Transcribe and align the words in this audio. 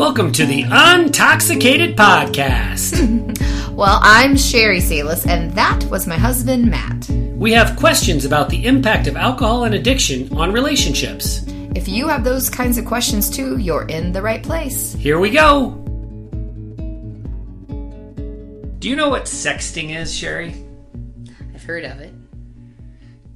Welcome 0.00 0.32
to 0.32 0.46
the 0.46 0.62
Untoxicated 0.62 1.94
Podcast. 1.94 3.36
Well, 3.70 4.00
I'm 4.02 4.34
Sherry 4.34 4.80
Salis, 4.80 5.26
and 5.26 5.52
that 5.52 5.84
was 5.84 6.06
my 6.06 6.16
husband, 6.16 6.70
Matt. 6.70 7.06
we 7.36 7.52
have 7.52 7.78
questions 7.78 8.24
about 8.24 8.48
the 8.48 8.64
impact 8.64 9.06
of 9.08 9.16
alcohol 9.16 9.64
and 9.64 9.74
addiction 9.74 10.34
on 10.34 10.52
relationships. 10.52 11.44
If 11.74 11.86
you 11.86 12.08
have 12.08 12.24
those 12.24 12.48
kinds 12.48 12.78
of 12.78 12.86
questions 12.86 13.28
too, 13.28 13.58
you're 13.58 13.86
in 13.88 14.12
the 14.12 14.22
right 14.22 14.42
place. 14.42 14.94
Here 14.94 15.18
we 15.18 15.28
go. 15.28 15.72
Do 18.78 18.88
you 18.88 18.96
know 18.96 19.10
what 19.10 19.24
sexting 19.24 19.94
is, 19.94 20.14
Sherry? 20.16 20.64
I've 21.54 21.64
heard 21.64 21.84
of 21.84 22.00
it. 22.00 22.14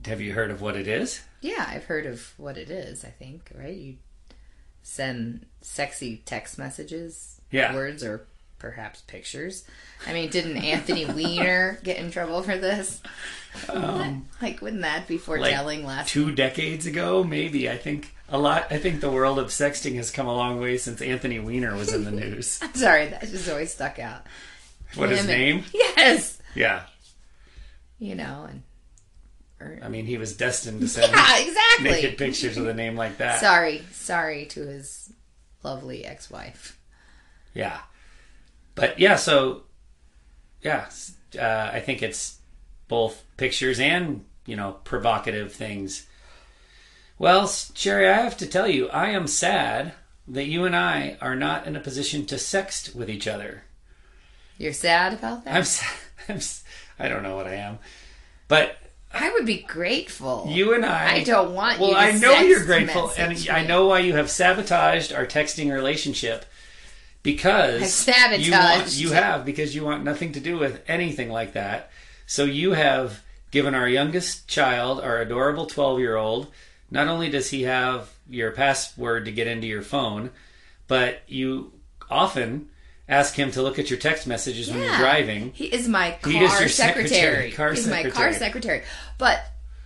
Have 0.06 0.22
you 0.22 0.32
heard 0.32 0.50
of 0.50 0.62
what 0.62 0.76
it 0.76 0.88
is? 0.88 1.20
Yeah, 1.42 1.66
I've 1.68 1.84
heard 1.84 2.06
of 2.06 2.32
what 2.38 2.56
it 2.56 2.70
is, 2.70 3.04
I 3.04 3.10
think, 3.10 3.52
right? 3.54 3.76
You 3.76 3.96
send 4.84 5.46
sexy 5.62 6.22
text 6.24 6.58
messages, 6.58 7.40
Yeah. 7.50 7.74
words, 7.74 8.04
or 8.04 8.26
perhaps 8.60 9.00
pictures. 9.02 9.64
I 10.06 10.12
mean, 10.12 10.30
didn't 10.30 10.58
Anthony 10.58 11.04
Weiner 11.38 11.78
get 11.82 11.96
in 11.98 12.10
trouble 12.12 12.42
for 12.42 12.56
this? 12.56 13.00
Um, 13.68 14.26
like, 14.42 14.60
wouldn't 14.62 14.82
that 14.82 15.08
be 15.08 15.18
foretelling 15.18 15.84
last 15.84 16.08
two 16.10 16.32
decades 16.32 16.86
ago, 16.86 17.24
maybe. 17.24 17.68
I 17.68 17.76
think 17.76 18.14
a 18.28 18.38
lot. 18.38 18.66
I 18.70 18.78
think 18.78 19.00
the 19.00 19.10
world 19.10 19.38
of 19.38 19.48
sexting 19.48 19.96
has 19.96 20.10
come 20.10 20.26
a 20.26 20.34
long 20.34 20.60
way 20.60 20.76
since 20.78 21.02
Anthony 21.02 21.40
Weiner 21.40 21.74
was 21.74 21.92
in 21.92 22.04
the 22.04 22.10
news. 22.22 22.58
I'm 22.62 22.74
Sorry, 22.74 23.08
that 23.08 23.22
just 23.22 23.48
always 23.50 23.72
stuck 23.74 23.98
out. 23.98 24.22
what 24.94 25.10
his 25.10 25.20
Him 25.24 25.30
and- 25.30 25.38
name? 25.40 25.64
Yes. 25.74 26.38
Yeah. 26.54 26.82
You 27.98 28.14
know, 28.14 28.46
and 28.50 28.62
I 29.82 29.88
mean, 29.88 30.06
he 30.06 30.18
was 30.18 30.36
destined 30.36 30.80
to 30.80 30.88
send 30.96 31.12
yeah, 31.12 31.38
exactly. 31.38 31.90
naked 31.90 32.18
pictures 32.18 32.56
with 32.56 32.68
a 32.68 32.74
name 32.74 32.96
like 32.96 33.18
that. 33.18 33.40
Sorry, 33.40 33.82
sorry 33.92 34.46
to 34.46 34.66
his 34.66 35.12
lovely 35.62 36.04
ex-wife. 36.04 36.78
Yeah. 37.54 37.78
But 38.74 38.98
yeah, 38.98 39.16
so 39.16 39.62
yeah, 40.62 40.86
uh, 41.38 41.70
I 41.72 41.80
think 41.80 42.02
it's 42.02 42.38
both 42.88 43.22
pictures 43.36 43.78
and 43.80 44.24
you 44.46 44.56
know 44.56 44.72
provocative 44.84 45.52
things. 45.52 46.06
Well, 47.18 47.46
Sherry, 47.46 48.08
I 48.08 48.14
have 48.22 48.36
to 48.38 48.46
tell 48.46 48.68
you, 48.68 48.88
I 48.88 49.10
am 49.10 49.26
sad 49.28 49.92
that 50.26 50.46
you 50.46 50.64
and 50.64 50.74
I 50.74 51.16
are 51.20 51.36
not 51.36 51.66
in 51.66 51.76
a 51.76 51.80
position 51.80 52.26
to 52.26 52.34
sext 52.36 52.94
with 52.94 53.08
each 53.08 53.28
other. 53.28 53.62
You're 54.58 54.72
sad 54.72 55.12
about 55.12 55.44
that? 55.44 55.54
I'm, 55.54 55.60
s- 55.60 55.84
I'm 56.28 57.04
I 57.04 57.08
don't 57.08 57.22
know 57.22 57.36
what 57.36 57.46
I 57.46 57.54
am, 57.54 57.78
but 58.48 58.76
I 59.14 59.30
would 59.32 59.46
be 59.46 59.58
grateful. 59.58 60.46
you 60.48 60.74
and 60.74 60.84
I. 60.84 61.16
I 61.16 61.24
don't 61.24 61.54
want 61.54 61.78
Well, 61.78 61.90
you 61.90 61.94
to 61.94 62.00
I 62.00 62.12
know 62.12 62.40
you're 62.40 62.64
grateful, 62.64 63.12
and 63.16 63.32
message 63.32 63.48
I 63.48 63.64
know 63.64 63.86
why 63.86 64.00
you 64.00 64.14
have 64.16 64.30
sabotaged 64.30 65.12
our 65.12 65.26
texting 65.26 65.72
relationship 65.72 66.44
because 67.22 68.06
you 68.38 68.52
want 68.52 68.96
you 68.96 69.10
have 69.12 69.44
because 69.44 69.74
you 69.74 69.84
want 69.84 70.04
nothing 70.04 70.32
to 70.32 70.40
do 70.40 70.58
with 70.58 70.82
anything 70.88 71.30
like 71.30 71.54
that. 71.54 71.90
So 72.26 72.44
you 72.44 72.72
have 72.72 73.22
given 73.50 73.74
our 73.74 73.88
youngest 73.88 74.48
child, 74.48 75.00
our 75.00 75.20
adorable 75.20 75.66
twelve 75.66 75.98
year 76.00 76.16
old, 76.16 76.48
not 76.90 77.08
only 77.08 77.30
does 77.30 77.50
he 77.50 77.62
have 77.62 78.12
your 78.28 78.50
password 78.50 79.24
to 79.26 79.32
get 79.32 79.46
into 79.46 79.66
your 79.66 79.82
phone, 79.82 80.30
but 80.86 81.22
you 81.26 81.72
often 82.10 82.68
ask 83.08 83.34
him 83.34 83.50
to 83.52 83.62
look 83.62 83.78
at 83.78 83.90
your 83.90 83.98
text 83.98 84.26
messages 84.26 84.70
when 84.70 84.80
you're 84.80 84.96
driving. 84.96 85.52
He 85.52 85.66
is 85.66 85.88
my 85.88 86.12
car 86.22 86.32
He 86.32 86.38
is 86.38 86.60
your 86.60 86.68
secretary. 86.68 87.08
secretary, 87.08 87.52
car 87.52 87.72
He's 87.72 87.86
my 87.86 88.02
car 88.02 88.32
secretary. 88.32 88.34
secretary. 88.34 88.82
But 89.18 89.44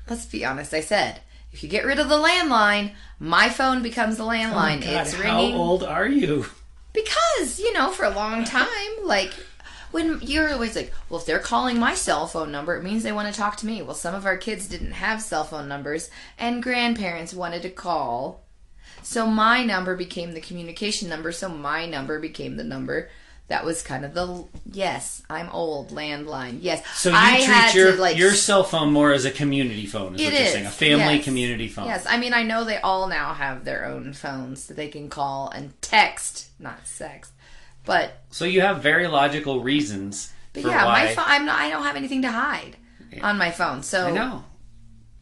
let's 0.08 0.26
be 0.26 0.44
honest. 0.44 0.74
I 0.74 0.80
said 0.80 1.20
if 1.52 1.62
you 1.62 1.68
get 1.68 1.84
rid 1.84 1.98
of 1.98 2.08
the 2.08 2.18
landline, 2.18 2.92
my 3.18 3.48
phone 3.48 3.82
becomes 3.82 4.16
the 4.16 4.24
oh, 4.24 4.28
landline. 4.28 4.78
Oh 4.78 4.92
God, 4.92 5.06
it's 5.06 5.14
how 5.14 5.40
old 5.40 5.82
are 5.82 6.08
you? 6.08 6.46
because 6.92 7.60
you 7.60 7.72
know 7.72 7.90
for 7.90 8.04
a 8.04 8.10
long 8.10 8.44
time, 8.44 8.66
like. 9.04 9.32
When 9.90 10.20
you're 10.20 10.52
always 10.52 10.76
like, 10.76 10.92
well, 11.08 11.18
if 11.18 11.24
they're 11.24 11.38
calling 11.38 11.78
my 11.78 11.94
cell 11.94 12.26
phone 12.26 12.52
number, 12.52 12.76
it 12.76 12.82
means 12.84 13.02
they 13.02 13.10
want 13.10 13.32
to 13.32 13.40
talk 13.40 13.56
to 13.56 13.66
me. 13.66 13.80
Well, 13.80 13.94
some 13.94 14.14
of 14.14 14.26
our 14.26 14.36
kids 14.36 14.68
didn't 14.68 14.92
have 14.92 15.22
cell 15.22 15.44
phone 15.44 15.66
numbers, 15.66 16.10
and 16.38 16.62
grandparents 16.62 17.32
wanted 17.32 17.62
to 17.62 17.70
call. 17.70 18.44
So 19.02 19.26
my 19.26 19.64
number 19.64 19.96
became 19.96 20.32
the 20.32 20.40
communication 20.40 21.08
number. 21.08 21.32
So 21.32 21.48
my 21.48 21.86
number 21.86 22.18
became 22.20 22.56
the 22.56 22.64
number 22.64 23.08
that 23.48 23.64
was 23.64 23.82
kind 23.82 24.04
of 24.04 24.12
the 24.14 24.44
yes, 24.70 25.22
I'm 25.28 25.48
old 25.50 25.90
landline. 25.90 26.58
Yes, 26.60 26.86
So 26.94 27.10
you 27.10 27.16
I 27.18 27.44
treat 27.44 27.74
your 27.74 27.92
to, 27.92 28.00
like 28.00 28.18
your 28.18 28.32
cell 28.32 28.62
phone 28.62 28.92
more 28.92 29.12
as 29.12 29.24
a 29.24 29.30
community 29.30 29.86
phone, 29.86 30.14
is 30.14 30.20
it 30.20 30.24
what 30.24 30.34
you're 30.34 30.46
saying, 30.46 30.66
a 30.66 30.70
family 30.70 31.16
yes. 31.16 31.24
community 31.24 31.68
phone. 31.68 31.86
Yes, 31.86 32.06
I 32.06 32.18
mean 32.18 32.34
I 32.34 32.42
know 32.42 32.64
they 32.64 32.76
all 32.76 33.08
now 33.08 33.32
have 33.32 33.64
their 33.64 33.86
own 33.86 34.12
phones 34.12 34.66
that 34.66 34.76
they 34.76 34.88
can 34.88 35.08
call 35.08 35.48
and 35.48 35.80
text, 35.80 36.50
not 36.58 36.86
sex. 36.86 37.32
But, 37.86 38.22
So 38.30 38.44
you 38.44 38.60
have 38.60 38.82
very 38.82 39.06
logical 39.08 39.62
reasons 39.62 40.30
but 40.52 40.62
for 40.62 40.68
yeah, 40.68 40.84
why. 40.84 41.04
my 41.06 41.14
phone. 41.14 41.24
I'm 41.26 41.46
not. 41.46 41.58
I 41.58 41.70
don't 41.70 41.84
have 41.84 41.96
anything 41.96 42.22
to 42.22 42.30
hide 42.30 42.76
on 43.22 43.38
my 43.38 43.50
phone. 43.50 43.82
So 43.82 44.08
I 44.08 44.10
know 44.10 44.44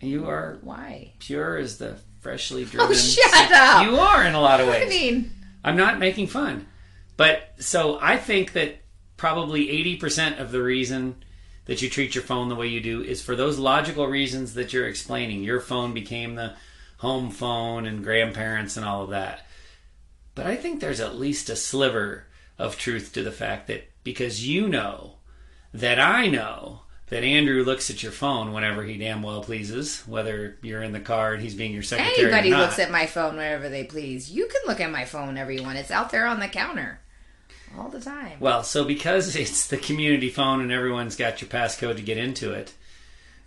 you 0.01 0.29
are 0.29 0.59
why? 0.63 1.13
pure 1.21 1.57
as 1.59 1.79
the 1.79 1.99
freshly 2.27 2.63
oh, 2.65 2.67
driven. 2.67 2.89
Oh, 2.91 2.93
shut 2.93 3.53
up! 3.53 3.87
You 3.87 3.97
are 3.97 4.25
in 4.25 4.35
a 4.35 4.41
lot 4.41 4.61
of 4.61 4.69
ways. 4.69 4.85
I 4.85 4.89
mean, 4.89 5.31
I'm 5.65 5.77
not 5.77 5.99
making 5.99 6.27
fun, 6.27 6.67
but 7.17 7.55
so 7.59 7.99
I 8.03 8.17
think 8.17 8.53
that 8.53 8.79
probably 9.17 9.71
eighty 9.71 9.97
percent 9.97 10.39
of 10.39 10.51
the 10.51 10.63
reason 10.63 11.23
that 11.67 11.83
you 11.83 11.91
treat 11.91 12.15
your 12.15 12.25
phone 12.25 12.49
the 12.49 12.55
way 12.55 12.69
you 12.69 12.81
do 12.81 13.03
is 13.03 13.23
for 13.23 13.37
those 13.37 13.59
logical 13.59 14.07
reasons 14.07 14.55
that 14.55 14.73
you're 14.73 14.89
explaining. 14.89 15.43
Your 15.43 15.61
phone 15.61 15.95
became 15.95 16.35
the 16.35 16.55
home 16.99 17.31
phone 17.31 17.87
and 17.87 18.05
grandparents 18.05 18.77
and 18.77 18.87
all 18.87 19.03
of 19.03 19.11
that. 19.11 19.47
But 20.35 20.47
I 20.47 20.57
think 20.57 20.81
there's 20.81 21.01
at 21.01 21.17
least 21.17 21.51
a 21.51 21.57
sliver 21.57 22.27
of 22.59 22.79
truth 22.79 23.13
to 23.15 23.23
the 23.23 23.33
fact 23.33 23.67
that 23.67 23.91
because 24.05 24.47
you 24.47 24.69
know 24.69 25.17
that 25.75 25.99
I 25.99 26.29
know 26.29 26.83
that 27.09 27.23
Andrew 27.23 27.63
looks 27.63 27.89
at 27.91 28.03
your 28.03 28.13
phone 28.13 28.53
whenever 28.53 28.83
he 28.83 28.99
damn 28.99 29.23
well 29.23 29.43
pleases, 29.43 30.01
whether 30.07 30.57
you're 30.63 30.83
in 30.83 30.93
the 30.93 31.01
car 31.01 31.35
and 31.35 31.43
he's 31.43 31.55
being 31.55 31.73
your 31.73 31.83
secretary 31.83 32.25
anybody 32.25 32.49
or 32.49 32.53
not. 32.53 32.61
looks 32.63 32.79
at 32.79 32.91
my 32.91 33.07
phone 33.07 33.37
whenever 33.37 33.69
they 33.69 33.85
please. 33.85 34.31
You 34.31 34.47
can 34.49 34.63
look 34.67 34.81
at 34.81 34.91
my 34.91 35.05
phone, 35.05 35.37
everyone. 35.37 35.77
It's 35.77 35.91
out 35.91 36.11
there 36.11 36.27
on 36.27 36.41
the 36.41 36.49
counter 36.49 37.01
all 37.79 37.89
the 37.89 38.01
time. 38.01 38.39
Well, 38.41 38.63
so 38.65 38.85
because 38.85 39.37
it's 39.37 39.69
the 39.69 39.77
community 39.77 40.31
phone 40.31 40.61
and 40.61 40.73
everyone's 40.73 41.17
got 41.17 41.41
your 41.41 41.49
passcode 41.49 41.97
to 41.97 42.03
get 42.03 42.19
into 42.19 42.53
it, 42.53 42.73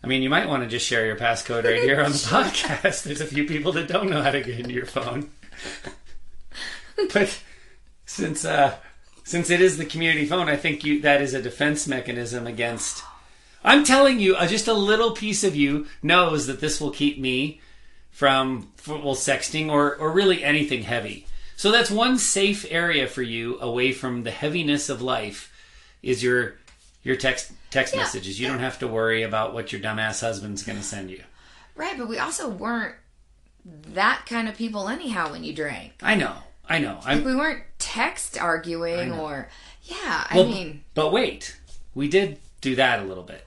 I 0.01 0.07
mean, 0.07 0.21
you 0.21 0.29
might 0.29 0.47
want 0.47 0.63
to 0.63 0.69
just 0.69 0.85
share 0.85 1.05
your 1.05 1.17
passcode 1.17 1.65
right 1.65 1.81
here 1.81 2.01
on 2.01 2.11
the 2.11 2.17
podcast. 2.17 3.03
There's 3.03 3.21
a 3.21 3.25
few 3.25 3.45
people 3.45 3.73
that 3.73 3.89
don't 3.89 4.09
know 4.09 4.21
how 4.21 4.31
to 4.31 4.41
get 4.41 4.59
into 4.59 4.73
your 4.73 4.85
phone. 4.85 5.29
but 7.13 7.41
since 8.05 8.45
uh, 8.45 8.77
since 9.25 9.49
it 9.49 9.59
is 9.59 9.77
the 9.77 9.85
community 9.85 10.25
phone, 10.25 10.47
I 10.47 10.55
think 10.55 10.85
you 10.85 11.01
that 11.01 11.21
is 11.21 11.33
a 11.33 11.41
defense 11.41 11.87
mechanism 11.87 12.47
against. 12.47 13.03
I'm 13.63 13.83
telling 13.83 14.19
you, 14.19 14.35
uh, 14.35 14.47
just 14.47 14.67
a 14.67 14.73
little 14.73 15.11
piece 15.11 15.43
of 15.43 15.55
you 15.55 15.87
knows 16.01 16.47
that 16.47 16.61
this 16.61 16.79
will 16.79 16.91
keep 16.91 17.19
me 17.19 17.59
from 18.11 18.71
well 18.87 19.15
sexting 19.15 19.69
or 19.69 19.95
or 19.95 20.11
really 20.11 20.43
anything 20.43 20.83
heavy. 20.83 21.25
So 21.55 21.71
that's 21.71 21.91
one 21.91 22.17
safe 22.17 22.65
area 22.69 23.05
for 23.07 23.21
you 23.21 23.59
away 23.59 23.91
from 23.91 24.23
the 24.23 24.31
heaviness 24.31 24.87
of 24.89 25.01
life 25.01 25.51
is 26.01 26.23
your 26.23 26.55
your 27.03 27.15
text 27.17 27.51
text 27.69 27.93
Yeah. 27.93 28.01
messages. 28.01 28.39
You 28.39 28.47
don't 28.47 28.59
have 28.59 28.79
to 28.79 28.87
worry 28.87 29.23
about 29.23 29.53
what 29.53 29.71
your 29.71 29.81
dumbass 29.81 30.21
husband's 30.21 30.63
going 30.63 30.77
to 30.77 30.83
send 30.83 31.09
you. 31.11 31.23
Right, 31.75 31.97
but 31.97 32.07
we 32.07 32.17
also 32.17 32.49
weren't 32.49 32.95
that 33.65 34.25
kind 34.25 34.47
of 34.47 34.55
people 34.55 34.87
anyhow 34.89 35.31
when 35.31 35.43
you 35.43 35.53
drank. 35.53 35.93
I 36.01 36.15
know. 36.15 36.35
I 36.67 36.79
know. 36.79 36.99
I'm 37.03 37.23
We 37.23 37.35
weren't 37.35 37.63
text 37.77 38.37
arguing 38.39 39.11
or 39.11 39.49
yeah, 39.83 40.27
I 40.29 40.35
Well, 40.35 40.47
mean 40.47 40.83
but 40.93 41.11
wait, 41.11 41.57
we 41.93 42.07
did 42.07 42.37
do 42.61 42.75
that 42.75 42.99
a 42.99 43.03
little 43.03 43.23
bit. 43.23 43.45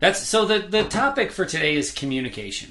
That's 0.00 0.20
so 0.26 0.44
the 0.46 0.58
the 0.60 0.84
topic 0.84 1.30
for 1.30 1.44
today 1.44 1.74
is 1.76 1.92
communication, 1.92 2.70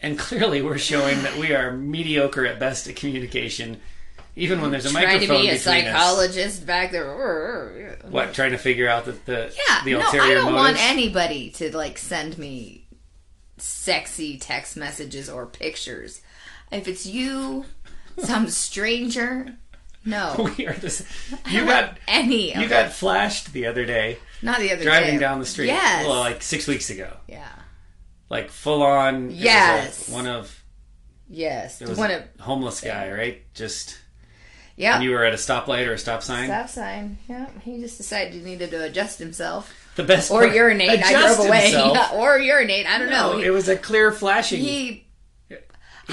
and 0.00 0.18
clearly 0.18 0.62
we're 0.62 0.78
showing 0.78 1.22
that 1.22 1.36
we 1.36 1.52
are 1.54 1.72
mediocre 1.72 2.46
at 2.46 2.58
best 2.60 2.86
at 2.88 2.96
communication, 2.96 3.80
even 4.36 4.60
when 4.60 4.70
there's 4.70 4.86
a 4.86 4.90
trying 4.90 5.20
to 5.20 5.26
be 5.28 5.48
a 5.48 5.54
between 5.54 5.54
us. 5.54 5.62
psychologist 5.62 6.64
back 6.66 6.92
there. 6.92 7.98
What 8.08 8.32
trying 8.32 8.52
to 8.52 8.58
figure 8.58 8.88
out 8.88 9.06
the 9.06 9.12
the, 9.24 9.52
Yeah, 9.68 9.84
the 9.84 9.90
no, 9.92 9.98
I 10.00 10.34
don't 10.34 10.44
motives? 10.44 10.54
want 10.54 10.76
anybody 10.78 11.50
to 11.50 11.76
like 11.76 11.98
send 11.98 12.38
me 12.38 12.86
sexy 13.58 14.38
text 14.38 14.76
messages 14.76 15.28
or 15.28 15.46
pictures. 15.46 16.20
If 16.70 16.86
it's 16.88 17.06
you, 17.06 17.64
some 18.18 18.48
stranger, 18.48 19.56
no. 20.04 20.50
we 20.58 20.66
are 20.66 20.74
this. 20.74 21.04
You 21.50 21.64
got 21.64 21.98
any 22.06 22.52
of 22.54 22.60
you 22.60 22.66
it. 22.66 22.70
got 22.70 22.92
flashed 22.92 23.52
the 23.52 23.66
other 23.66 23.84
day 23.84 24.18
not 24.42 24.58
the 24.60 24.68
other 24.70 24.78
day. 24.78 24.84
driving 24.84 25.14
day. 25.14 25.20
down 25.20 25.38
the 25.40 25.46
street. 25.46 25.66
Yes. 25.66 26.06
Well, 26.06 26.20
like 26.20 26.42
six 26.42 26.66
weeks 26.66 26.90
ago, 26.90 27.16
yeah. 27.28 27.48
like 28.28 28.50
full 28.50 28.82
on. 28.82 29.24
it 29.24 29.26
was 29.28 29.34
a- 29.34 29.42
Yes. 29.42 30.08
one 30.08 30.26
of 30.26 30.62
Yes. 31.28 31.80
it 31.82 31.88
was 31.88 31.98
One 31.98 32.10
of 32.10 32.22
homeless 32.40 32.80
guy, 32.80 33.10
right? 33.10 33.42
Just 33.54 33.98
yeah. 34.76 34.96
and 34.96 35.04
you 35.04 35.10
were 35.10 35.24
at 35.24 35.32
a 35.32 35.36
stoplight 35.36 35.86
or 35.86 35.94
a 35.94 35.98
stop 35.98 36.22
sign. 36.22 36.46
Stop 36.48 36.68
sign. 36.68 37.18
Yeah. 37.28 37.46
He 37.62 37.80
just 37.80 37.96
decided 37.98 38.32
he 38.34 38.40
needed 38.40 38.70
to 38.70 38.84
adjust 38.84 39.18
himself. 39.18 39.72
The 39.96 40.04
best 40.04 40.30
Or 40.30 40.42
part- 40.42 40.54
urinate. 40.54 41.02
I 41.04 41.10
drove 41.34 41.46
away. 41.46 41.70
Yeah, 41.72 42.10
or 42.12 42.38
urinate. 42.38 42.86
I 42.86 42.98
don't 42.98 43.10
No, 43.10 43.32
know. 43.32 43.38
it 43.40 43.50
was 43.50 43.68
a 43.68 43.76
clear 43.76 44.12
flashing. 44.12 44.60
he 44.60 45.06
He 45.48 45.56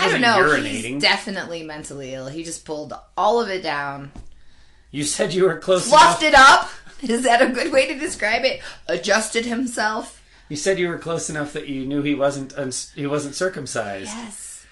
I 0.02 0.10
don't 0.10 0.22
know. 0.22 0.38
urinating. 0.40 0.94
He's 0.94 1.02
definitely 1.04 1.62
mentally 1.64 2.16
ill. 2.16 2.28
He 2.28 2.44
just 2.44 2.66
pulled 2.66 2.94
all 3.16 3.40
of 3.42 3.50
it 3.50 3.62
down, 3.62 4.12
you 4.90 5.04
said 5.04 5.34
you 5.34 5.44
were 5.44 5.58
close 5.60 5.88
fluffed 5.90 6.24
enough. 6.24 6.34
it 6.34 6.40
up. 6.40 6.70
Is 7.10 7.24
that 7.24 7.42
a 7.42 7.48
good 7.50 7.72
way 7.72 7.88
to 7.88 8.00
describe 8.00 8.44
it? 8.46 8.62
Adjusted 8.88 9.46
himself. 9.46 10.22
You 10.50 10.56
said 10.58 10.80
you 10.80 10.88
were 10.90 10.98
close 10.98 11.30
enough 11.30 11.54
that 11.54 11.68
you 11.68 11.86
knew 11.86 12.02
he 12.02 12.16
wasn't 12.16 12.54
uns- 12.58 12.92
he 12.96 13.08
wasn't 13.08 13.36
circumcised. 13.36 14.12
Yes, 14.14 14.66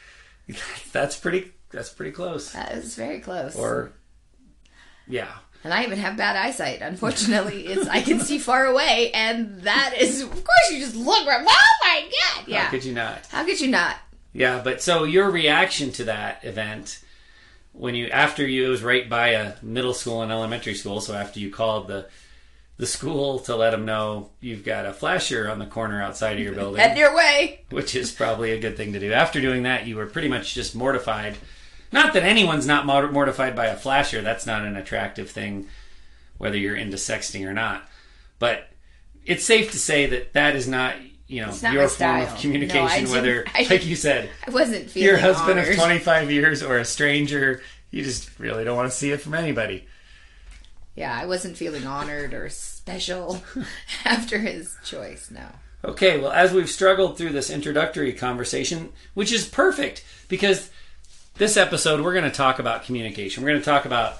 That's 0.92 1.18
pretty. 1.18 1.52
That's 1.72 1.90
pretty 1.90 2.12
close. 2.12 2.52
that 2.52 2.76
was 2.76 2.96
very 2.96 3.20
close. 3.22 3.56
Or, 3.56 3.94
yeah. 5.08 5.30
and 5.64 5.74
I 5.74 5.84
even 5.84 6.00
have 6.00 6.18
bad 6.18 6.36
eyesight. 6.36 6.82
Unfortunately, 6.82 7.66
it's 7.68 7.88
I 7.88 8.02
can 8.02 8.20
see 8.20 8.38
far 8.40 8.66
away, 8.66 9.12
and 9.14 9.62
that 9.62 9.94
is, 9.98 10.22
of 10.22 10.30
course, 10.32 10.72
you 10.72 10.80
just 10.80 10.96
look. 10.96 11.26
right- 11.26 11.46
Oh 11.48 11.68
my 11.82 12.02
god! 12.36 12.48
Yeah. 12.48 12.64
How 12.64 12.70
could 12.72 12.84
you 12.86 12.94
not? 12.94 13.26
How 13.28 13.46
could 13.46 13.60
you 13.62 13.70
not? 13.70 13.96
Yeah, 14.34 14.62
but 14.64 14.82
so 14.82 15.04
your 15.04 15.30
reaction 15.32 15.92
to 15.94 16.06
that 16.06 16.44
event 16.46 17.02
when 17.74 17.96
you 17.96 18.08
after 18.10 18.46
you 18.46 18.66
it 18.66 18.70
was 18.70 18.84
right 18.84 19.10
by 19.10 19.30
a 19.30 19.54
middle 19.62 19.94
school 19.94 20.22
and 20.22 20.32
elementary 20.32 20.74
school, 20.74 21.00
so 21.02 21.14
after 21.14 21.40
you 21.40 21.50
called 21.52 21.88
the 21.88 22.08
the 22.82 22.88
school 22.88 23.38
to 23.38 23.56
let 23.56 23.70
them 23.70 23.86
know 23.86 24.32
you've 24.40 24.66
got 24.66 24.88
a 24.88 24.92
flasher 24.92 25.48
on 25.48 25.60
the 25.60 25.68
corner 25.68 26.02
outside 26.02 26.38
of 26.38 26.40
your 26.40 26.54
building, 26.56 26.82
Head 26.82 26.98
your 26.98 27.16
way. 27.16 27.62
which 27.70 27.96
is 27.96 28.12
probably 28.12 28.54
a 28.54 28.60
good 28.60 28.76
thing 28.76 28.94
to 28.94 29.00
do. 29.00 29.14
After 29.14 29.40
doing 29.40 29.62
that, 29.64 29.86
you 29.86 29.98
were 29.98 30.08
pretty 30.08 30.28
much 30.28 30.56
just 30.56 30.76
mortified. 30.76 31.38
Not 31.92 32.14
that 32.14 32.24
anyone's 32.24 32.66
not 32.66 32.88
mortified 32.88 33.56
by 33.56 33.68
a 33.68 33.76
flasher. 33.76 34.24
That's 34.24 34.48
not 34.48 34.66
an 34.66 34.76
attractive 34.76 35.30
thing, 35.30 35.68
whether 36.40 36.58
you're 36.58 36.76
into 36.76 36.98
sexting 36.98 37.46
or 37.46 37.54
not. 37.54 37.88
But 38.40 38.68
it's 39.28 39.46
safe 39.46 39.70
to 39.74 39.78
say 39.78 40.08
that 40.08 40.34
that 40.34 40.56
is 40.56 40.68
not, 40.68 40.96
you 41.28 41.42
know, 41.42 41.54
not 41.62 41.74
your 41.74 41.88
form 41.88 42.22
of 42.22 42.36
communication. 42.40 43.04
No, 43.04 43.12
whether, 43.12 43.46
like 43.70 43.86
you 43.86 43.96
said, 43.96 44.28
I 44.48 44.50
wasn't 44.50 44.90
feeling 44.90 45.08
your 45.08 45.18
husband 45.20 45.60
honored. 45.60 45.74
of 45.74 45.76
25 45.76 46.32
years 46.32 46.64
or 46.64 46.80
a 46.80 46.86
stranger, 46.86 47.62
you 47.92 48.04
just 48.04 48.40
really 48.40 48.64
don't 48.64 48.76
want 48.76 48.90
to 48.90 48.98
see 48.98 49.12
it 49.12 49.22
from 49.22 49.36
anybody. 49.36 49.86
Yeah, 50.96 51.18
I 51.18 51.26
wasn't 51.26 51.58
feeling 51.58 51.86
honored 51.86 52.34
or 52.34 52.50
special 52.50 53.42
after 54.06 54.40
his 54.40 54.76
choice. 54.84 55.32
No. 55.32 55.46
Okay, 55.84 56.20
well, 56.20 56.32
as 56.32 56.52
we've 56.54 56.70
struggled 56.70 57.18
through 57.18 57.32
this 57.32 57.50
introductory 57.50 58.14
conversation, 58.14 58.92
which 59.14 59.32
is 59.32 59.48
perfect 59.48 60.06
because 60.28 60.70
this 61.38 61.58
episode 61.58 62.02
we're 62.02 62.14
going 62.14 62.24
to 62.24 62.30
talk 62.30 62.60
about 62.60 62.84
communication. 62.84 63.42
We're 63.42 63.50
going 63.50 63.62
to 63.62 63.66
talk 63.66 63.86
about 63.86 64.20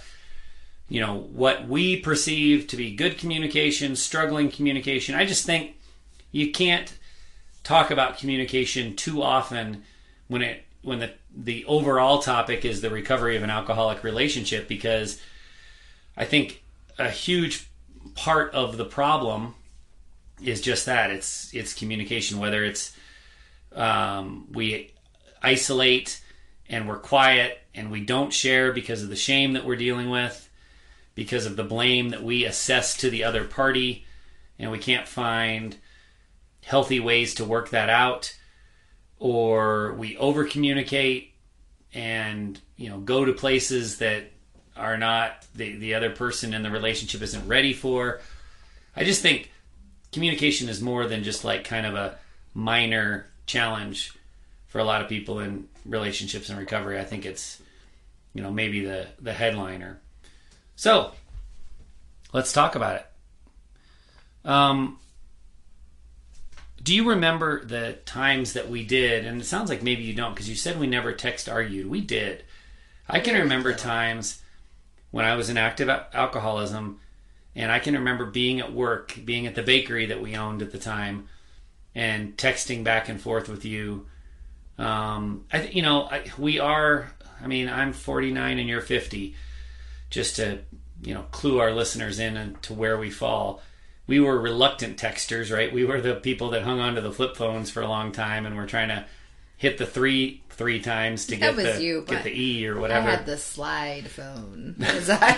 you 0.90 1.00
know 1.00 1.20
what 1.34 1.68
we 1.68 1.98
perceive 1.98 2.68
to 2.68 2.78
be 2.78 2.96
good 2.96 3.18
communication, 3.18 3.96
struggling 3.96 4.50
communication. 4.50 5.16
I 5.16 5.26
just 5.26 5.46
think 5.46 5.76
you 6.32 6.52
can't 6.52 6.92
talk 7.64 7.92
about 7.92 8.18
communication 8.18 8.96
too 8.96 9.22
often 9.22 9.84
when 10.28 10.42
it 10.42 10.66
when 10.82 11.00
the 11.00 11.12
the 11.36 11.64
overall 11.66 12.20
topic 12.20 12.66
is 12.66 12.82
the 12.82 12.90
recovery 12.90 13.38
of 13.38 13.44
an 13.44 13.50
alcoholic 13.50 14.04
relationship 14.04 14.68
because 14.68 15.22
I 16.16 16.26
think 16.26 16.64
a 16.98 17.10
huge 17.10 17.70
part 18.16 18.54
of 18.54 18.78
the 18.78 18.86
problem 18.86 19.56
is 20.44 20.62
just 20.62 20.86
that. 20.86 21.12
It's 21.12 21.54
it's 21.54 21.74
communication 21.74 22.40
whether 22.40 22.64
it's 22.64 22.96
um, 23.74 24.48
we 24.52 24.94
isolate 25.42 26.22
and 26.70 26.88
we're 26.88 27.00
quiet 27.00 27.60
and 27.74 27.92
we 27.92 28.02
don't 28.02 28.34
share 28.34 28.72
because 28.72 29.04
of 29.04 29.10
the 29.10 29.16
shame 29.16 29.54
that 29.54 29.66
we're 29.66 29.76
dealing 29.76 30.10
with 30.10 30.50
because 31.16 31.46
of 31.46 31.56
the 31.56 31.64
blame 31.64 32.10
that 32.10 32.24
we 32.24 32.46
assess 32.46 32.98
to 32.98 33.10
the 33.10 33.24
other 33.24 33.44
party 33.44 34.06
and 34.60 34.72
we 34.72 34.78
can't 34.78 35.08
find 35.08 35.76
healthy 36.64 37.00
ways 37.00 37.34
to 37.36 37.46
work 37.46 37.70
that 37.70 37.90
out 37.90 38.38
or 39.20 39.94
we 39.94 40.18
over 40.18 40.46
communicate 40.46 41.34
and 41.94 42.60
you 42.78 42.90
know 42.90 43.00
go 43.00 43.26
to 43.26 43.34
places 43.34 43.98
that 43.98 44.32
are 44.82 44.98
not 44.98 45.46
the, 45.56 45.76
the 45.76 45.94
other 45.94 46.10
person 46.10 46.54
in 46.54 46.64
the 46.64 46.72
relationship 46.72 47.22
isn't 47.22 47.48
ready 47.48 47.74
for. 47.74 48.20
I 48.96 49.04
just 49.04 49.22
think 49.22 49.52
communication 50.12 50.68
is 50.70 50.82
more 50.82 51.06
than 51.06 51.24
just 51.24 51.44
like 51.44 51.64
kind 51.64 51.86
of 51.86 51.96
a 51.96 52.18
minor 52.54 53.28
challenge 53.46 54.14
for 54.68 54.80
a 54.80 54.84
lot 54.84 55.02
of 55.02 55.10
people 55.10 55.40
in 55.40 55.68
relationships 55.86 56.50
and 56.50 56.58
recovery. 56.58 57.00
I 57.00 57.04
think 57.04 57.26
it's 57.26 57.62
you 58.34 58.42
know 58.42 58.52
maybe 58.52 58.84
the 58.84 59.08
the 59.20 59.34
headliner. 59.34 60.00
So 60.76 61.12
let's 62.34 62.54
talk 62.54 62.76
about 62.76 62.96
it. 62.96 64.50
Um 64.50 64.98
do 66.84 66.96
you 66.96 67.08
remember 67.10 67.64
the 67.64 68.00
times 68.06 68.54
that 68.54 68.70
we 68.70 68.84
did 68.84 69.26
and 69.26 69.40
it 69.40 69.46
sounds 69.46 69.70
like 69.70 69.84
maybe 69.84 70.02
you 70.02 70.14
don't 70.14 70.34
because 70.34 70.50
you 70.50 70.56
said 70.56 70.80
we 70.80 70.88
never 70.88 71.14
text 71.14 71.48
argued. 71.48 71.88
We 71.88 72.02
did. 72.02 72.44
I 73.08 73.20
can 73.20 73.36
remember 73.36 73.74
times 73.74 74.41
when 75.12 75.26
i 75.26 75.36
was 75.36 75.50
in 75.50 75.58
active 75.58 75.90
alcoholism 76.14 77.00
and 77.56 77.72
i 77.72 77.80
can 77.80 77.94
remember 77.94 78.26
being 78.26 78.60
at 78.60 78.74
work 78.74 79.18
being 79.26 79.46
at 79.48 79.56
the 79.56 79.64
bakery 79.64 80.06
that 80.08 80.22
we 80.22 80.36
owned 80.36 80.62
at 80.62 80.72
the 80.72 80.80
time 80.80 81.28
and 81.94 82.36
texting 82.38 82.84
back 82.84 83.10
and 83.10 83.22
forth 83.22 83.50
with 83.50 83.66
you 83.66 84.06
um, 84.78 85.46
I, 85.52 85.60
th- 85.60 85.76
you 85.76 85.82
know 85.82 86.04
I, 86.04 86.24
we 86.38 86.60
are 86.60 87.12
i 87.42 87.48
mean 87.48 87.70
i'm 87.70 87.94
49 87.94 88.60
and 88.60 88.68
you're 88.68 88.82
50 88.82 89.36
just 90.10 90.38
to 90.38 90.60
you 91.04 91.14
know 91.14 91.26
clue 91.32 91.60
our 91.60 91.72
listeners 91.72 92.20
in 92.20 92.58
to 92.64 92.74
where 92.74 92.98
we 92.98 93.10
fall 93.10 93.62
we 94.12 94.20
were 94.20 94.38
reluctant 94.38 94.98
texters, 94.98 95.56
right? 95.56 95.72
We 95.72 95.86
were 95.86 96.02
the 96.02 96.16
people 96.16 96.50
that 96.50 96.64
hung 96.64 96.82
onto 96.82 97.00
the 97.00 97.14
flip 97.14 97.38
phones 97.38 97.70
for 97.70 97.82
a 97.82 97.88
long 97.88 98.12
time, 98.12 98.46
and 98.46 98.58
we're 98.58 98.68
trying 98.68 98.90
to 98.90 99.06
hit 99.62 99.78
the 99.78 99.86
three 99.86 100.42
three 100.50 100.80
times 100.82 101.28
to 101.28 101.36
get 101.38 101.56
That 101.56 101.78
the 101.78 101.84
you, 101.84 102.04
get 102.08 102.24
the 102.24 102.30
E 102.40 102.68
or 102.68 102.78
I 102.78 102.82
whatever. 102.82 103.10
had 103.10 103.26
the 103.26 103.38
slide 103.38 104.08
phone. 104.10 104.76
'Cause 104.82 105.10
I 105.12 105.38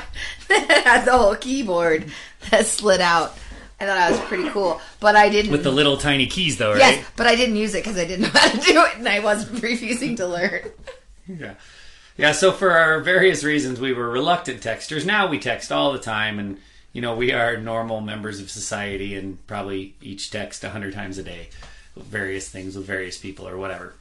had 0.49 1.05
the 1.05 1.11
whole 1.17 1.35
keyboard 1.35 2.11
that 2.49 2.65
slid 2.65 2.99
out. 3.01 3.37
I 3.79 3.85
thought 3.85 3.97
I 3.97 4.11
was 4.11 4.19
pretty 4.21 4.49
cool, 4.49 4.79
but 5.01 5.15
I 5.17 5.27
didn't. 5.29 5.51
With 5.51 5.63
the 5.63 5.71
little 5.71 5.97
tiny 5.97 6.27
keys, 6.27 6.57
though, 6.57 6.71
right? 6.71 6.79
yes, 6.79 7.05
but 7.17 7.27
I 7.27 7.35
didn't 7.35 7.57
use 7.57 7.75
it 7.75 7.83
because 7.83 7.97
I 7.97 8.05
didn't 8.05 8.21
know 8.23 8.29
how 8.39 8.49
to 8.49 8.57
do 8.59 8.81
it, 8.85 8.97
and 8.97 9.07
I 9.09 9.19
was 9.19 9.49
refusing 9.61 10.15
to 10.17 10.27
learn. 10.27 10.71
Yeah. 11.27 11.55
Yeah, 12.15 12.31
so 12.31 12.51
for 12.51 12.71
our 12.71 12.99
various 13.01 13.43
reasons, 13.43 13.79
we 13.81 13.91
were 13.91 14.09
reluctant 14.09 14.61
texters. 14.61 15.05
Now 15.05 15.27
we 15.27 15.37
text 15.39 15.71
all 15.71 15.91
the 15.91 15.99
time, 15.99 16.37
and, 16.39 16.59
you 16.93 17.01
know, 17.01 17.15
we 17.15 17.31
are 17.33 17.57
normal 17.57 17.99
members 18.01 18.39
of 18.39 18.49
society 18.51 19.15
and 19.15 19.45
probably 19.47 19.95
each 20.01 20.29
text 20.31 20.63
a 20.63 20.67
100 20.67 20.93
times 20.93 21.17
a 21.17 21.23
day, 21.23 21.49
various 21.97 22.47
things 22.49 22.75
with 22.77 22.85
various 22.85 23.17
people 23.17 23.47
or 23.47 23.57
whatever. 23.57 23.95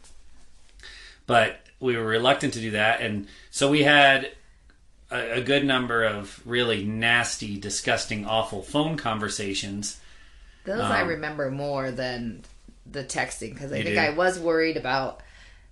But 1.27 1.61
we 1.81 1.97
were 1.97 2.05
reluctant 2.05 2.55
to 2.55 2.61
do 2.61 2.73
that, 2.73 3.01
and 3.01 3.27
so 3.51 3.71
we 3.71 3.83
had 3.83 4.31
a, 5.11 5.39
a 5.39 5.41
good 5.41 5.65
number 5.65 6.05
of 6.05 6.41
really 6.47 6.85
nasty, 6.85 7.59
disgusting, 7.59 8.25
awful 8.27 8.63
phone 8.63 8.97
conversations. 8.97 10.01
Those 10.65 10.81
I 10.81 11.03
Um, 11.03 11.09
remember 11.09 11.51
more 11.51 11.91
than 11.91 12.43
the 12.87 13.05
texting 13.05 13.53
because 13.55 13.73
I 13.73 13.83
think 13.83 13.95
do? 13.97 14.01
I 14.01 14.11
was 14.11 14.39
worried 14.39 14.77
about 14.77 15.21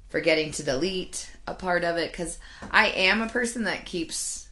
forgetting 0.09 0.50
to 0.52 0.62
delete 0.64 1.30
a 1.47 1.54
part 1.54 1.85
of 1.85 1.97
it 1.97 2.11
because 2.11 2.38
I 2.71 2.88
am 2.88 3.23
a 3.23 3.28
person 3.28 3.64
that 3.64 3.85
keeps 3.87 4.49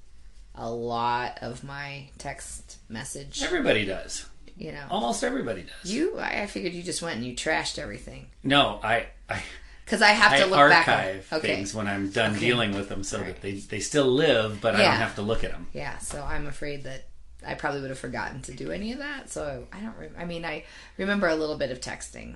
a 0.54 0.70
lot 0.70 1.38
of 1.42 1.62
my 1.64 2.08
text 2.18 2.78
message. 2.88 3.42
Everybody 3.42 3.84
does. 3.84 4.26
You 4.56 4.72
know, 4.72 4.84
Almost 4.90 5.22
everybody 5.22 5.62
does. 5.62 5.92
you 5.92 6.18
I 6.18 6.42
I 6.42 6.46
figured 6.46 6.72
you 6.72 6.82
just 6.82 7.00
went 7.00 7.16
and 7.16 7.24
you 7.24 7.36
trashed 7.36 7.78
everything 7.78 8.26
no, 8.42 8.80
I, 8.82 9.06
I 9.30 9.40
because 9.88 10.02
I 10.02 10.08
have 10.08 10.32
I 10.32 10.40
to 10.40 10.46
look 10.46 10.58
archive 10.58 11.28
back. 11.30 11.38
Okay, 11.38 11.56
things 11.56 11.74
when 11.74 11.88
I'm 11.88 12.10
done 12.10 12.32
Okay. 12.32 12.40
dealing 12.40 12.74
with 12.74 12.88
them, 12.88 13.02
so 13.02 13.18
Alright. 13.18 13.34
that 13.36 13.42
they 13.42 13.54
they 13.54 13.80
still 13.80 14.06
live, 14.06 14.60
but 14.60 14.74
I 14.74 14.82
don't 14.82 14.92
have 14.96 15.14
to 15.16 15.22
look 15.22 15.42
at 15.44 15.50
them. 15.52 15.66
yeah. 15.72 15.98
So 15.98 16.22
I'm 16.22 16.46
afraid 16.46 16.84
that 16.84 17.06
I 17.46 17.54
probably 17.54 17.80
would 17.80 17.90
have 17.90 17.98
forgotten 17.98 18.42
to 18.42 18.52
do 18.52 18.70
any 18.70 18.92
of 18.92 18.98
that. 18.98 19.30
So 19.30 19.66
I 19.72 19.80
don't. 19.80 19.96
Re- 19.96 20.10
I 20.18 20.24
mean, 20.24 20.44
I 20.44 20.64
remember 20.98 21.28
a 21.28 21.34
little 21.36 21.56
bit 21.56 21.70
of 21.70 21.80
texting, 21.80 22.34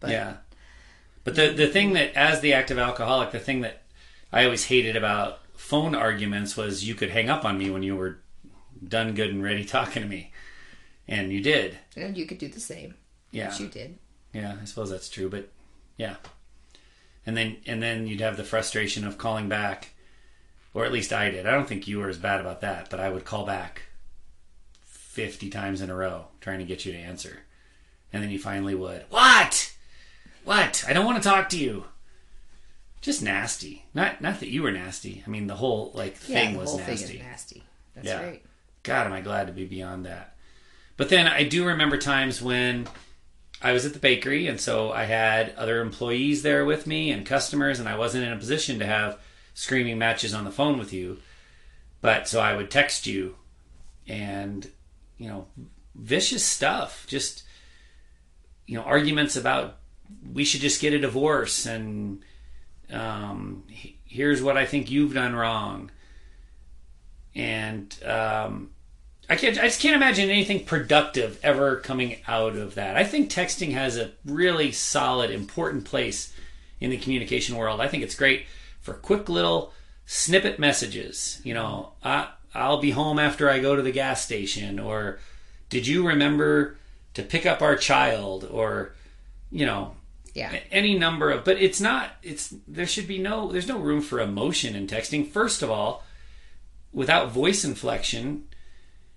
but 0.00 0.10
yeah, 0.10 0.36
but 1.24 1.34
the 1.36 1.48
the 1.50 1.66
thing 1.66 1.92
that, 1.94 2.14
as 2.14 2.40
the 2.40 2.52
active 2.54 2.78
alcoholic, 2.78 3.30
the 3.32 3.38
thing 3.40 3.60
that 3.62 3.82
I 4.32 4.44
always 4.44 4.64
hated 4.66 4.96
about 4.96 5.40
phone 5.56 5.94
arguments 5.94 6.56
was 6.56 6.86
you 6.86 6.94
could 6.94 7.10
hang 7.10 7.28
up 7.30 7.44
on 7.44 7.58
me 7.58 7.70
when 7.70 7.82
you 7.82 7.96
were 7.96 8.18
done 8.86 9.14
good 9.14 9.30
and 9.30 9.42
ready 9.42 9.64
talking 9.76 10.02
to 10.02 10.08
me, 10.08 10.32
and 11.08 11.32
you 11.32 11.40
did. 11.40 11.78
and 11.96 12.16
you 12.16 12.26
could 12.26 12.38
do 12.38 12.48
the 12.48 12.60
same. 12.60 12.94
Yeah, 13.30 13.48
Which 13.48 13.60
you 13.60 13.66
did. 13.68 13.98
yeah, 14.32 14.54
I 14.60 14.64
suppose 14.64 14.90
that's 14.90 15.08
true, 15.08 15.28
but 15.28 15.48
yeah, 15.96 16.16
and 17.26 17.36
then 17.36 17.56
and 17.66 17.82
then 17.82 18.06
you'd 18.06 18.20
have 18.20 18.36
the 18.36 18.44
frustration 18.44 19.06
of 19.06 19.18
calling 19.18 19.48
back, 19.48 19.90
or 20.72 20.84
at 20.84 20.92
least 20.92 21.12
I 21.12 21.30
did. 21.30 21.46
I 21.46 21.52
don't 21.52 21.68
think 21.68 21.86
you 21.88 21.98
were 21.98 22.08
as 22.08 22.18
bad 22.18 22.40
about 22.40 22.60
that, 22.62 22.90
but 22.90 23.00
I 23.00 23.08
would 23.10 23.24
call 23.24 23.44
back 23.46 23.82
fifty 24.84 25.48
times 25.50 25.80
in 25.80 25.90
a 25.90 25.94
row 25.94 26.26
trying 26.40 26.58
to 26.58 26.64
get 26.64 26.84
you 26.84 26.92
to 26.92 26.98
answer, 26.98 27.40
and 28.12 28.22
then 28.22 28.30
you 28.30 28.38
finally 28.38 28.74
would. 28.74 29.04
What? 29.10 29.72
What? 30.44 30.84
I 30.88 30.92
don't 30.92 31.06
want 31.06 31.22
to 31.22 31.28
talk 31.28 31.48
to 31.50 31.58
you. 31.58 31.84
Just 33.00 33.22
nasty. 33.22 33.84
Not 33.94 34.20
not 34.20 34.40
that 34.40 34.48
you 34.48 34.62
were 34.62 34.72
nasty. 34.72 35.22
I 35.26 35.30
mean 35.30 35.46
the 35.46 35.56
whole 35.56 35.90
like 35.94 36.16
Yeah, 36.26 36.40
thing 36.40 36.52
the 36.54 36.58
was 36.60 36.70
whole 36.70 36.78
nasty. 36.78 37.18
thing 37.18 37.26
nasty. 37.26 37.62
That's 37.94 38.06
Yeah. 38.06 38.22
right. 38.22 38.42
God, 38.82 39.06
am 39.06 39.12
I 39.12 39.20
glad 39.20 39.46
to 39.46 39.52
be 39.52 39.64
beyond 39.64 40.04
that. 40.06 40.34
But 40.96 41.08
then 41.08 41.26
I 41.26 41.44
do 41.44 41.66
remember 41.66 41.96
times 41.96 42.40
when 42.42 42.86
I 43.64 43.72
was 43.72 43.86
at 43.86 43.94
the 43.94 43.98
bakery, 43.98 44.46
and 44.46 44.60
so 44.60 44.92
I 44.92 45.04
had 45.04 45.54
other 45.56 45.80
employees 45.80 46.42
there 46.42 46.66
with 46.66 46.86
me 46.86 47.10
and 47.10 47.24
customers, 47.24 47.80
and 47.80 47.88
I 47.88 47.96
wasn't 47.96 48.26
in 48.26 48.32
a 48.32 48.36
position 48.36 48.78
to 48.78 48.86
have 48.86 49.18
screaming 49.54 49.96
matches 49.96 50.34
on 50.34 50.44
the 50.44 50.50
phone 50.50 50.78
with 50.78 50.92
you. 50.92 51.18
But 52.02 52.28
so 52.28 52.40
I 52.40 52.54
would 52.54 52.70
text 52.70 53.06
you, 53.06 53.36
and 54.06 54.70
you 55.16 55.28
know, 55.28 55.46
vicious 55.94 56.44
stuff. 56.44 57.06
Just 57.08 57.44
you 58.66 58.76
know, 58.76 58.84
arguments 58.84 59.34
about 59.34 59.78
we 60.30 60.44
should 60.44 60.60
just 60.60 60.82
get 60.82 60.92
a 60.92 60.98
divorce, 60.98 61.64
and 61.64 62.22
um, 62.92 63.64
here's 64.04 64.42
what 64.42 64.58
I 64.58 64.66
think 64.66 64.90
you've 64.90 65.14
done 65.14 65.34
wrong, 65.34 65.90
and 67.34 67.96
um, 68.04 68.73
I 69.28 69.36
can't. 69.36 69.58
I 69.58 69.62
just 69.64 69.80
can't 69.80 69.96
imagine 69.96 70.28
anything 70.30 70.64
productive 70.64 71.38
ever 71.42 71.76
coming 71.76 72.16
out 72.28 72.56
of 72.56 72.74
that. 72.74 72.96
I 72.96 73.04
think 73.04 73.30
texting 73.30 73.72
has 73.72 73.96
a 73.96 74.12
really 74.24 74.70
solid, 74.72 75.30
important 75.30 75.84
place 75.84 76.32
in 76.80 76.90
the 76.90 76.98
communication 76.98 77.56
world. 77.56 77.80
I 77.80 77.88
think 77.88 78.02
it's 78.02 78.14
great 78.14 78.46
for 78.80 78.92
quick 78.94 79.28
little 79.28 79.72
snippet 80.04 80.58
messages. 80.58 81.40
You 81.42 81.54
know, 81.54 81.92
I, 82.02 82.28
I'll 82.54 82.80
be 82.80 82.90
home 82.90 83.18
after 83.18 83.48
I 83.48 83.60
go 83.60 83.74
to 83.74 83.82
the 83.82 83.92
gas 83.92 84.22
station, 84.22 84.78
or 84.78 85.18
did 85.70 85.86
you 85.86 86.06
remember 86.06 86.76
to 87.14 87.22
pick 87.22 87.46
up 87.46 87.62
our 87.62 87.76
child, 87.76 88.46
or 88.50 88.94
you 89.50 89.64
know, 89.64 89.94
Yeah. 90.34 90.58
any 90.70 90.98
number 90.98 91.30
of. 91.30 91.44
But 91.44 91.58
it's 91.62 91.80
not. 91.80 92.10
It's 92.22 92.52
there 92.68 92.86
should 92.86 93.08
be 93.08 93.18
no. 93.18 93.50
There's 93.50 93.68
no 93.68 93.78
room 93.78 94.02
for 94.02 94.20
emotion 94.20 94.76
in 94.76 94.86
texting. 94.86 95.26
First 95.30 95.62
of 95.62 95.70
all, 95.70 96.04
without 96.92 97.30
voice 97.32 97.64
inflection, 97.64 98.44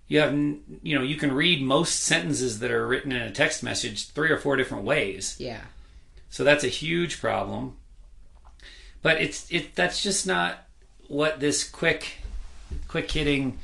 you 0.08 0.20
have 0.20 0.34
you 0.34 0.96
know 0.96 1.02
you 1.02 1.16
can 1.16 1.34
read 1.34 1.62
most 1.62 2.04
sentences 2.04 2.60
that 2.60 2.72
are 2.72 2.88
written 2.88 3.12
in 3.12 3.22
a 3.22 3.32
text 3.32 3.62
message 3.62 4.08
three 4.10 4.32
or 4.32 4.38
four 4.38 4.56
different 4.56 4.84
ways. 4.84 5.36
Yeah. 5.40 5.62
So 6.30 6.44
that's 6.44 6.64
a 6.64 6.70
huge 6.70 7.20
problem. 7.20 7.78
But 9.02 9.22
it's 9.22 9.52
it 9.52 9.76
that's 9.76 10.02
just 10.02 10.26
not 10.26 10.68
what 11.08 11.40
this 11.40 11.70
quick 11.70 12.20
quick 12.88 13.12
hitting 13.12 13.60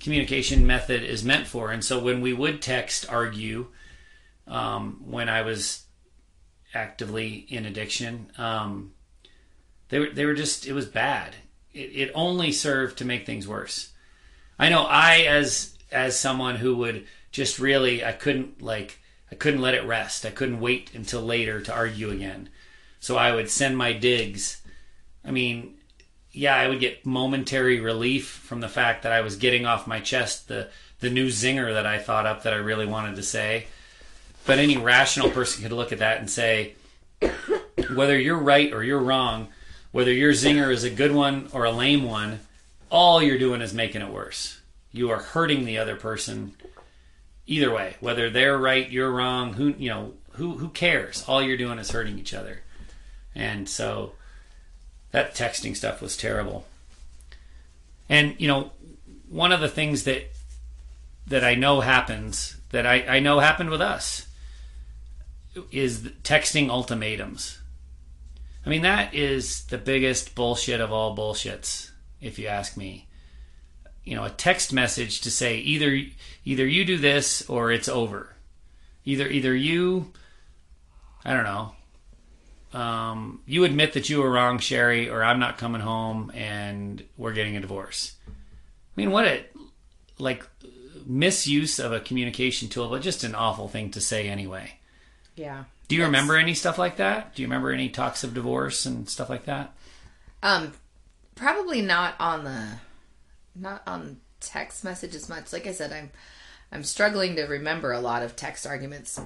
communication 0.00 0.66
method 0.66 1.02
is 1.02 1.24
meant 1.24 1.46
for. 1.46 1.70
And 1.70 1.84
so 1.84 1.98
when 1.98 2.20
we 2.20 2.32
would 2.32 2.62
text 2.62 3.10
argue, 3.10 3.66
um, 4.46 5.02
when 5.06 5.28
I 5.28 5.42
was 5.42 5.84
actively 6.74 7.46
in 7.48 7.66
addiction, 7.66 8.30
um, 8.36 8.92
they 9.88 9.98
were 9.98 10.10
they 10.10 10.26
were 10.26 10.34
just 10.34 10.66
it 10.66 10.74
was 10.74 10.86
bad. 10.86 11.34
It, 11.72 11.90
it 11.94 12.12
only 12.14 12.52
served 12.52 12.98
to 12.98 13.04
make 13.06 13.24
things 13.24 13.48
worse. 13.48 13.92
I 14.58 14.68
know 14.68 14.82
I 14.82 15.20
as 15.20 15.77
as 15.90 16.18
someone 16.18 16.56
who 16.56 16.76
would 16.76 17.06
just 17.30 17.58
really 17.58 18.04
I 18.04 18.12
couldn't 18.12 18.62
like 18.62 18.98
I 19.30 19.34
couldn't 19.34 19.60
let 19.60 19.74
it 19.74 19.84
rest. 19.84 20.24
I 20.24 20.30
couldn't 20.30 20.60
wait 20.60 20.94
until 20.94 21.20
later 21.20 21.60
to 21.60 21.74
argue 21.74 22.10
again. 22.10 22.48
So 23.00 23.16
I 23.16 23.34
would 23.34 23.50
send 23.50 23.76
my 23.76 23.92
digs. 23.92 24.62
I 25.24 25.30
mean, 25.30 25.76
yeah, 26.32 26.56
I 26.56 26.68
would 26.68 26.80
get 26.80 27.04
momentary 27.04 27.80
relief 27.80 28.28
from 28.28 28.60
the 28.60 28.68
fact 28.68 29.02
that 29.02 29.12
I 29.12 29.20
was 29.20 29.36
getting 29.36 29.66
off 29.66 29.86
my 29.86 30.00
chest 30.00 30.48
the 30.48 30.68
the 31.00 31.10
new 31.10 31.28
zinger 31.28 31.72
that 31.72 31.86
I 31.86 31.98
thought 31.98 32.26
up 32.26 32.42
that 32.42 32.52
I 32.52 32.56
really 32.56 32.86
wanted 32.86 33.16
to 33.16 33.22
say. 33.22 33.66
But 34.46 34.58
any 34.58 34.76
rational 34.76 35.30
person 35.30 35.62
could 35.62 35.72
look 35.72 35.92
at 35.92 35.98
that 35.98 36.18
and 36.18 36.30
say, 36.30 36.74
whether 37.94 38.18
you're 38.18 38.38
right 38.38 38.72
or 38.72 38.82
you're 38.82 38.98
wrong, 38.98 39.48
whether 39.92 40.12
your 40.12 40.32
zinger 40.32 40.72
is 40.72 40.84
a 40.84 40.90
good 40.90 41.12
one 41.12 41.48
or 41.52 41.64
a 41.64 41.70
lame 41.70 42.04
one, 42.04 42.40
all 42.90 43.22
you're 43.22 43.38
doing 43.38 43.60
is 43.60 43.74
making 43.74 44.02
it 44.02 44.08
worse. 44.08 44.57
You 44.92 45.10
are 45.10 45.18
hurting 45.18 45.64
the 45.64 45.78
other 45.78 45.96
person 45.96 46.54
either 47.46 47.72
way. 47.72 47.96
Whether 48.00 48.30
they're 48.30 48.58
right, 48.58 48.90
you're 48.90 49.12
wrong, 49.12 49.54
who 49.54 49.74
you 49.78 49.90
know, 49.90 50.14
who 50.32 50.58
who 50.58 50.68
cares? 50.68 51.24
All 51.26 51.42
you're 51.42 51.56
doing 51.56 51.78
is 51.78 51.90
hurting 51.90 52.18
each 52.18 52.34
other. 52.34 52.62
And 53.34 53.68
so 53.68 54.12
that 55.10 55.34
texting 55.34 55.76
stuff 55.76 56.00
was 56.00 56.16
terrible. 56.16 56.66
And 58.08 58.34
you 58.38 58.48
know, 58.48 58.72
one 59.28 59.52
of 59.52 59.60
the 59.60 59.68
things 59.68 60.04
that 60.04 60.30
that 61.26 61.44
I 61.44 61.54
know 61.54 61.80
happens 61.80 62.56
that 62.70 62.86
I, 62.86 63.16
I 63.16 63.18
know 63.20 63.38
happened 63.38 63.70
with 63.70 63.80
us 63.80 64.26
is 65.70 66.00
texting 66.22 66.68
ultimatums. 66.68 67.58
I 68.64 68.70
mean, 68.70 68.82
that 68.82 69.14
is 69.14 69.64
the 69.64 69.78
biggest 69.78 70.34
bullshit 70.34 70.80
of 70.80 70.92
all 70.92 71.16
bullshits, 71.16 71.90
if 72.20 72.38
you 72.38 72.48
ask 72.48 72.76
me. 72.76 73.07
You 74.08 74.14
know, 74.14 74.24
a 74.24 74.30
text 74.30 74.72
message 74.72 75.20
to 75.20 75.30
say 75.30 75.58
either 75.58 76.00
either 76.44 76.66
you 76.66 76.86
do 76.86 76.96
this 76.96 77.46
or 77.48 77.70
it's 77.70 77.88
over. 77.88 78.34
Either 79.04 79.28
either 79.28 79.54
you, 79.54 80.12
I 81.26 81.34
don't 81.34 81.44
know, 81.44 81.74
um, 82.72 83.42
you 83.44 83.64
admit 83.64 83.92
that 83.92 84.08
you 84.08 84.22
were 84.22 84.30
wrong, 84.30 84.60
Sherry, 84.60 85.10
or 85.10 85.22
I'm 85.22 85.38
not 85.38 85.58
coming 85.58 85.82
home 85.82 86.32
and 86.34 87.04
we're 87.18 87.34
getting 87.34 87.56
a 87.56 87.60
divorce. 87.60 88.14
I 88.26 88.32
mean, 88.96 89.10
what 89.10 89.26
a 89.26 89.44
like 90.18 90.46
misuse 91.04 91.78
of 91.78 91.92
a 91.92 92.00
communication 92.00 92.68
tool, 92.68 92.88
but 92.88 93.02
just 93.02 93.24
an 93.24 93.34
awful 93.34 93.68
thing 93.68 93.90
to 93.90 94.00
say 94.00 94.26
anyway. 94.26 94.78
Yeah. 95.36 95.64
Do 95.88 95.96
you 95.96 96.04
remember 96.04 96.36
any 96.36 96.54
stuff 96.54 96.78
like 96.78 96.96
that? 96.96 97.34
Do 97.34 97.42
you 97.42 97.48
remember 97.48 97.72
any 97.72 97.90
talks 97.90 98.24
of 98.24 98.32
divorce 98.32 98.86
and 98.86 99.06
stuff 99.06 99.28
like 99.28 99.44
that? 99.44 99.74
Um, 100.42 100.72
probably 101.34 101.82
not 101.82 102.14
on 102.18 102.44
the, 102.44 102.68
not 103.60 103.82
on 103.86 104.20
text 104.40 104.84
message 104.84 105.14
as 105.14 105.28
much. 105.28 105.52
Like 105.52 105.66
I 105.66 105.72
said, 105.72 105.92
I'm, 105.92 106.10
I'm 106.72 106.84
struggling 106.84 107.36
to 107.36 107.44
remember 107.44 107.92
a 107.92 108.00
lot 108.00 108.22
of 108.22 108.36
text 108.36 108.66
arguments, 108.66 109.20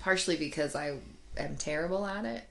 partially 0.00 0.36
because 0.36 0.74
I 0.74 0.98
am 1.36 1.56
terrible 1.56 2.06
at 2.06 2.24
it, 2.24 2.44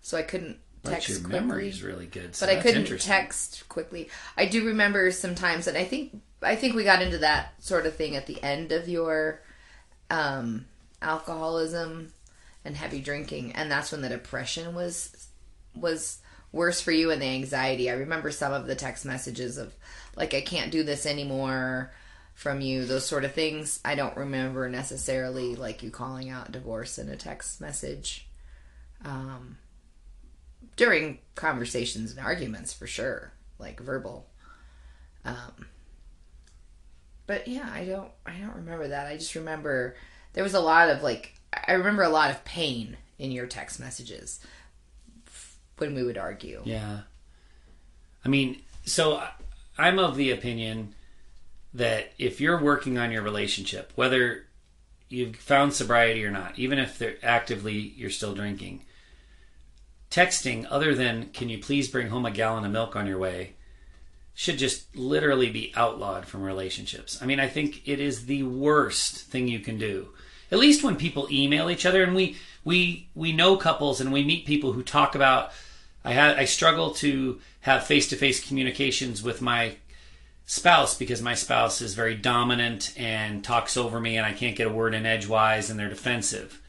so 0.00 0.16
I 0.18 0.22
couldn't 0.22 0.58
text 0.84 1.08
But 1.08 1.08
your 1.08 1.20
quickly. 1.20 1.40
memory 1.40 1.68
is 1.68 1.82
really 1.82 2.06
good. 2.06 2.34
So 2.34 2.46
but 2.46 2.56
I 2.56 2.60
couldn't 2.60 2.98
text 3.00 3.68
quickly. 3.68 4.10
I 4.36 4.46
do 4.46 4.66
remember 4.66 5.10
sometimes, 5.10 5.66
and 5.66 5.78
I 5.78 5.84
think 5.84 6.20
I 6.42 6.56
think 6.56 6.74
we 6.74 6.84
got 6.84 7.02
into 7.02 7.18
that 7.18 7.54
sort 7.62 7.86
of 7.86 7.94
thing 7.94 8.16
at 8.16 8.26
the 8.26 8.42
end 8.42 8.72
of 8.72 8.88
your 8.88 9.40
um, 10.10 10.66
alcoholism 11.00 12.12
and 12.64 12.76
heavy 12.76 13.00
drinking, 13.00 13.52
and 13.52 13.70
that's 13.70 13.92
when 13.92 14.02
the 14.02 14.08
depression 14.08 14.74
was 14.74 15.28
was 15.74 16.18
worse 16.52 16.80
for 16.80 16.92
you 16.92 17.10
and 17.10 17.22
the 17.22 17.26
anxiety. 17.26 17.90
I 17.90 17.94
remember 17.94 18.30
some 18.30 18.52
of 18.52 18.66
the 18.66 18.74
text 18.74 19.04
messages 19.04 19.56
of 19.56 19.74
like 20.16 20.34
I 20.34 20.40
can't 20.40 20.70
do 20.70 20.82
this 20.82 21.06
anymore 21.06 21.92
from 22.34 22.60
you, 22.60 22.84
those 22.84 23.06
sort 23.06 23.24
of 23.24 23.32
things. 23.32 23.80
I 23.84 23.94
don't 23.94 24.16
remember 24.16 24.68
necessarily 24.68 25.54
like 25.56 25.82
you 25.82 25.90
calling 25.90 26.30
out 26.30 26.52
divorce 26.52 26.98
in 26.98 27.08
a 27.08 27.16
text 27.16 27.60
message. 27.60 28.26
Um, 29.04 29.58
during 30.76 31.18
conversations 31.34 32.12
and 32.12 32.20
arguments 32.20 32.72
for 32.72 32.86
sure, 32.86 33.32
like 33.58 33.80
verbal. 33.80 34.28
Um, 35.24 35.66
but 37.26 37.48
yeah, 37.48 37.68
I 37.72 37.84
don't 37.84 38.10
I 38.26 38.32
don't 38.38 38.56
remember 38.56 38.88
that. 38.88 39.06
I 39.06 39.16
just 39.16 39.34
remember 39.34 39.96
there 40.32 40.44
was 40.44 40.54
a 40.54 40.60
lot 40.60 40.88
of 40.88 41.02
like 41.02 41.34
I 41.52 41.72
remember 41.72 42.02
a 42.02 42.08
lot 42.08 42.30
of 42.30 42.44
pain 42.44 42.96
in 43.18 43.30
your 43.30 43.46
text 43.46 43.78
messages 43.78 44.40
when 45.78 45.94
we 45.94 46.02
would 46.02 46.18
argue. 46.18 46.62
Yeah. 46.64 47.00
I 48.24 48.28
mean, 48.28 48.62
so 48.84 49.22
I'm 49.78 49.98
of 49.98 50.16
the 50.16 50.30
opinion 50.30 50.94
that 51.74 52.12
if 52.18 52.40
you're 52.40 52.62
working 52.62 52.98
on 52.98 53.12
your 53.12 53.22
relationship, 53.22 53.92
whether 53.94 54.46
you've 55.08 55.36
found 55.36 55.72
sobriety 55.72 56.24
or 56.24 56.30
not, 56.30 56.58
even 56.58 56.78
if 56.78 56.98
they're 56.98 57.16
actively 57.22 57.74
you're 57.74 58.10
still 58.10 58.34
drinking, 58.34 58.82
texting 60.10 60.66
other 60.70 60.94
than 60.94 61.30
"Can 61.30 61.48
you 61.48 61.58
please 61.58 61.88
bring 61.88 62.08
home 62.08 62.26
a 62.26 62.30
gallon 62.30 62.64
of 62.64 62.72
milk 62.72 62.94
on 62.96 63.06
your 63.06 63.18
way?" 63.18 63.54
should 64.34 64.58
just 64.58 64.96
literally 64.96 65.50
be 65.50 65.72
outlawed 65.76 66.26
from 66.26 66.42
relationships. 66.42 67.20
I 67.20 67.26
mean, 67.26 67.38
I 67.38 67.48
think 67.48 67.86
it 67.86 68.00
is 68.00 68.24
the 68.24 68.42
worst 68.44 69.16
thing 69.16 69.46
you 69.46 69.60
can 69.60 69.78
do. 69.78 70.08
At 70.50 70.58
least 70.58 70.82
when 70.82 70.96
people 70.96 71.28
email 71.30 71.68
each 71.70 71.86
other, 71.86 72.02
and 72.02 72.14
we 72.14 72.36
we 72.64 73.08
we 73.14 73.32
know 73.32 73.56
couples 73.56 74.00
and 74.00 74.12
we 74.12 74.24
meet 74.24 74.46
people 74.46 74.72
who 74.72 74.82
talk 74.82 75.14
about. 75.14 75.52
I 76.04 76.12
had 76.12 76.36
I 76.36 76.44
struggle 76.44 76.92
to 76.94 77.40
have 77.60 77.86
face 77.86 78.08
to 78.08 78.16
face 78.16 78.46
communications 78.46 79.22
with 79.22 79.40
my 79.40 79.76
spouse 80.46 80.96
because 80.96 81.22
my 81.22 81.34
spouse 81.34 81.80
is 81.80 81.94
very 81.94 82.14
dominant 82.14 82.92
and 82.96 83.44
talks 83.44 83.76
over 83.76 84.00
me, 84.00 84.16
and 84.16 84.26
I 84.26 84.32
can't 84.32 84.56
get 84.56 84.66
a 84.66 84.72
word 84.72 84.94
in 84.94 85.06
edgewise, 85.06 85.70
and 85.70 85.78
they're 85.78 85.88
defensive. 85.88 86.60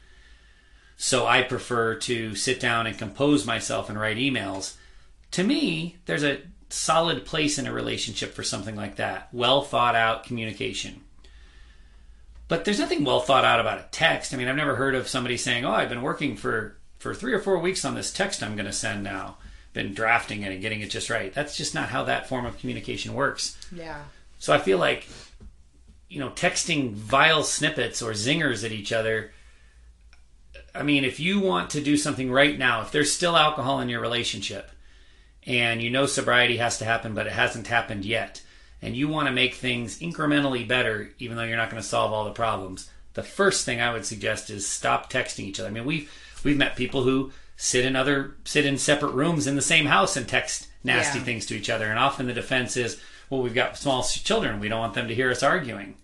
So 0.96 1.26
I 1.26 1.42
prefer 1.42 1.96
to 1.96 2.34
sit 2.34 2.60
down 2.60 2.86
and 2.86 2.96
compose 2.96 3.44
myself 3.44 3.88
and 3.88 3.98
write 3.98 4.16
emails. 4.16 4.76
To 5.32 5.42
me, 5.42 5.96
there's 6.06 6.22
a 6.22 6.42
solid 6.68 7.24
place 7.24 7.58
in 7.58 7.66
a 7.66 7.72
relationship 7.72 8.32
for 8.32 8.42
something 8.42 8.76
like 8.76 8.96
that. 8.96 9.28
Well 9.32 9.62
thought 9.62 9.96
out 9.96 10.24
communication. 10.24 11.02
But 12.46 12.64
there's 12.64 12.78
nothing 12.78 13.04
well 13.04 13.20
thought 13.20 13.44
out 13.44 13.60
about 13.60 13.78
a 13.78 13.88
text. 13.90 14.32
I 14.32 14.36
mean, 14.36 14.48
I've 14.48 14.56
never 14.56 14.76
heard 14.76 14.94
of 14.94 15.08
somebody 15.08 15.36
saying, 15.36 15.64
"Oh, 15.64 15.72
I've 15.72 15.88
been 15.88 16.02
working 16.02 16.36
for 16.36 16.76
for 17.04 17.14
3 17.14 17.34
or 17.34 17.38
4 17.38 17.58
weeks 17.58 17.84
on 17.84 17.94
this 17.94 18.10
text 18.10 18.42
I'm 18.42 18.56
going 18.56 18.66
to 18.66 18.72
send 18.72 19.04
now. 19.04 19.36
Been 19.74 19.92
drafting 19.92 20.42
it 20.42 20.52
and 20.52 20.62
getting 20.62 20.80
it 20.80 20.90
just 20.90 21.10
right." 21.10 21.32
That's 21.34 21.56
just 21.56 21.74
not 21.74 21.90
how 21.90 22.04
that 22.04 22.28
form 22.28 22.46
of 22.46 22.58
communication 22.58 23.12
works. 23.12 23.58
Yeah. 23.70 24.04
So 24.38 24.54
I 24.54 24.58
feel 24.58 24.78
like, 24.78 25.06
you 26.08 26.18
know, 26.18 26.30
texting 26.30 26.92
vile 26.92 27.44
snippets 27.44 28.00
or 28.00 28.12
zingers 28.12 28.64
at 28.64 28.72
each 28.72 28.90
other, 28.90 29.32
I 30.74 30.82
mean, 30.82 31.04
if 31.04 31.20
you 31.20 31.40
want 31.40 31.70
to 31.70 31.82
do 31.82 31.96
something 31.96 32.32
right 32.32 32.58
now, 32.58 32.80
if 32.80 32.90
there's 32.90 33.12
still 33.12 33.36
alcohol 33.36 33.80
in 33.80 33.88
your 33.88 34.00
relationship 34.00 34.70
and 35.46 35.82
you 35.82 35.90
know 35.90 36.06
sobriety 36.06 36.56
has 36.56 36.78
to 36.78 36.84
happen, 36.86 37.14
but 37.14 37.26
it 37.26 37.32
hasn't 37.32 37.66
happened 37.66 38.04
yet, 38.04 38.42
and 38.80 38.96
you 38.96 39.08
want 39.08 39.28
to 39.28 39.32
make 39.32 39.54
things 39.54 40.00
incrementally 40.00 40.66
better, 40.66 41.10
even 41.18 41.36
though 41.36 41.44
you're 41.44 41.56
not 41.56 41.70
going 41.70 41.82
to 41.82 41.88
solve 41.88 42.12
all 42.12 42.24
the 42.24 42.30
problems, 42.30 42.90
the 43.14 43.22
first 43.22 43.64
thing 43.64 43.80
I 43.80 43.92
would 43.92 44.04
suggest 44.04 44.50
is 44.50 44.66
stop 44.66 45.12
texting 45.12 45.44
each 45.44 45.60
other. 45.60 45.68
I 45.68 45.72
mean, 45.72 45.84
we've 45.84 46.10
we've 46.44 46.56
met 46.56 46.76
people 46.76 47.02
who 47.02 47.32
sit 47.56 47.84
in 47.84 47.96
other 47.96 48.36
sit 48.44 48.66
in 48.66 48.76
separate 48.78 49.12
rooms 49.12 49.46
in 49.46 49.56
the 49.56 49.62
same 49.62 49.86
house 49.86 50.16
and 50.16 50.26
text 50.28 50.68
nasty 50.82 51.18
Yeah. 51.18 51.24
things 51.24 51.46
to 51.46 51.56
each 51.56 51.70
other, 51.70 51.86
and 51.90 51.98
often 51.98 52.26
the 52.26 52.32
defense 52.34 52.76
is, 52.76 53.00
well, 53.30 53.40
we've 53.42 53.54
got 53.54 53.78
small 53.78 54.02
children, 54.02 54.60
we 54.60 54.68
don't 54.68 54.80
want 54.80 54.94
them 54.94 55.08
to 55.08 55.14
hear 55.14 55.30
us 55.30 55.42
arguing. 55.42 55.96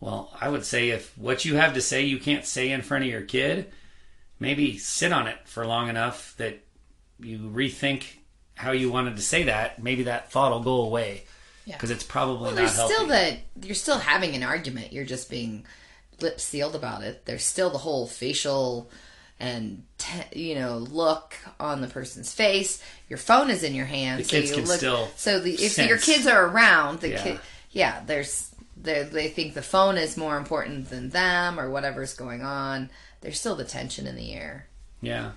Well, 0.00 0.34
I 0.40 0.48
would 0.48 0.64
say 0.64 0.90
if 0.90 1.16
what 1.18 1.44
you 1.44 1.56
have 1.56 1.74
to 1.74 1.82
say 1.82 2.02
you 2.02 2.18
can't 2.18 2.46
say 2.46 2.70
in 2.70 2.82
front 2.82 3.04
of 3.04 3.10
your 3.10 3.22
kid, 3.22 3.70
maybe 4.38 4.78
sit 4.78 5.12
on 5.12 5.26
it 5.26 5.36
for 5.44 5.66
long 5.66 5.88
enough 5.88 6.34
that 6.38 6.60
you 7.18 7.38
rethink 7.38 8.04
how 8.54 8.72
you 8.72 8.90
wanted 8.90 9.16
to 9.16 9.22
say 9.22 9.42
that. 9.44 9.82
Maybe 9.82 10.04
that 10.04 10.30
thought 10.30 10.52
will 10.52 10.60
go 10.60 10.80
away 10.82 11.24
Yeah. 11.66 11.76
because 11.76 11.90
it's 11.90 12.04
probably 12.04 12.42
Well, 12.42 12.50
not 12.52 12.56
there's 12.56 12.76
healthy. 12.76 12.94
still 12.94 13.06
the 13.08 13.38
you're 13.66 13.74
still 13.74 13.98
having 13.98 14.34
an 14.34 14.42
argument. 14.42 14.92
You're 14.92 15.04
just 15.04 15.28
being 15.30 15.66
lip 16.20 16.40
sealed 16.40 16.74
about 16.74 17.02
it. 17.02 17.26
There's 17.26 17.44
still 17.44 17.68
the 17.70 17.78
whole 17.78 18.06
facial 18.06 18.90
and 19.40 19.82
te- 19.98 20.38
you 20.48 20.54
know 20.54 20.78
look 20.78 21.34
on 21.58 21.80
the 21.80 21.88
person's 21.88 22.32
face. 22.32 22.82
Your 23.08 23.18
phone 23.18 23.50
is 23.50 23.62
in 23.64 23.74
your 23.74 23.86
hand, 23.86 24.20
The 24.20 24.24
so 24.24 24.30
kids 24.36 24.50
you 24.50 24.56
can 24.58 24.66
look. 24.66 24.78
still 24.78 25.08
so 25.16 25.40
the, 25.40 25.54
if 25.54 25.78
your 25.78 25.98
kids 25.98 26.26
are 26.26 26.46
around, 26.46 27.00
the 27.00 27.08
Yeah. 27.10 27.22
kid, 27.22 27.40
yeah, 27.70 28.02
there's 28.06 28.54
they 28.76 29.02
they 29.02 29.28
think 29.28 29.54
the 29.54 29.62
phone 29.62 29.96
is 29.98 30.16
more 30.16 30.36
important 30.36 30.90
than 30.90 31.08
them 31.10 31.58
or 31.58 31.70
whatever's 31.70 32.14
going 32.14 32.42
on. 32.42 32.90
There's 33.22 33.40
still 33.40 33.56
the 33.56 33.64
tension 33.64 34.06
in 34.06 34.16
the 34.16 34.32
air. 34.34 34.66
yeah. 35.00 35.32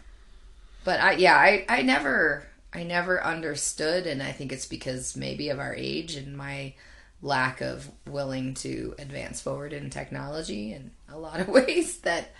But 0.83 0.99
I 0.99 1.13
yeah, 1.13 1.35
I 1.37 1.65
I 1.69 1.81
never 1.81 2.45
I 2.73 2.83
never 2.83 3.23
understood 3.23 4.05
and 4.07 4.21
I 4.21 4.31
think 4.33 4.51
it's 4.51 4.65
because 4.65 5.15
maybe 5.15 5.49
of 5.49 5.59
our 5.59 5.73
age 5.73 6.15
and 6.15 6.35
my 6.35 6.73
lack 7.21 7.61
of 7.61 7.89
willing 8.05 8.53
to 8.55 8.93
advance 8.99 9.39
forward 9.39 9.71
in 9.71 9.89
technology 9.89 10.73
in 10.73 10.91
a 11.07 11.17
lot 11.17 11.39
of 11.39 11.47
ways 11.59 11.99
that 11.99 12.31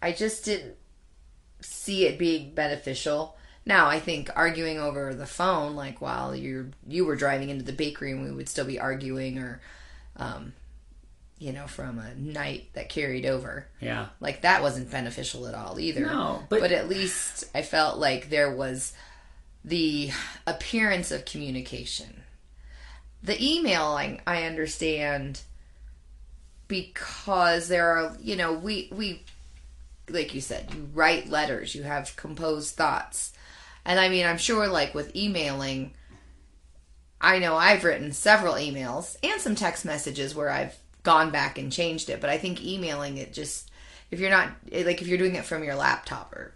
I 0.00 0.12
just 0.12 0.46
didn't 0.46 0.76
see 1.60 2.06
it 2.06 2.18
being 2.18 2.54
beneficial. 2.54 3.36
Now 3.66 3.88
I 3.88 4.00
think 4.00 4.30
arguing 4.34 4.78
over 4.78 5.14
the 5.14 5.26
phone 5.26 5.76
like 5.76 6.00
while 6.00 6.34
you 6.34 6.70
you 6.86 7.04
were 7.04 7.16
driving 7.16 7.50
into 7.50 7.64
the 7.64 7.72
bakery 7.72 8.12
and 8.12 8.24
we 8.24 8.30
would 8.30 8.48
still 8.48 8.64
be 8.64 8.80
arguing 8.80 9.38
or 9.38 9.60
um 10.16 10.52
you 11.38 11.52
know 11.52 11.66
from 11.66 11.98
a 11.98 12.14
night 12.14 12.68
that 12.74 12.88
carried 12.88 13.24
over 13.26 13.66
Yeah. 13.80 14.08
like 14.20 14.42
that 14.42 14.62
wasn't 14.62 14.90
beneficial 14.90 15.46
at 15.46 15.54
all 15.54 15.78
either. 15.78 16.00
No, 16.06 16.42
but- 16.48 16.60
but, 16.60 16.72
at 16.72 16.88
least 16.88 17.44
I 17.54 17.62
felt 17.62 17.98
like 17.98 18.28
there 18.30 18.54
was 18.54 18.92
the 19.64 20.10
appearance 20.46 21.10
of 21.10 21.24
communication. 21.26 22.22
The 23.22 23.36
emailing, 23.42 24.20
I 24.26 24.44
understand 24.44 25.42
because 26.68 27.68
there 27.68 27.90
are, 27.96 28.16
you 28.20 28.36
know, 28.36 28.52
we 28.52 28.88
we 28.92 29.22
like 30.10 30.34
you 30.34 30.40
said, 30.40 30.72
you 30.74 30.88
write 30.94 31.28
letters, 31.28 31.74
you 31.74 31.82
have 31.82 32.16
composed 32.16 32.74
thoughts. 32.74 33.32
And 33.84 33.98
I 33.98 34.08
mean, 34.08 34.26
I'm 34.26 34.38
sure 34.38 34.68
like 34.68 34.94
with 34.94 35.14
emailing 35.16 35.94
I 37.20 37.38
know 37.38 37.56
I've 37.56 37.84
written 37.84 38.12
several 38.12 38.54
emails 38.54 39.16
and 39.22 39.40
some 39.40 39.54
text 39.54 39.84
messages 39.84 40.34
where 40.34 40.50
I've 40.50 40.76
gone 41.02 41.30
back 41.30 41.58
and 41.58 41.70
changed 41.70 42.08
it, 42.08 42.20
but 42.20 42.30
I 42.30 42.38
think 42.38 42.64
emailing 42.64 43.18
it 43.18 43.32
just 43.32 43.70
if 44.10 44.20
you're 44.20 44.30
not 44.30 44.48
like 44.72 45.02
if 45.02 45.06
you're 45.08 45.18
doing 45.18 45.34
it 45.36 45.44
from 45.44 45.62
your 45.64 45.74
laptop 45.74 46.34
or 46.34 46.54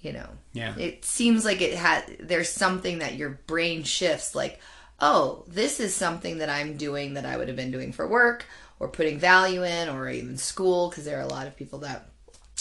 you 0.00 0.12
know, 0.12 0.28
Yeah. 0.52 0.76
it 0.76 1.04
seems 1.04 1.44
like 1.44 1.60
it 1.60 1.74
had 1.74 2.16
there's 2.18 2.48
something 2.48 2.98
that 2.98 3.14
your 3.14 3.30
brain 3.46 3.84
shifts 3.84 4.34
like, 4.34 4.60
"Oh, 4.98 5.44
this 5.46 5.78
is 5.78 5.94
something 5.94 6.38
that 6.38 6.48
I'm 6.50 6.76
doing 6.76 7.14
that 7.14 7.24
I 7.26 7.36
would 7.36 7.46
have 7.48 7.56
been 7.56 7.70
doing 7.70 7.92
for 7.92 8.08
work 8.08 8.44
or 8.80 8.88
putting 8.88 9.18
value 9.18 9.62
in 9.62 9.88
or 9.88 10.08
even 10.08 10.36
school 10.38 10.88
because 10.90 11.04
there 11.04 11.18
are 11.18 11.22
a 11.22 11.26
lot 11.28 11.46
of 11.46 11.56
people 11.56 11.78
that 11.80 12.08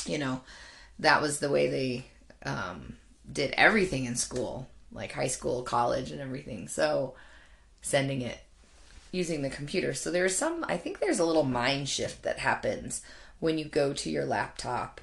you 0.07 0.17
know, 0.17 0.41
that 0.99 1.21
was 1.21 1.39
the 1.39 1.49
way 1.49 1.69
they 1.69 2.05
um, 2.49 2.95
did 3.31 3.53
everything 3.57 4.05
in 4.05 4.15
school, 4.15 4.69
like 4.91 5.11
high 5.11 5.27
school, 5.27 5.63
college, 5.63 6.11
and 6.11 6.21
everything. 6.21 6.67
So 6.67 7.15
sending 7.81 8.21
it 8.21 8.39
using 9.11 9.41
the 9.41 9.49
computer. 9.49 9.93
So 9.93 10.11
there's 10.11 10.35
some, 10.35 10.65
I 10.67 10.77
think 10.77 10.99
there's 10.99 11.19
a 11.19 11.25
little 11.25 11.43
mind 11.43 11.89
shift 11.89 12.23
that 12.23 12.39
happens 12.39 13.01
when 13.39 13.57
you 13.57 13.65
go 13.65 13.93
to 13.93 14.09
your 14.09 14.25
laptop 14.25 15.01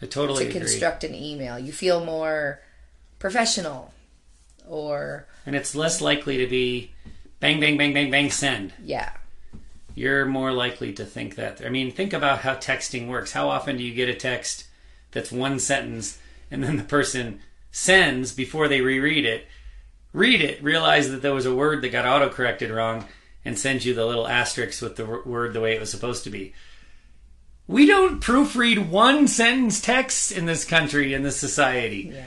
I 0.00 0.06
totally 0.06 0.44
to 0.44 0.50
agree. 0.50 0.60
construct 0.60 1.04
an 1.04 1.14
email. 1.14 1.58
You 1.58 1.72
feel 1.72 2.04
more 2.04 2.60
professional 3.18 3.92
or, 4.66 5.26
and 5.46 5.54
it's 5.54 5.74
less 5.74 6.00
likely 6.00 6.38
to 6.38 6.46
be 6.46 6.92
bang, 7.38 7.60
bang, 7.60 7.76
bang, 7.76 7.92
bang, 7.92 8.10
bang, 8.10 8.30
send. 8.30 8.72
yeah. 8.82 9.12
You're 9.94 10.24
more 10.24 10.52
likely 10.52 10.92
to 10.94 11.04
think 11.04 11.34
that. 11.36 11.64
I 11.64 11.68
mean, 11.68 11.90
think 11.90 12.12
about 12.12 12.40
how 12.40 12.54
texting 12.54 13.08
works. 13.08 13.32
How 13.32 13.48
often 13.48 13.76
do 13.76 13.84
you 13.84 13.94
get 13.94 14.08
a 14.08 14.14
text 14.14 14.66
that's 15.10 15.30
one 15.30 15.58
sentence 15.58 16.18
and 16.50 16.62
then 16.62 16.76
the 16.76 16.84
person 16.84 17.40
sends 17.70 18.32
before 18.32 18.68
they 18.68 18.80
reread 18.80 19.24
it, 19.24 19.46
read 20.12 20.42
it, 20.42 20.62
realize 20.62 21.10
that 21.10 21.22
there 21.22 21.34
was 21.34 21.46
a 21.46 21.54
word 21.54 21.82
that 21.82 21.88
got 21.88 22.04
autocorrected 22.04 22.74
wrong, 22.74 23.06
and 23.44 23.58
sends 23.58 23.84
you 23.84 23.94
the 23.94 24.06
little 24.06 24.28
asterisk 24.28 24.82
with 24.82 24.96
the 24.96 25.04
word 25.04 25.52
the 25.52 25.60
way 25.60 25.74
it 25.74 25.80
was 25.80 25.90
supposed 25.90 26.24
to 26.24 26.30
be? 26.30 26.54
We 27.66 27.86
don't 27.86 28.20
proofread 28.20 28.88
one 28.88 29.26
sentence 29.26 29.80
text 29.80 30.32
in 30.32 30.46
this 30.46 30.64
country, 30.64 31.14
in 31.14 31.22
this 31.22 31.38
society. 31.38 32.12
Yeah. 32.14 32.24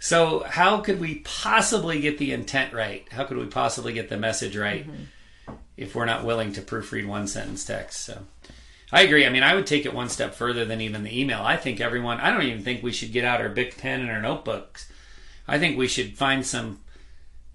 So 0.00 0.40
how 0.40 0.80
could 0.80 1.00
we 1.00 1.16
possibly 1.20 2.00
get 2.00 2.18
the 2.18 2.32
intent 2.32 2.74
right? 2.74 3.06
How 3.10 3.24
could 3.24 3.38
we 3.38 3.46
possibly 3.46 3.92
get 3.92 4.08
the 4.08 4.18
message 4.18 4.56
right 4.56 4.86
mm-hmm. 4.86 5.04
If 5.76 5.94
we're 5.94 6.04
not 6.04 6.24
willing 6.24 6.52
to 6.54 6.62
proofread 6.62 7.06
one 7.06 7.26
sentence 7.26 7.64
text? 7.64 8.00
So 8.04 8.22
I 8.92 9.02
agree. 9.02 9.26
I 9.26 9.30
mean, 9.30 9.42
I 9.42 9.54
would 9.54 9.66
take 9.66 9.86
it 9.86 9.94
one 9.94 10.08
step 10.08 10.34
further 10.34 10.64
than 10.64 10.80
even 10.80 11.02
the 11.04 11.20
email. 11.20 11.40
I 11.42 11.56
think 11.56 11.80
everyone. 11.80 12.20
I 12.20 12.30
don't 12.30 12.42
even 12.42 12.62
think 12.62 12.82
we 12.82 12.92
should 12.92 13.12
get 13.12 13.24
out 13.24 13.40
our 13.40 13.48
big 13.48 13.76
pen 13.76 14.00
and 14.00 14.10
our 14.10 14.20
notebooks. 14.22 14.90
I 15.48 15.58
think 15.58 15.76
we 15.76 15.88
should 15.88 16.16
find 16.16 16.44
some 16.46 16.80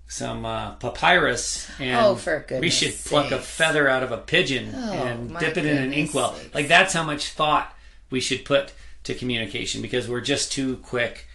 some 0.08 0.44
uh, 0.44 0.72
papyrus 0.76 1.70
and 1.80 2.00
Oh, 2.04 2.16
for 2.16 2.40
we 2.40 2.46
goodness 2.48 2.74
should 2.74 2.96
pluck 2.96 3.32
a 3.32 3.38
feather 3.38 3.88
out 3.88 4.02
of 4.02 4.12
a 4.12 4.18
pigeon 4.18 4.72
Oh, 4.76 4.92
and 4.92 5.38
dip 5.38 5.56
it 5.56 5.66
in 5.68 5.78
an 5.78 5.94
inkwell. 5.94 6.34
sakes. 6.34 6.54
Like 6.56 6.68
that's 6.68 6.94
how 6.94 7.04
much 7.04 7.30
thought 7.34 7.76
we 8.10 8.20
should 8.20 8.44
put 8.44 8.74
to 9.04 9.14
communication 9.14 9.82
because 9.84 10.10
we're 10.10 10.20
just 10.22 10.52
too 10.52 10.78
quick 10.78 11.28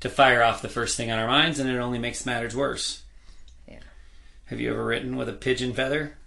to 0.00 0.08
fire 0.10 0.42
off 0.42 0.60
the 0.60 0.68
first 0.68 0.96
thing 0.96 1.10
on 1.10 1.18
our 1.20 1.26
minds, 1.28 1.58
and 1.60 1.70
it 1.70 1.78
only 1.78 1.98
makes 2.00 2.26
matters 2.26 2.54
worse. 2.54 3.02
Yeah. 3.66 3.78
Have 4.46 4.60
you 4.60 4.70
ever 4.72 4.84
written 4.84 5.16
with 5.16 5.28
a 5.28 5.32
pigeon 5.32 5.72
feather? 5.72 6.18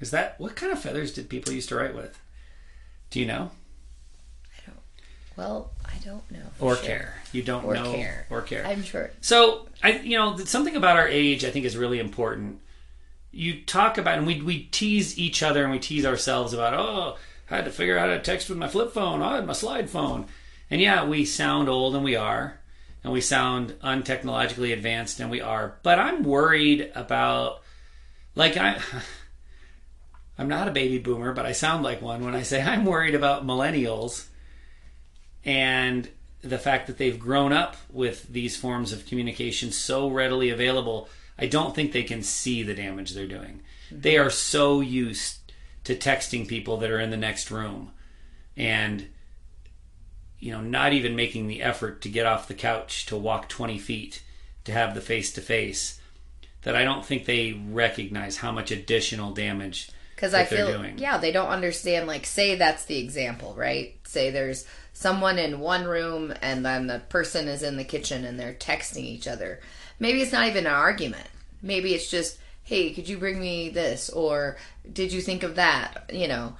Is 0.00 0.10
that 0.12 0.38
what 0.38 0.54
kind 0.56 0.72
of 0.72 0.78
feathers 0.80 1.12
did 1.12 1.28
people 1.28 1.52
used 1.52 1.68
to 1.70 1.76
write 1.76 1.94
with? 1.94 2.18
Do 3.10 3.20
you 3.20 3.26
know? 3.26 3.50
I 4.56 4.60
don't. 4.66 4.78
Well, 5.36 5.70
I 5.84 5.98
don't 6.04 6.30
know. 6.30 6.46
Or 6.60 6.76
sure. 6.76 6.84
care? 6.84 7.14
You 7.32 7.42
don't 7.42 7.64
Or 7.64 7.74
know 7.74 7.92
care. 7.94 8.26
or 8.30 8.42
care. 8.42 8.64
I'm 8.66 8.82
sure. 8.82 9.10
So 9.20 9.66
I, 9.82 9.92
you 9.98 10.16
know, 10.16 10.36
something 10.38 10.76
about 10.76 10.96
our 10.96 11.08
age 11.08 11.44
I 11.44 11.50
think 11.50 11.64
is 11.64 11.76
really 11.76 11.98
important. 11.98 12.60
You 13.32 13.62
talk 13.62 13.98
about, 13.98 14.18
and 14.18 14.26
we 14.26 14.40
we 14.40 14.64
tease 14.64 15.18
each 15.18 15.42
other 15.42 15.62
and 15.62 15.72
we 15.72 15.78
tease 15.78 16.06
ourselves 16.06 16.52
about, 16.52 16.74
oh, 16.74 17.16
I 17.50 17.56
had 17.56 17.64
to 17.66 17.70
figure 17.70 17.98
out 17.98 18.08
how 18.08 18.14
to 18.16 18.22
text 18.22 18.48
with 18.48 18.58
my 18.58 18.68
flip 18.68 18.92
phone. 18.92 19.20
Oh, 19.20 19.26
I 19.26 19.34
had 19.36 19.46
my 19.46 19.52
slide 19.52 19.90
phone, 19.90 20.26
and 20.70 20.80
yeah, 20.80 21.04
we 21.04 21.24
sound 21.24 21.68
old 21.68 21.94
and 21.94 22.04
we 22.04 22.16
are, 22.16 22.58
and 23.04 23.12
we 23.12 23.20
sound 23.20 23.74
untechnologically 23.84 24.72
advanced 24.72 25.20
and 25.20 25.30
we 25.30 25.40
are. 25.40 25.76
But 25.82 25.98
I'm 25.98 26.22
worried 26.22 26.90
about, 26.94 27.62
like 28.34 28.56
I. 28.56 28.80
I'm 30.38 30.48
not 30.48 30.68
a 30.68 30.72
baby 30.72 30.98
boomer, 30.98 31.32
but 31.32 31.46
I 31.46 31.52
sound 31.52 31.82
like 31.82 32.00
one 32.00 32.24
when 32.24 32.34
I 32.34 32.42
say 32.42 32.62
I'm 32.62 32.84
worried 32.84 33.14
about 33.14 33.46
millennials 33.46 34.26
and 35.44 36.08
the 36.42 36.58
fact 36.58 36.86
that 36.86 36.98
they've 36.98 37.18
grown 37.18 37.52
up 37.52 37.76
with 37.90 38.28
these 38.32 38.56
forms 38.56 38.92
of 38.92 39.06
communication 39.06 39.72
so 39.72 40.08
readily 40.08 40.50
available, 40.50 41.08
I 41.36 41.46
don't 41.46 41.74
think 41.74 41.90
they 41.90 42.04
can 42.04 42.22
see 42.22 42.62
the 42.62 42.74
damage 42.74 43.12
they're 43.12 43.26
doing. 43.26 43.60
Mm-hmm. 43.86 44.00
They 44.00 44.16
are 44.18 44.30
so 44.30 44.80
used 44.80 45.52
to 45.84 45.96
texting 45.96 46.46
people 46.46 46.76
that 46.76 46.90
are 46.90 47.00
in 47.00 47.10
the 47.10 47.16
next 47.16 47.50
room 47.50 47.92
and 48.56 49.08
you 50.38 50.52
know 50.52 50.60
not 50.60 50.92
even 50.92 51.16
making 51.16 51.46
the 51.46 51.62
effort 51.62 52.02
to 52.02 52.08
get 52.08 52.26
off 52.26 52.48
the 52.48 52.54
couch 52.54 53.06
to 53.06 53.16
walk 53.16 53.48
20 53.48 53.78
feet 53.78 54.22
to 54.64 54.72
have 54.72 54.94
the 54.94 55.00
face 55.00 55.32
to 55.32 55.40
face 55.40 55.98
that 56.62 56.76
I 56.76 56.84
don't 56.84 57.06
think 57.06 57.24
they 57.24 57.52
recognize 57.70 58.36
how 58.36 58.52
much 58.52 58.70
additional 58.70 59.32
damage 59.32 59.90
Because 60.18 60.34
I 60.34 60.46
feel, 60.46 60.84
yeah, 60.96 61.18
they 61.18 61.30
don't 61.30 61.46
understand. 61.46 62.08
Like, 62.08 62.26
say 62.26 62.56
that's 62.56 62.86
the 62.86 62.98
example, 62.98 63.54
right? 63.56 63.94
Say 64.02 64.30
there's 64.30 64.66
someone 64.92 65.38
in 65.38 65.60
one 65.60 65.84
room 65.84 66.34
and 66.42 66.66
then 66.66 66.88
the 66.88 66.98
person 66.98 67.46
is 67.46 67.62
in 67.62 67.76
the 67.76 67.84
kitchen 67.84 68.24
and 68.24 68.36
they're 68.36 68.52
texting 68.52 69.04
each 69.04 69.28
other. 69.28 69.60
Maybe 70.00 70.20
it's 70.20 70.32
not 70.32 70.48
even 70.48 70.66
an 70.66 70.72
argument. 70.72 71.28
Maybe 71.62 71.94
it's 71.94 72.10
just, 72.10 72.36
hey, 72.64 72.92
could 72.92 73.08
you 73.08 73.16
bring 73.16 73.38
me 73.40 73.68
this? 73.68 74.10
Or 74.10 74.56
did 74.92 75.12
you 75.12 75.20
think 75.20 75.44
of 75.44 75.54
that? 75.54 76.10
You 76.12 76.26
know, 76.26 76.56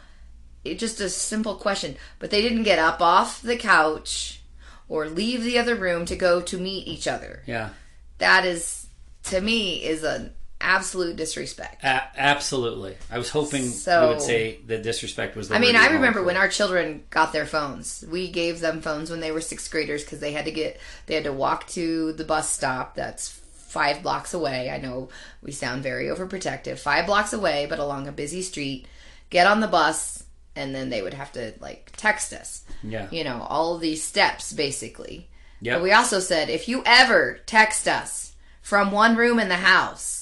it 0.63 0.79
just 0.79 1.01
a 1.01 1.09
simple 1.09 1.57
question, 1.57 1.97
but 2.21 2.31
they 2.31 2.43
didn't 2.43 2.63
get 2.63 2.79
up 2.79 3.01
off 3.01 3.43
the 3.43 3.57
couch 3.57 4.41
or 4.89 5.09
leave 5.09 5.43
the 5.43 5.59
other 5.59 5.75
room 5.75 6.05
to 6.07 6.15
go 6.15 6.41
to 6.43 6.59
meet 6.59 6.87
each 6.87 7.09
other. 7.09 7.43
Yeah. 7.45 7.71
That 8.19 8.45
is 8.45 8.87
to 9.25 9.41
me 9.41 9.85
is 9.85 10.05
an 10.05 10.33
absolute 10.61 11.17
disrespect. 11.17 11.83
A- 11.85 12.09
absolutely. 12.17 12.97
I 13.11 13.19
was 13.19 13.31
hoping 13.31 13.69
So- 13.71 14.03
you 14.03 14.09
would 14.09 14.23
say 14.23 14.59
the 14.67 14.79
disrespect 14.79 15.37
was 15.37 15.49
the 15.49 15.55
I 15.55 15.59
mean, 15.59 15.77
I 15.77 15.89
remember 15.93 16.23
when 16.23 16.37
our 16.37 16.49
children 16.49 17.05
got 17.11 17.33
their 17.33 17.47
phones. 17.47 18.05
We 18.11 18.31
gave 18.31 18.61
them 18.61 18.81
phones 18.81 19.11
when 19.11 19.21
they 19.21 19.31
were 19.33 19.41
sixth 19.41 19.71
graders 19.71 20.05
because 20.05 20.21
they 20.21 20.33
had 20.33 20.45
to 20.47 20.51
get 20.53 20.81
they 21.07 21.15
had 21.15 21.25
to 21.25 21.33
walk 21.33 21.67
to 21.69 22.13
the 22.13 22.25
bus 22.25 22.51
stop. 22.51 22.95
That's 22.95 23.29
five 23.29 24.03
blocks 24.03 24.35
away. 24.35 24.71
I 24.71 24.79
know 24.79 25.11
we 25.43 25.53
sound 25.53 25.83
very 25.83 26.07
overprotective. 26.07 26.79
Five 26.79 27.07
blocks 27.07 27.33
away, 27.33 27.67
but 27.69 27.79
along 27.79 28.09
a 28.09 28.13
busy 28.13 28.43
street. 28.43 28.87
Get 29.31 29.47
on 29.47 29.61
the 29.61 29.69
bus, 29.69 30.25
and 30.57 30.75
then 30.75 30.89
they 30.89 31.03
would 31.03 31.15
have 31.15 31.33
to 31.33 31.53
like 31.61 31.93
text 31.97 32.33
us. 32.33 32.63
Yeah. 32.83 33.09
You 33.11 33.25
know, 33.25 33.47
all 33.49 33.79
these 33.79 34.03
steps 34.03 34.53
basically. 34.53 35.29
Yeah. 35.61 35.81
We 35.81 35.93
also 35.93 36.21
said 36.21 36.49
if 36.49 36.69
you 36.69 36.83
ever 36.87 37.41
text 37.47 37.87
us 37.89 38.33
from 38.63 38.91
one 38.93 39.17
room 39.17 39.39
in 39.39 39.49
the 39.49 39.57
house 39.57 40.18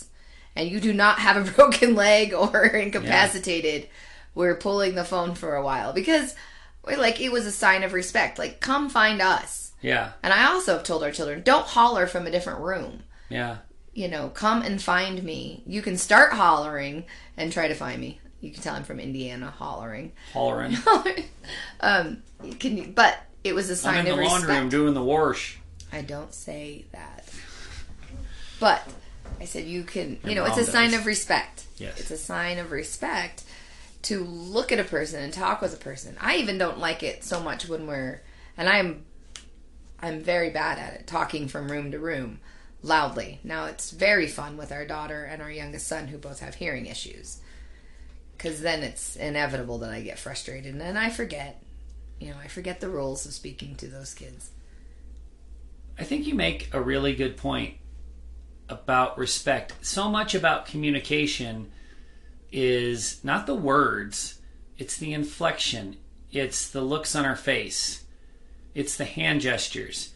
and 0.57 0.69
you 0.69 0.81
do 0.81 0.93
not 0.93 1.19
have 1.19 1.37
a 1.37 1.53
broken 1.57 1.95
leg 1.95 2.33
or 2.35 2.67
incapacitated, 2.67 3.89
we're 4.35 4.57
pulling 4.57 4.95
the 4.95 5.05
phone 5.05 5.35
for 5.35 5.55
a 5.55 5.63
while 5.63 5.93
because 5.93 6.35
like 6.85 7.21
it 7.21 7.33
was 7.33 7.47
a 7.47 7.53
sign 7.53 7.83
of 7.83 7.93
respect. 7.93 8.39
Like 8.39 8.61
come 8.61 8.89
find 8.89 9.21
us. 9.21 9.73
Yeah. 9.83 10.13
And 10.23 10.33
I 10.33 10.47
also 10.53 10.75
have 10.75 10.85
told 10.85 11.03
our 11.03 11.11
children, 11.11 11.43
don't 11.43 11.67
holler 11.67 12.07
from 12.07 12.27
a 12.27 12.31
different 12.31 12.61
room. 12.61 13.03
Yeah. 13.29 13.59
You 13.93 14.09
know, 14.09 14.29
come 14.29 14.63
and 14.63 14.81
find 14.83 15.23
me. 15.23 15.63
You 15.67 15.83
can 15.83 15.97
start 15.97 16.33
hollering 16.33 17.05
and 17.37 17.53
try 17.53 17.69
to 17.69 17.75
find 17.75 18.01
me. 18.01 18.21
You 18.41 18.53
can 18.53 18.63
tell 18.63 18.75
I'm 18.75 18.85
from 18.85 19.01
Indiana, 19.01 19.51
hollering. 19.51 20.13
Hollering. 20.33 20.77
um, 21.81 22.23
you 22.43 22.93
but 22.95 23.19
it 23.43 23.55
was 23.55 23.69
a 23.69 23.73
I'm 23.73 23.77
sign 23.77 24.07
in 24.07 24.13
of 24.13 24.19
the 24.19 24.25
laundry 24.25 24.49
respect. 24.49 24.61
room 24.61 24.69
doing 24.69 24.95
the 24.95 25.03
wash. 25.03 25.59
I 25.93 26.03
don't 26.03 26.35
say 26.35 26.85
that. 26.93 27.29
But 28.61 28.87
I 29.41 29.45
said 29.45 29.65
you 29.65 29.85
can, 29.85 30.19
you 30.25 30.35
know, 30.35 30.45
it's 30.45 30.57
a 30.57 30.61
mom 30.63 30.71
sign 30.71 30.95
of 30.95 31.07
respect. 31.07 31.65
Yes. 31.77 32.01
It's 32.01 32.11
a 32.11 32.19
sign 32.19 32.59
of 32.59 32.71
respect 32.71 33.45
to 34.03 34.23
look 34.23 34.73
at 34.73 34.79
a 34.79 34.85
person 34.85 35.23
and 35.23 35.33
talk 35.33 35.61
with 35.61 35.75
a 35.75 35.79
person. 35.79 36.17
I 36.21 36.37
even 36.37 36.59
don't 36.59 36.79
like 36.79 37.03
it 37.03 37.25
so 37.25 37.41
much 37.41 37.69
when 37.69 37.87
we're 37.87 38.23
and 38.57 38.69
I'm 38.69 39.05
I'm 40.01 40.23
very 40.23 40.51
bad 40.51 40.79
at 40.79 40.95
it, 40.95 41.07
talking 41.07 41.49
from 41.49 41.71
room 41.71 41.91
to 41.91 41.99
room 41.99 42.41
loudly. 42.83 43.41
Now 43.43 43.67
it's 43.67 43.91
very 43.91 44.29
fun 44.29 44.57
with 44.57 44.71
our 44.71 44.87
daughter 44.87 45.25
and 45.25 45.43
our 45.43 45.51
youngest 45.51 45.87
son 45.87 46.09
who 46.09 46.19
both 46.19 46.41
have 46.41 46.57
hearing 46.57 46.87
issues. 46.87 47.41
Cuz 48.39 48.61
then 48.61 48.83
it's 48.83 49.17
inevitable 49.17 49.79
that 49.79 49.91
I 49.91 50.03
get 50.03 50.19
frustrated 50.19 50.73
and 50.73 50.81
then 50.81 50.97
I 50.97 51.11
forget. 51.11 51.63
You 52.21 52.31
know, 52.31 52.39
I 52.43 52.49
forget 52.49 52.81
the 52.81 52.89
rules 52.89 53.27
of 53.27 53.33
speaking 53.33 53.77
to 53.77 53.89
those 53.89 54.15
kids. 54.15 54.51
I 55.99 56.05
think 56.05 56.27
you 56.27 56.35
make 56.35 56.73
a 56.73 56.81
really 56.81 57.15
good 57.15 57.37
point 57.37 57.75
about 58.69 59.19
respect. 59.19 59.75
So 59.83 60.09
much 60.09 60.35
about 60.35 60.67
communication 60.67 61.71
is 62.51 63.23
not 63.25 63.47
the 63.47 63.55
words, 63.55 64.41
it's 64.79 64.97
the 64.97 65.13
inflection, 65.13 65.97
it's 66.33 66.69
the 66.69 66.81
looks 66.81 67.15
on 67.15 67.25
our 67.25 67.37
face, 67.37 68.05
it's 68.75 68.97
the 68.97 69.05
hand 69.05 69.41
gestures. 69.41 70.13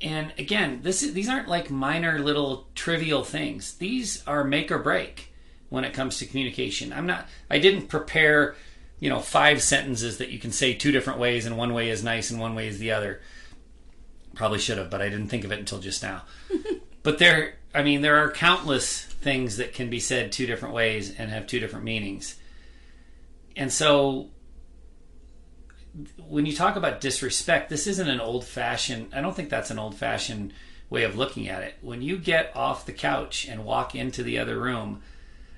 And 0.00 0.32
again, 0.36 0.80
this 0.82 1.02
is, 1.02 1.12
these 1.12 1.28
aren't 1.28 1.48
like 1.48 1.70
minor 1.70 2.18
little 2.18 2.66
trivial 2.74 3.22
things. 3.22 3.74
These 3.74 4.26
are 4.26 4.42
make 4.42 4.72
or 4.72 4.78
break 4.78 5.32
when 5.68 5.84
it 5.84 5.94
comes 5.94 6.18
to 6.18 6.26
communication. 6.26 6.92
I'm 6.92 7.06
not 7.06 7.28
I 7.48 7.58
didn't 7.58 7.86
prepare, 7.86 8.56
you 8.98 9.08
know, 9.08 9.20
five 9.20 9.62
sentences 9.62 10.18
that 10.18 10.30
you 10.30 10.38
can 10.38 10.50
say 10.50 10.74
two 10.74 10.90
different 10.90 11.20
ways 11.20 11.46
and 11.46 11.56
one 11.56 11.72
way 11.72 11.88
is 11.88 12.02
nice 12.02 12.30
and 12.30 12.40
one 12.40 12.54
way 12.54 12.66
is 12.66 12.78
the 12.78 12.90
other. 12.90 13.20
Probably 14.34 14.58
should 14.58 14.78
have, 14.78 14.90
but 14.90 15.00
I 15.00 15.08
didn't 15.08 15.28
think 15.28 15.44
of 15.44 15.52
it 15.52 15.60
until 15.60 15.78
just 15.78 16.02
now. 16.02 16.22
but 17.02 17.18
there, 17.18 17.54
I 17.74 17.82
mean, 17.82 18.02
there 18.02 18.16
are 18.16 18.30
countless 18.30 19.04
things 19.04 19.56
that 19.56 19.72
can 19.72 19.88
be 19.88 20.00
said 20.00 20.32
two 20.32 20.46
different 20.46 20.74
ways 20.74 21.14
and 21.18 21.30
have 21.30 21.46
two 21.46 21.60
different 21.60 21.84
meanings. 21.84 22.36
And 23.56 23.72
so, 23.72 24.30
when 26.26 26.46
you 26.46 26.54
talk 26.54 26.76
about 26.76 27.00
disrespect, 27.00 27.68
this 27.68 27.86
isn't 27.86 28.08
an 28.08 28.20
old 28.20 28.44
fashioned, 28.44 29.14
I 29.14 29.20
don't 29.20 29.34
think 29.34 29.50
that's 29.50 29.70
an 29.70 29.78
old 29.78 29.94
fashioned 29.94 30.52
way 30.90 31.04
of 31.04 31.16
looking 31.16 31.48
at 31.48 31.62
it. 31.62 31.74
When 31.80 32.02
you 32.02 32.18
get 32.18 32.54
off 32.54 32.86
the 32.86 32.92
couch 32.92 33.46
and 33.48 33.64
walk 33.64 33.94
into 33.94 34.22
the 34.22 34.38
other 34.38 34.58
room 34.58 35.02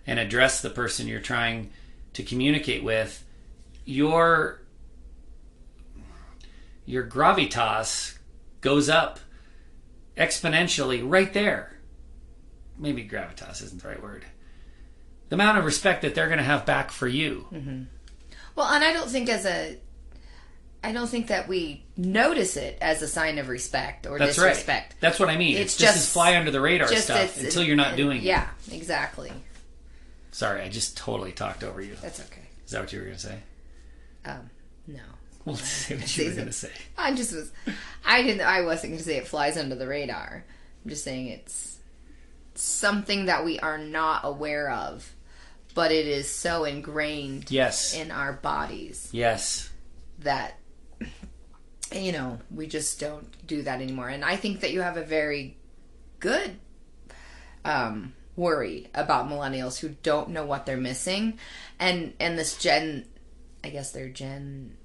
and 0.07 0.19
address 0.19 0.61
the 0.61 0.71
person 0.71 1.09
you're 1.09 1.21
trying 1.21 1.71
to 2.15 2.23
communicate 2.23 2.85
with, 2.85 3.25
your 3.85 4.61
your 6.87 7.07
gravitas 7.07 8.19
goes 8.61 8.89
up 8.89 9.19
exponentially 10.17 11.03
right 11.05 11.33
there. 11.33 11.74
Maybe 12.79 13.07
gravitas 13.09 13.63
isn't 13.63 13.83
the 13.83 13.89
right 13.89 14.03
word. 14.03 14.25
The 15.29 15.35
amount 15.37 15.59
of 15.59 15.65
respect 15.65 16.03
that 16.03 16.15
they're 16.15 16.27
going 16.27 16.39
to 16.39 16.45
have 16.45 16.67
back 16.67 16.91
for 16.91 17.09
you. 17.09 17.47
Well, 18.57 18.67
and 18.67 18.85
I 18.85 18.93
don't 18.93 19.09
think 19.09 19.29
as 19.29 19.47
a, 19.47 19.79
I 20.83 20.93
don't 20.93 21.09
think 21.09 21.29
that 21.29 21.49
we 21.49 21.83
notice 21.97 22.57
it 22.57 22.79
as 22.81 23.01
a 23.03 23.09
sign 23.09 23.39
of 23.39 23.49
respect 23.49 24.07
or 24.07 24.19
That's 24.19 24.37
disrespect. 24.37 24.93
right. 24.93 25.01
That's 25.01 25.19
what 25.19 25.31
I 25.31 25.37
mean. 25.37 25.55
It's, 25.57 25.75
It's 25.75 25.77
just 25.77 25.95
just- 25.95 26.13
fly 26.13 26.37
under 26.37 26.51
the 26.51 26.61
radar 26.61 26.89
stuff 26.89 27.41
until 27.41 27.63
you're 27.65 27.77
not 27.77 27.97
doing 27.97 28.19
it. 28.19 28.23
Yeah, 28.25 28.49
exactly. 28.71 29.33
Sorry, 30.33 30.63
I 30.63 30.69
just 30.69 30.97
totally 30.97 31.33
talked 31.33 31.63
over 31.65 31.81
you. 31.81 31.97
That's 32.03 32.21
okay. 32.21 32.43
Is 32.67 32.73
that 32.73 32.81
what 32.81 32.93
you 32.93 32.99
were 32.99 33.05
going 33.07 33.17
to 33.17 33.23
say? 33.23 33.39
Um, 34.25 34.51
no, 34.87 35.01
Well, 35.45 35.57
say 35.57 35.97
what 35.97 36.17
you 36.17 36.27
were 36.29 36.35
going 36.35 36.47
to 36.47 36.53
say. 36.53 36.71
I 36.99 37.15
just 37.15 37.33
was. 37.33 37.51
I 38.05 38.23
didn't. 38.23 38.41
I 38.47 38.63
wasn't 38.63 38.93
going 38.93 38.99
to 38.99 39.05
say 39.05 39.17
it 39.17 39.27
flies 39.29 39.57
under 39.57 39.75
the 39.77 39.87
radar. 39.87 40.45
I'm 40.85 40.91
just 40.91 41.05
saying 41.05 41.29
it's 41.29 41.74
something 42.55 43.27
that 43.27 43.45
we 43.45 43.59
are 43.59 43.79
not 43.79 44.21
aware 44.25 44.71
of, 44.71 45.13
but 45.75 45.91
it 45.93 46.07
is 46.07 46.31
so 46.31 46.65
ingrained 46.65 47.51
Yes. 47.51 47.95
in 47.95 48.11
our 48.11 48.33
bodies 48.35 49.09
Yes. 49.13 49.71
that 50.21 50.59
you 51.93 52.13
know 52.13 52.39
we 52.51 52.67
just 52.67 52.99
don't 52.99 53.47
do 53.47 53.63
that 53.63 53.81
anymore 53.81 54.09
and 54.09 54.25
i 54.25 54.37
think 54.37 54.61
that 54.61 54.73
you 54.73 54.81
have 54.81 54.97
a 54.97 55.05
very 55.05 55.57
good 56.19 56.57
um 57.65 58.13
worry 58.37 58.89
about 58.95 59.29
millennials 59.29 59.79
who 59.79 59.91
don't 60.03 60.31
know 60.31 60.45
what 60.47 60.65
they're 60.67 60.77
missing 60.79 61.39
and 61.79 62.15
and 62.19 62.39
this 62.39 62.57
gen 62.57 63.05
i 63.63 63.69
guess 63.69 63.93
they're 63.93 64.09
gen 64.09 64.77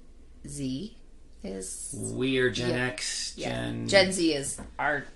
z 0.46 0.96
is 1.42 1.94
We 2.14 2.36
are 2.38 2.50
Gen 2.50 2.70
Yeah. 2.70 2.84
X, 2.88 3.32
yeah. 3.36 3.48
Gen, 3.48 3.88
gen 3.88 4.12
z 4.12 4.34
is 4.34 4.60
our 4.78 5.06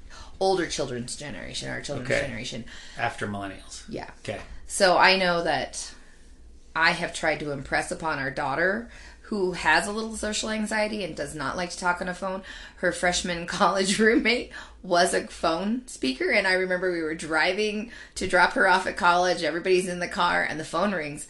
older 0.41 0.67
children's 0.67 1.17
generation 1.17 1.69
our 1.71 1.81
children's 1.81 2.11
Okay. 2.11 2.21
generation 2.27 2.65
after 2.99 3.27
millennials. 3.27 3.83
yeah 3.89 4.11
Okay. 4.25 4.41
so 4.67 4.97
I 4.97 5.17
know 5.17 5.43
that 5.45 5.93
I 6.77 6.91
have 6.91 7.15
tried 7.15 7.41
to 7.41 7.53
impress 7.53 7.91
upon 7.93 8.19
our 8.19 8.31
daughter, 8.33 8.91
who 9.29 9.53
has 9.53 9.87
a 9.87 9.93
little 9.93 10.17
social 10.17 10.51
anxiety 10.51 11.05
and 11.05 11.15
does 11.17 11.35
not 11.35 11.57
like 11.57 11.71
to 11.71 11.79
talk 11.79 12.01
on 12.03 12.09
a 12.09 12.15
phone. 12.15 12.43
Her 12.79 12.91
freshman 12.93 13.47
college 13.59 13.99
roommate 14.01 14.51
was 14.83 15.15
a 15.15 15.27
phone 15.29 15.87
speaker, 15.87 16.31
and 16.31 16.47
I 16.49 16.55
remember 16.55 16.91
we 16.93 17.01
were 17.03 17.15
driving 17.15 17.91
to 18.17 18.27
drop 18.27 18.53
her 18.55 18.67
off 18.69 18.87
at 18.89 18.97
college. 18.97 19.43
Everybody's 19.45 19.87
in 19.89 20.01
the 20.01 20.09
car, 20.09 20.43
and 20.43 20.59
the 20.59 20.65
phone 20.65 20.93
rings. 20.93 21.27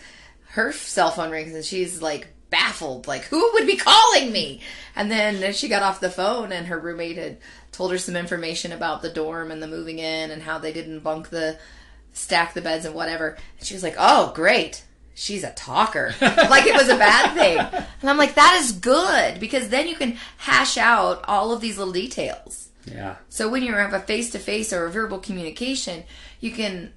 Her 0.49 0.73
cell 0.73 1.11
phone 1.11 1.31
rings, 1.31 1.55
and 1.55 1.65
she's 1.65 2.01
like 2.01 2.29
baffled, 2.51 3.07
like, 3.07 3.25
who 3.25 3.51
would 3.53 3.67
be 3.67 3.77
calling 3.77 4.33
me? 4.33 4.61
And 4.97 5.11
then 5.11 5.53
she 5.53 5.69
got 5.69 5.83
off 5.83 6.01
the 6.01 6.11
phone, 6.11 6.53
and 6.53 6.67
her 6.69 6.79
roommate 6.79 7.17
had 7.19 7.37
told 7.75 7.91
her 7.91 7.99
some 7.99 8.17
information 8.17 8.73
about 8.73 9.03
the 9.03 9.11
dorm 9.11 9.51
and 9.51 9.63
the 9.63 9.67
moving 9.67 9.99
in 9.99 10.31
and 10.31 10.43
how 10.43 10.59
they 10.59 10.73
didn't 10.73 11.01
bunk 11.01 11.29
the 11.29 11.59
stack 12.13 12.55
the 12.55 12.63
beds 12.63 12.85
and 12.85 12.95
whatever. 12.95 13.37
And 13.59 13.67
she 13.67 13.75
was 13.75 13.83
like, 13.83 13.97
"Oh, 13.99 14.33
great." 14.35 14.85
She's 15.17 15.45
a 15.45 15.53
talker. 15.53 16.13
like 16.21 16.67
it 16.67 16.75
was 16.75 16.89
a 16.89 16.99
bad 16.99 17.35
thing. 17.35 17.59
And 18.01 18.11
I'm 18.11 18.19
like, 18.19 18.35
that 18.35 18.59
is 18.61 18.73
good 18.73 19.39
because 19.39 19.69
then 19.69 19.87
you 19.87 19.95
can 19.95 20.19
hash 20.39 20.77
out 20.77 21.25
all 21.29 21.53
of 21.53 21.61
these 21.61 21.79
little 21.79 21.93
details. 21.93 22.69
Yeah. 22.93 23.17
So 23.29 23.49
when 23.49 23.63
you 23.63 23.73
have 23.75 23.95
a 23.95 24.01
face 24.01 24.31
to 24.31 24.41
face 24.41 24.73
or 24.73 24.87
a 24.87 24.91
verbal 24.91 25.19
communication, 25.19 26.03
you 26.41 26.51
can 26.51 26.93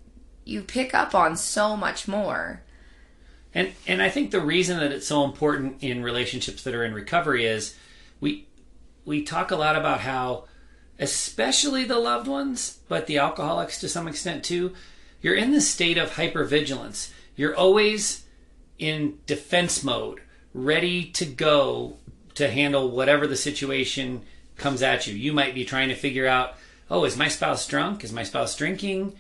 you 0.46 0.62
pick 0.62 0.94
up 0.94 1.14
on 1.14 1.38
so 1.38 1.78
much 1.78 2.08
more. 2.08 2.64
And 3.54 3.72
and 3.86 4.02
I 4.02 4.10
think 4.10 4.32
the 4.32 4.42
reason 4.42 4.80
that 4.80 4.92
it's 4.92 5.08
so 5.08 5.24
important 5.24 5.84
in 5.84 6.04
relationships 6.04 6.64
that 6.64 6.74
are 6.74 6.84
in 6.84 6.94
recovery 6.94 7.46
is 7.46 7.76
we 8.20 8.48
we 9.06 9.24
talk 9.24 9.52
a 9.52 9.56
lot 9.56 9.76
about 9.76 10.02
how 10.02 10.46
especially 11.00 11.84
the 11.84 12.00
loved 12.00 12.28
ones, 12.28 12.80
but 12.88 13.08
the 13.08 13.18
alcoholics 13.18 13.80
to 13.80 13.90
some 13.90 14.08
extent 14.08 14.44
too, 14.44 14.74
you're 15.22 15.36
in 15.36 15.52
this 15.52 15.70
state 15.70 15.98
of 15.98 16.12
hypervigilance. 16.12 17.12
You're 17.36 17.56
always 17.56 18.26
in 18.80 19.20
defense 19.26 19.84
mode, 19.84 20.22
ready 20.54 21.06
to 21.12 21.26
go 21.26 21.98
to 22.36 22.50
handle 22.50 22.90
whatever 22.90 23.28
the 23.28 23.36
situation 23.36 24.24
comes 24.56 24.82
at 24.82 25.08
you. 25.08 25.16
You 25.16 25.34
might 25.34 25.56
be 25.56 25.66
trying 25.66 25.90
to 25.90 25.96
figure 25.96 26.28
out, 26.28 26.56
oh, 26.90 27.04
is 27.06 27.18
my 27.18 27.28
spouse 27.28 27.68
drunk? 27.68 28.04
Is 28.04 28.14
my 28.14 28.24
spouse 28.24 28.56
drinking? 28.56 29.14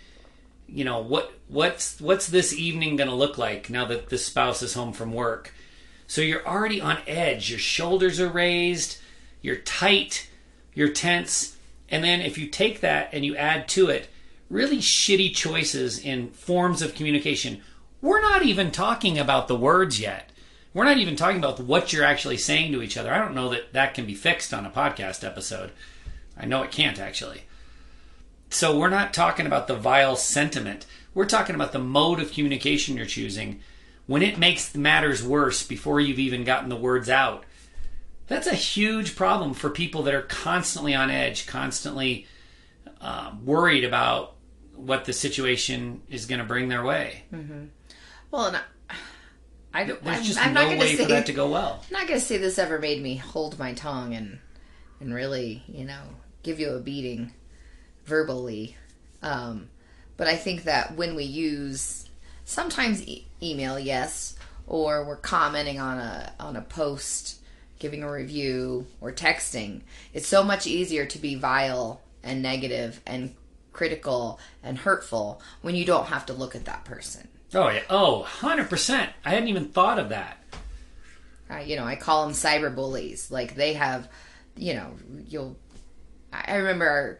you 0.67 0.83
know 0.83 1.01
what 1.01 1.31
what's 1.47 1.99
what's 2.01 2.27
this 2.27 2.53
evening 2.53 2.95
going 2.95 3.09
to 3.09 3.15
look 3.15 3.37
like 3.37 3.69
now 3.69 3.85
that 3.85 4.09
the 4.09 4.17
spouse 4.17 4.61
is 4.61 4.73
home 4.73 4.93
from 4.93 5.13
work 5.13 5.53
So 6.07 6.21
you're 6.21 6.45
already 6.47 6.79
on 6.79 6.99
edge. 7.05 7.49
Your 7.49 7.59
shoulders 7.59 8.19
are 8.19 8.29
raised, 8.29 8.97
you're 9.41 9.57
tight, 9.57 10.29
you're 10.73 10.89
tense. 10.89 11.56
And 11.89 12.03
then 12.03 12.21
if 12.21 12.37
you 12.37 12.47
take 12.47 12.81
that 12.81 13.09
and 13.13 13.25
you 13.25 13.35
add 13.35 13.67
to 13.69 13.89
it 13.89 14.09
really 14.49 14.77
shitty 14.77 15.35
choices 15.35 15.99
in 15.99 16.29
forms 16.31 16.81
of 16.81 16.95
communication, 16.95 17.61
we're 18.01 18.21
not 18.21 18.43
even 18.43 18.71
talking 18.71 19.17
about 19.17 19.47
the 19.47 19.55
words 19.55 19.99
yet. 19.99 20.29
We're 20.73 20.85
not 20.85 20.97
even 20.97 21.15
talking 21.15 21.39
about 21.39 21.59
what 21.59 21.91
you're 21.91 22.03
actually 22.03 22.37
saying 22.37 22.71
to 22.71 22.81
each 22.81 22.97
other. 22.97 23.11
I 23.11 23.17
don't 23.17 23.35
know 23.35 23.49
that 23.49 23.73
that 23.73 23.93
can 23.93 24.05
be 24.05 24.13
fixed 24.13 24.53
on 24.53 24.65
a 24.65 24.69
podcast 24.69 25.25
episode. 25.25 25.71
I 26.37 26.45
know 26.45 26.61
it 26.63 26.71
can't 26.71 26.99
actually. 26.99 27.43
So 28.49 28.77
we're 28.77 28.89
not 28.89 29.13
talking 29.13 29.45
about 29.45 29.67
the 29.67 29.75
vile 29.75 30.15
sentiment. 30.15 30.85
We're 31.13 31.25
talking 31.25 31.55
about 31.55 31.71
the 31.71 31.79
mode 31.79 32.19
of 32.19 32.31
communication 32.31 32.95
you're 32.95 33.05
choosing 33.05 33.61
when 34.05 34.21
it 34.21 34.37
makes 34.37 34.75
matters 34.75 35.23
worse 35.23 35.65
before 35.65 35.99
you've 35.99 36.19
even 36.19 36.43
gotten 36.43 36.69
the 36.69 36.75
words 36.75 37.09
out. 37.09 37.43
That's 38.27 38.47
a 38.47 38.55
huge 38.55 39.15
problem 39.15 39.53
for 39.53 39.69
people 39.69 40.03
that 40.03 40.13
are 40.13 40.21
constantly 40.21 40.93
on 40.93 41.09
edge, 41.09 41.47
constantly 41.47 42.27
uh, 42.99 43.31
worried 43.43 43.83
about 43.83 44.35
what 44.75 45.05
the 45.05 45.13
situation 45.13 46.01
is 46.09 46.25
going 46.25 46.39
to 46.39 46.45
bring 46.45 46.67
their 46.67 46.83
way. 46.83 47.23
Well, 48.31 48.47
and 48.47 48.57
I, 48.57 48.61
I 49.73 49.83
don't. 49.85 50.03
There's 50.03 50.17
I'm, 50.17 50.23
just 50.23 50.39
I'm 50.39 50.53
no 50.53 50.61
not 50.61 50.67
going 50.67 50.79
way 50.79 50.91
to 50.91 50.97
say 50.97 51.03
for 51.03 51.09
that 51.09 51.25
to 51.27 51.33
go 51.33 51.49
well. 51.49 51.83
I'm 51.87 51.93
not 51.93 52.07
going 52.07 52.19
to 52.19 52.25
say 52.25 52.37
this 52.37 52.59
ever 52.59 52.79
made 52.79 53.01
me 53.01 53.15
hold 53.15 53.57
my 53.57 53.73
tongue 53.73 54.13
and 54.13 54.39
and 54.99 55.13
really, 55.13 55.63
you 55.67 55.85
know, 55.85 56.01
give 56.43 56.59
you 56.59 56.71
a 56.71 56.79
beating 56.79 57.33
verbally. 58.05 58.75
Um, 59.21 59.69
but 60.15 60.27
I 60.27 60.35
think 60.35 60.63
that 60.63 60.95
when 60.95 61.15
we 61.15 61.23
use 61.23 62.09
sometimes 62.45 63.05
e- 63.07 63.27
email, 63.41 63.79
yes, 63.79 64.35
or 64.65 65.05
we're 65.05 65.17
commenting 65.17 65.79
on 65.79 65.99
a 65.99 66.33
on 66.39 66.55
a 66.55 66.61
post, 66.61 67.39
giving 67.79 68.03
a 68.03 68.11
review, 68.11 68.87
or 69.01 69.11
texting, 69.11 69.81
it's 70.13 70.27
so 70.27 70.43
much 70.43 70.65
easier 70.67 71.05
to 71.05 71.17
be 71.19 71.35
vile 71.35 72.01
and 72.23 72.41
negative 72.41 73.01
and 73.05 73.33
critical 73.73 74.39
and 74.63 74.77
hurtful 74.79 75.41
when 75.61 75.75
you 75.75 75.85
don't 75.85 76.07
have 76.07 76.25
to 76.25 76.33
look 76.33 76.55
at 76.55 76.65
that 76.65 76.83
person. 76.85 77.27
Oh 77.53 77.69
yeah. 77.69 77.83
Oh, 77.89 78.27
100%. 78.39 79.09
I 79.23 79.29
hadn't 79.29 79.47
even 79.49 79.69
thought 79.69 79.99
of 79.99 80.09
that. 80.09 80.43
uh, 81.49 81.57
you 81.57 81.75
know, 81.75 81.85
I 81.85 81.95
call 81.95 82.25
them 82.25 82.33
cyber 82.33 82.73
bullies. 82.73 83.31
Like 83.31 83.55
they 83.55 83.73
have, 83.73 84.09
you 84.55 84.73
know, 84.73 84.93
you'll. 85.27 85.55
I 86.33 86.55
remember, 86.57 86.85
our, 86.85 87.17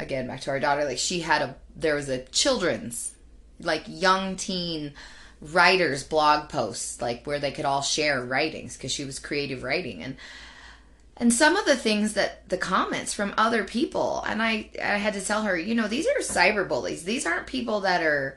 again, 0.00 0.26
back 0.28 0.40
to 0.42 0.50
our 0.50 0.60
daughter. 0.60 0.84
Like 0.84 0.98
she 0.98 1.20
had 1.20 1.42
a, 1.42 1.56
there 1.74 1.94
was 1.94 2.08
a 2.08 2.24
children's, 2.26 3.14
like 3.60 3.84
young 3.86 4.36
teen 4.36 4.94
writers 5.40 6.02
blog 6.02 6.48
posts, 6.48 7.00
like 7.00 7.26
where 7.26 7.38
they 7.38 7.52
could 7.52 7.64
all 7.64 7.82
share 7.82 8.24
writings 8.24 8.76
because 8.76 8.92
she 8.92 9.04
was 9.04 9.18
creative 9.18 9.62
writing 9.62 10.02
and. 10.02 10.16
And 11.18 11.32
some 11.32 11.56
of 11.56 11.64
the 11.64 11.76
things 11.76 12.12
that 12.12 12.46
the 12.50 12.58
comments 12.58 13.14
from 13.14 13.32
other 13.38 13.64
people, 13.64 14.22
and 14.28 14.42
I, 14.42 14.68
I 14.78 14.98
had 14.98 15.14
to 15.14 15.24
tell 15.24 15.44
her, 15.44 15.56
you 15.56 15.74
know, 15.74 15.88
these 15.88 16.06
are 16.06 16.20
cyber 16.20 16.68
bullies. 16.68 17.04
These 17.04 17.24
aren't 17.24 17.46
people 17.46 17.80
that 17.80 18.02
are 18.02 18.36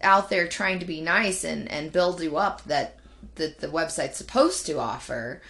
out 0.00 0.30
there 0.30 0.46
trying 0.46 0.78
to 0.78 0.84
be 0.84 1.00
nice 1.00 1.44
and, 1.44 1.68
and 1.68 1.92
build 1.92 2.22
you 2.22 2.36
up 2.36 2.62
that, 2.64 2.98
that 3.34 3.58
the 3.58 3.66
website's 3.66 4.16
supposed 4.16 4.66
to 4.66 4.78
offer. 4.78 5.42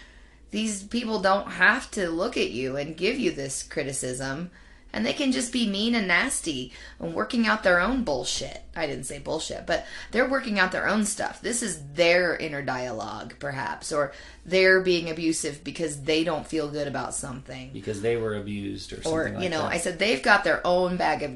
These 0.51 0.83
people 0.83 1.21
don't 1.21 1.51
have 1.51 1.91
to 1.91 2.09
look 2.09 2.35
at 2.35 2.49
you 2.49 2.77
and 2.77 2.97
give 2.97 3.19
you 3.19 3.31
this 3.31 3.61
criticism. 3.61 4.49
And 4.91 5.05
they 5.05 5.13
can 5.13 5.31
just 5.31 5.53
be 5.53 5.67
mean 5.67 5.93
and 5.93 6.07
nasty 6.07 6.73
and 6.99 7.13
working 7.13 7.45
out 7.45 7.61
their 7.63 7.79
own 7.79 8.03
bullshit. 8.03 8.63
I 8.75 8.87
didn't 8.87 9.05
say 9.05 9.19
bullshit, 9.19 9.67
but 9.67 9.85
they're 10.11 10.27
working 10.27 10.57
out 10.57 10.71
their 10.71 10.87
own 10.87 11.05
stuff. 11.05 11.41
This 11.41 11.61
is 11.61 11.79
their 11.93 12.35
inner 12.35 12.63
dialogue, 12.63 13.35
perhaps, 13.39 13.91
or 13.91 14.13
they're 14.45 14.81
being 14.81 15.09
abusive 15.09 15.63
because 15.63 16.01
they 16.03 16.23
don't 16.23 16.47
feel 16.47 16.69
good 16.69 16.87
about 16.87 17.13
something 17.13 17.69
Because 17.71 18.01
they 18.01 18.17
were 18.17 18.35
abused 18.35 18.91
or 18.93 19.03
something 19.03 19.11
or 19.11 19.29
like 19.35 19.43
you 19.43 19.49
know 19.49 19.61
that. 19.61 19.71
i 19.71 19.77
said 19.77 19.99
they've 19.99 20.23
got 20.23 20.43
their 20.43 20.65
own 20.65 20.97
bag 20.97 21.23
of 21.23 21.31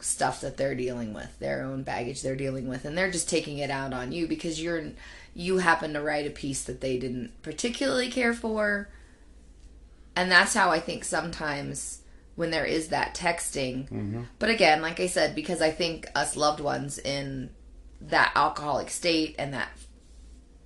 stuff 0.00 0.40
that 0.40 0.56
they're 0.56 0.74
dealing 0.74 1.12
with 1.12 1.38
their 1.38 1.62
own 1.62 1.82
baggage 1.82 2.22
they're 2.22 2.36
dealing 2.36 2.68
with 2.68 2.84
and 2.84 2.96
they're 2.96 3.10
just 3.10 3.28
taking 3.28 3.58
it 3.58 3.70
out 3.70 3.92
on 3.92 4.12
you 4.12 4.26
because 4.26 4.60
you're 4.62 4.82
you 5.34 5.58
happen 5.58 5.92
to 5.92 6.00
write 6.02 6.26
a 6.26 6.30
piece 6.30 6.62
that 6.64 6.80
they 6.80 6.98
didn't 6.98 7.30
particularly 7.42 8.10
care 8.10 8.34
for 8.34 8.88
and 10.14 10.30
that's 10.30 10.54
how 10.54 10.70
i 10.70 10.78
think 10.78 11.04
sometimes 11.04 11.97
when 12.38 12.52
there 12.52 12.64
is 12.64 12.88
that 12.88 13.16
texting. 13.16 13.90
Mm-hmm. 13.90 14.22
But 14.38 14.48
again 14.48 14.80
like 14.80 15.00
i 15.00 15.08
said 15.08 15.34
because 15.34 15.60
i 15.60 15.72
think 15.72 16.06
us 16.14 16.36
loved 16.36 16.60
ones 16.60 16.96
in 16.96 17.50
that 18.00 18.30
alcoholic 18.36 18.90
state 18.90 19.34
and 19.40 19.52
that 19.54 19.70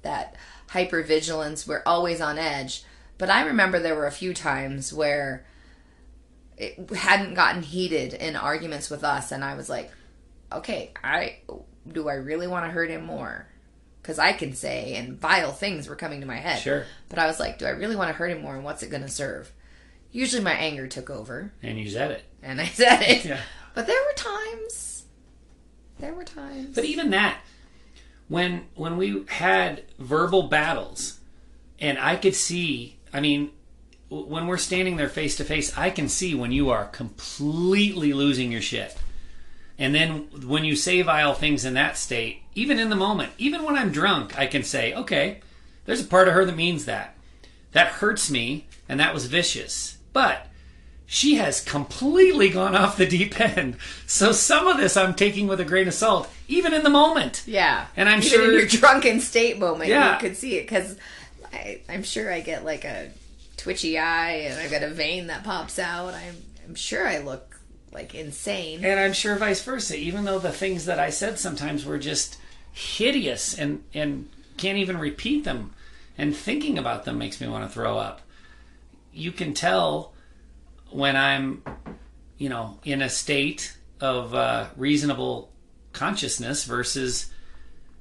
that 0.03 0.37
hypervigilance 0.69 1.67
we're 1.67 1.83
always 1.87 2.21
on 2.21 2.37
edge. 2.39 2.85
But 3.17 3.31
i 3.31 3.47
remember 3.47 3.79
there 3.79 3.95
were 3.95 4.07
a 4.07 4.13
few 4.13 4.35
times 4.35 4.93
where 4.93 5.47
it 6.59 6.91
hadn't 6.91 7.35
gotten 7.35 7.63
heated 7.63 8.13
in 8.13 8.37
arguments 8.37 8.91
with 8.91 9.03
us 9.03 9.33
and 9.33 9.43
i 9.43 9.55
was 9.55 9.71
like 9.71 9.91
okay 10.53 10.93
i 11.03 11.39
do 11.91 12.07
i 12.07 12.15
really 12.15 12.47
want 12.47 12.67
to 12.67 12.71
hurt 12.71 12.91
him 12.91 13.07
more? 13.07 13.49
Because 14.03 14.19
i 14.19 14.35
can 14.35 14.53
say 14.53 14.95
and 14.97 15.19
vile 15.19 15.53
things 15.53 15.89
were 15.89 15.97
coming 15.97 16.21
to 16.21 16.27
my 16.27 16.37
head. 16.37 16.59
Sure. 16.59 16.85
but 17.09 17.19
i 17.19 17.27
was 17.27 17.41
like 17.41 17.57
do 17.59 17.65
i 17.65 17.71
really 17.71 17.97
want 17.97 18.11
to 18.11 18.15
hurt 18.15 18.31
him 18.31 18.43
more 18.43 18.55
and 18.55 18.63
what's 18.63 18.83
it 18.83 18.91
going 18.91 19.03
to 19.03 19.09
serve 19.09 19.51
usually 20.13 20.43
my 20.43 20.53
anger 20.53 20.87
took 20.87 21.11
over 21.11 21.53
And 21.63 21.79
you 21.79 21.89
said 21.91 22.11
it. 22.13 22.23
and 22.43 22.61
i 22.61 22.67
said 22.67 23.01
it 23.03 23.25
Yeah. 23.25 23.41
but 23.75 23.87
there 23.87 23.97
were 24.07 24.15
times 24.15 25.05
there 25.99 26.15
were 26.15 26.25
times 26.25 26.75
But 26.75 26.85
even 26.85 27.11
that, 27.11 27.39
when 28.29 28.65
when 28.75 28.97
we 28.97 29.25
had 29.29 29.83
verbal 29.99 30.45
battles, 30.45 31.21
and 31.79 31.99
I 31.99 32.17
could 32.17 32.35
see, 32.35 32.97
I 33.13 33.21
mean, 33.21 33.51
when 34.09 34.47
we're 34.49 34.57
standing 34.57 34.97
there 34.97 35.09
face 35.09 35.37
to 35.37 35.45
face, 35.45 35.77
I 35.79 35.91
can 35.91 36.09
see 36.09 36.35
when 36.35 36.51
you 36.51 36.71
are 36.71 36.87
completely 36.87 38.13
losing 38.13 38.51
your 38.51 38.61
shit. 38.63 38.97
And 39.79 39.95
then 39.95 40.29
when 40.47 40.65
you 40.65 40.75
say 40.77 41.03
vile 41.03 41.35
things 41.35 41.65
in 41.65 41.75
that 41.75 41.97
state, 41.97 42.43
even 42.55 42.79
in 42.81 42.91
the 42.91 42.97
moment, 42.97 43.33
even 43.39 43.63
when 43.63 43.77
I'm 43.77 43.93
drunk, 43.93 44.37
I 44.39 44.47
can 44.47 44.63
say, 44.65 44.93
okay, 44.95 45.41
there's 45.85 46.01
a 46.03 46.05
part 46.07 46.27
of 46.29 46.35
her 46.35 46.45
that 46.45 46.57
means 46.57 46.85
that. 46.87 47.17
That 47.73 47.89
hurts 47.89 48.31
me, 48.31 48.67
and 48.89 48.99
that 49.01 49.15
was 49.15 49.27
vicious. 49.27 49.99
But 50.13 50.47
she 51.07 51.35
has 51.37 51.61
completely 51.61 52.49
gone 52.49 52.75
off 52.75 52.97
the 52.97 53.07
deep 53.07 53.39
end. 53.41 53.77
So 54.07 54.33
some 54.33 54.67
of 54.67 54.77
this 54.79 54.97
I'm 54.97 55.15
taking 55.15 55.47
with 55.47 55.61
a 55.61 55.65
grain 55.65 55.89
of 55.89 55.95
salt, 55.95 56.29
even 56.49 56.73
in 56.73 56.83
the 56.85 56.91
moment. 56.91 57.43
Yeah, 57.47 57.87
And 57.97 58.09
I'm 58.09 58.19
Even 58.21 58.31
sure- 58.31 58.45
in 58.53 58.59
your 58.59 58.67
drunken 58.67 59.21
state 59.21 59.59
moment, 59.59 59.91
Yeah. 59.91 60.15
you 60.15 60.21
could 60.21 60.37
see 60.37 60.57
it 60.57 60.63
because 60.63 60.97
I'm 61.89 62.03
sure 62.03 62.33
I 62.33 62.41
get 62.41 62.65
like 62.65 62.85
a 62.85 63.11
twitchy 63.59 63.99
eye 63.99 64.47
and 64.47 64.59
I've 64.59 64.71
got 64.71 64.83
a 64.83 64.89
vein 64.89 65.27
that 65.27 65.45
pops 65.45 65.79
out. 65.79 66.15
I'm, 66.15 66.37
I'm 66.67 66.75
sure 66.75 67.07
I 67.07 67.19
look 67.19 67.61
like 67.93 68.15
insane. 68.15 68.83
And 68.83 68.99
I'm 68.99 69.13
sure 69.13 69.37
vice 69.37 69.63
versa, 69.63 69.97
even 69.99 70.25
though 70.25 70.39
the 70.39 70.51
things 70.51 70.87
that 70.87 70.99
I 70.99 71.11
said 71.11 71.39
sometimes 71.39 71.85
were 71.85 71.99
just 71.99 72.39
hideous 72.73 73.53
and, 73.59 73.85
and 73.93 74.31
can't 74.57 74.79
even 74.79 74.97
repeat 74.97 75.45
them. 75.45 75.75
And 76.17 76.35
thinking 76.35 76.79
about 76.79 77.05
them 77.05 77.19
makes 77.19 77.39
me 77.41 77.49
want 77.49 77.65
to 77.69 77.73
throw 77.73 77.99
up. 77.99 78.22
You 79.13 79.33
can 79.33 79.55
tell 79.55 80.13
when 80.91 81.17
I'm, 81.17 81.63
you 82.39 82.49
know, 82.49 82.79
in 82.85 83.03
a 83.03 83.09
state 83.09 83.77
of 84.01 84.35
uh, 84.35 84.67
reasonable 84.77 85.53
consciousness 85.93 86.65
versus, 86.65 87.31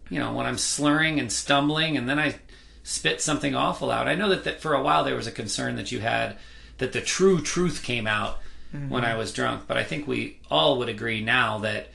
you 0.10 0.20
know, 0.20 0.34
when 0.34 0.46
I'm 0.46 0.58
slurring 0.58 1.20
and 1.20 1.32
stumbling 1.32 1.98
and 1.98 2.08
then 2.10 2.20
I 2.20 2.36
spit 2.84 3.22
something 3.22 3.56
awful 3.56 3.92
out. 3.92 4.08
I 4.08 4.16
know 4.16 4.30
that, 4.30 4.44
that 4.46 4.62
for 4.62 4.74
a 4.74 4.82
while 4.82 5.04
there 5.04 5.16
was 5.16 5.28
a 5.28 5.32
concern 5.32 5.76
that 5.76 5.92
you 5.92 6.00
had 6.00 6.38
that 6.80 6.94
the 6.94 7.02
true 7.02 7.42
truth 7.42 7.84
came 7.84 8.08
out 8.08 8.40
when 8.88 9.04
I 9.04 9.16
was 9.18 9.34
drunk, 9.34 9.64
but 9.68 9.76
I 9.76 9.84
think 9.84 10.08
we 10.08 10.40
all 10.50 10.78
would 10.78 10.88
agree 10.88 11.22
now 11.22 11.58
that 11.60 11.90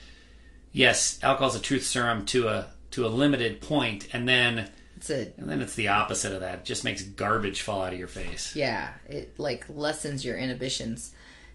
yes, 0.72 1.18
alcohol's 1.22 1.56
a 1.56 1.60
truth 1.60 1.84
serum 1.84 2.26
to 2.26 2.48
a 2.48 2.66
to 2.90 3.06
a 3.06 3.08
limited 3.08 3.60
point, 3.60 4.08
and 4.12 4.28
then 4.28 4.70
It's 5.10 5.36
a 5.36 5.40
and 5.40 5.48
then 5.48 5.60
it's 5.60 5.74
the 5.74 5.88
opposite 5.88 6.32
of 6.32 6.40
that. 6.40 6.54
It 6.60 6.64
just 6.64 6.84
makes 6.84 7.02
garbage 7.02 7.62
fall 7.62 7.82
out 7.82 7.92
of 7.92 7.98
your 7.98 8.08
face. 8.08 8.54
yeah, 8.56 8.90
it 9.08 9.38
like 9.38 9.64
lessens 9.68 10.24
your 10.24 10.36
inhibitions, 10.36 11.12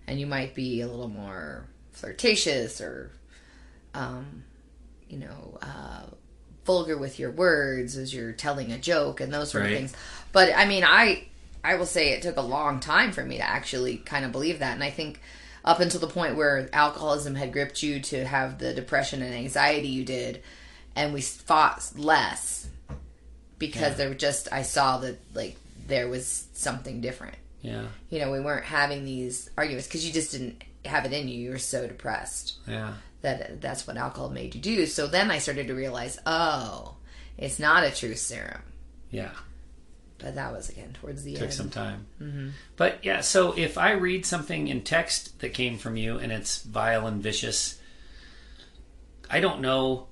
and 0.08 0.20
you 0.20 0.26
might 0.28 0.56
be 0.56 0.82
a 0.82 0.88
little 0.88 1.08
more 1.10 1.66
flirtatious 1.92 2.80
or, 2.82 3.12
um, 3.94 4.44
you 5.10 5.18
know, 5.20 5.58
uh, 5.62 6.04
vulgar 6.66 6.98
with 6.98 7.20
your 7.20 7.32
words 7.32 7.98
as 7.98 8.14
you're 8.14 8.32
telling 8.32 8.72
a 8.72 8.78
joke 8.78 9.20
and 9.20 9.34
those 9.34 9.52
sort 9.52 9.64
Right. 9.64 9.72
of 9.74 9.78
things. 9.78 9.94
But 10.32 10.54
I 10.56 10.66
mean, 10.66 10.84
I 10.86 11.26
I 11.64 11.76
will 11.76 11.86
say 11.86 12.10
it 12.14 12.22
took 12.22 12.38
a 12.38 12.42
long 12.42 12.80
time 12.80 13.12
for 13.12 13.24
me 13.24 13.38
to 13.38 13.44
actually 13.48 13.98
kind 13.98 14.26
of 14.26 14.32
believe 14.32 14.60
that, 14.60 14.74
and 14.74 14.84
I 14.84 14.90
think 14.90 15.20
up 15.64 15.80
until 15.80 16.00
the 16.00 16.08
point 16.08 16.36
where 16.36 16.68
alcoholism 16.74 17.36
had 17.36 17.54
gripped 17.54 17.84
you 17.84 18.00
to 18.00 18.26
have 18.26 18.58
the 18.58 18.74
depression 18.74 19.22
and 19.22 19.34
anxiety 19.36 19.90
you 19.90 20.04
did, 20.04 20.42
and 20.96 21.14
we 21.14 21.22
fought 21.22 21.84
less 21.96 22.68
because 23.62 23.96
there 23.96 24.10
were 24.10 24.16
just 24.16 24.52
I 24.52 24.64
saw 24.64 24.98
that 24.98 25.20
like 25.34 25.56
there 25.88 26.10
was 26.10 26.48
something 26.54 27.00
different. 27.00 27.36
Yeah, 27.62 27.86
You 28.10 28.20
know, 28.20 28.32
we 28.32 28.40
weren't 28.40 28.66
having 28.66 29.06
these 29.06 29.48
arguments 29.56 29.88
because 29.88 30.06
you 30.06 30.12
just 30.12 30.32
didn't 30.32 30.64
have 30.84 31.06
it 31.06 31.14
in 31.14 31.28
you. 31.28 31.36
You 31.36 31.52
were 31.52 31.60
so 31.60 31.88
depressed 31.88 32.56
yeah, 32.68 32.96
that 33.22 33.42
uh, 33.42 33.46
that's 33.60 33.86
what 33.86 33.98
alcohol 33.98 34.32
made 34.32 34.56
you 34.56 34.62
do. 34.62 34.88
So 34.88 35.06
then 35.06 35.30
I 35.30 35.38
started 35.38 35.68
to 35.68 35.76
realize, 35.76 36.18
oh, 36.26 36.96
it's 37.38 37.60
not 37.60 37.84
a 37.84 37.92
truth 37.92 38.18
serum. 38.18 38.64
yeah. 39.12 39.30
but 40.18 40.34
that 40.34 40.52
was 40.52 40.70
again 40.70 40.94
towards 41.00 41.24
the 41.24 41.34
took 41.36 41.44
end. 41.44 41.54
some 41.54 41.70
time. 41.70 42.08
Mm-hmm. 42.20 42.50
But 42.78 43.06
yeah, 43.06 43.22
so 43.22 43.54
if 43.56 43.78
I 43.78 43.92
read 43.92 44.26
something 44.26 44.68
in 44.68 44.82
text 44.82 45.40
that 45.42 45.54
came 45.54 45.78
from 45.78 45.98
you 45.98 46.18
and 46.18 46.32
it's 46.32 46.64
vile 46.64 47.06
and 47.06 47.22
vicious, 47.22 47.80
I 49.30 49.40
don't 49.40 49.62
know 49.62 50.08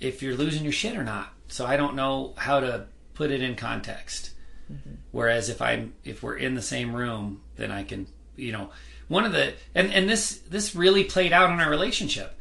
if 0.00 0.22
you're 0.22 0.36
losing 0.36 0.64
your 0.64 0.72
shit 0.72 0.98
or 0.98 1.04
not. 1.04 1.32
So 1.48 1.66
I 1.66 1.76
don't 1.76 1.96
know 1.96 2.34
how 2.36 2.60
to 2.60 2.86
put 3.14 3.30
it 3.30 3.42
in 3.42 3.56
context. 3.56 4.30
Mm-hmm. 4.72 4.94
Whereas 5.10 5.48
if 5.48 5.60
I'm 5.62 5.94
if 6.04 6.22
we're 6.22 6.36
in 6.36 6.54
the 6.54 6.62
same 6.62 6.94
room, 6.94 7.40
then 7.56 7.70
I 7.70 7.84
can, 7.84 8.06
you 8.36 8.52
know, 8.52 8.70
one 9.08 9.24
of 9.24 9.32
the 9.32 9.54
and 9.74 9.92
and 9.92 10.08
this 10.08 10.38
this 10.48 10.74
really 10.74 11.04
played 11.04 11.32
out 11.32 11.50
in 11.50 11.60
our 11.60 11.70
relationship. 11.70 12.38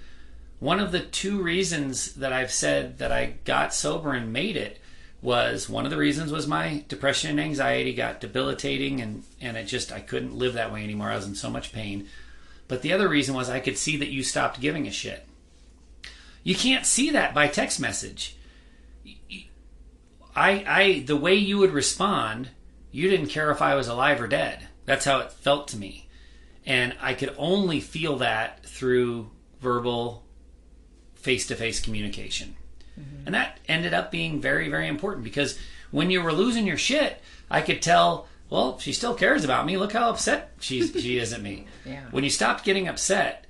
One 0.60 0.80
of 0.80 0.92
the 0.92 1.00
two 1.00 1.42
reasons 1.42 2.16
that 2.16 2.34
I've 2.34 2.52
said 2.52 2.98
that 2.98 3.12
I 3.12 3.36
got 3.46 3.74
sober 3.74 4.14
and 4.14 4.34
made 4.34 4.58
it 4.58 4.80
was 5.22 5.70
one 5.70 5.86
of 5.86 5.92
the 5.92 5.98
reasons 5.98 6.32
was 6.32 6.48
my 6.48 6.84
depression 6.88 7.32
and 7.32 7.40
anxiety 7.40 7.94
got 7.94 8.22
debilitating 8.22 9.02
and 9.02 9.24
and 9.40 9.58
it 9.58 9.66
just 9.66 9.92
I 9.92 10.00
couldn't 10.00 10.38
live 10.38 10.54
that 10.54 10.72
way 10.72 10.84
anymore. 10.84 11.10
I 11.10 11.16
was 11.16 11.28
in 11.28 11.36
so 11.36 11.50
much 11.50 11.72
pain. 11.74 12.08
But 12.68 12.82
the 12.82 12.92
other 12.92 13.08
reason 13.08 13.34
was 13.34 13.50
I 13.50 13.62
could 13.62 13.78
see 13.78 13.98
that 13.98 14.10
you 14.10 14.24
stopped 14.24 14.60
giving 14.60 14.88
a 14.88 14.92
shit. 14.92 15.26
You 16.44 16.56
can't 16.56 16.86
see 16.86 17.10
that 17.12 17.34
by 17.34 17.48
text 17.48 17.80
message. 17.80 18.37
I 20.38 20.64
I 20.68 21.00
the 21.00 21.18
way 21.18 21.34
you 21.34 21.58
would 21.58 21.72
respond, 21.72 22.50
you 22.92 23.10
didn't 23.10 23.28
care 23.28 23.52
if 23.52 23.62
I 23.62 23.76
was 23.76 23.88
alive 23.88 24.22
or 24.22 24.28
dead. 24.28 24.68
That's 24.86 25.04
how 25.04 25.20
it 25.20 25.32
felt 25.32 25.68
to 25.70 25.78
me. 25.78 26.08
And 26.66 26.96
I 27.02 27.14
could 27.14 27.34
only 27.38 27.80
feel 27.80 28.18
that 28.18 28.64
through 28.66 29.32
verbal 29.60 30.24
face-to-face 31.16 31.80
communication. 31.82 32.56
Mm-hmm. 33.00 33.26
And 33.26 33.36
that 33.36 33.60
ended 33.68 33.94
up 33.94 34.12
being 34.12 34.40
very, 34.40 34.70
very 34.70 34.88
important 34.88 35.24
because 35.24 35.58
when 35.92 36.12
you 36.12 36.22
were 36.22 36.32
losing 36.32 36.68
your 36.68 36.78
shit, 36.78 37.22
I 37.50 37.62
could 37.62 37.82
tell, 37.82 38.28
well, 38.50 38.80
she 38.80 38.94
still 38.94 39.14
cares 39.14 39.44
about 39.44 39.66
me. 39.66 39.78
Look 39.78 39.94
how 39.94 40.10
upset 40.10 40.52
she's, 40.60 40.92
she 40.92 41.18
is 41.18 41.34
at 41.34 41.42
me. 41.42 41.66
Yeah. 41.86 42.04
When 42.12 42.26
you 42.26 42.30
stopped 42.30 42.66
getting 42.66 42.90
upset, 42.90 43.46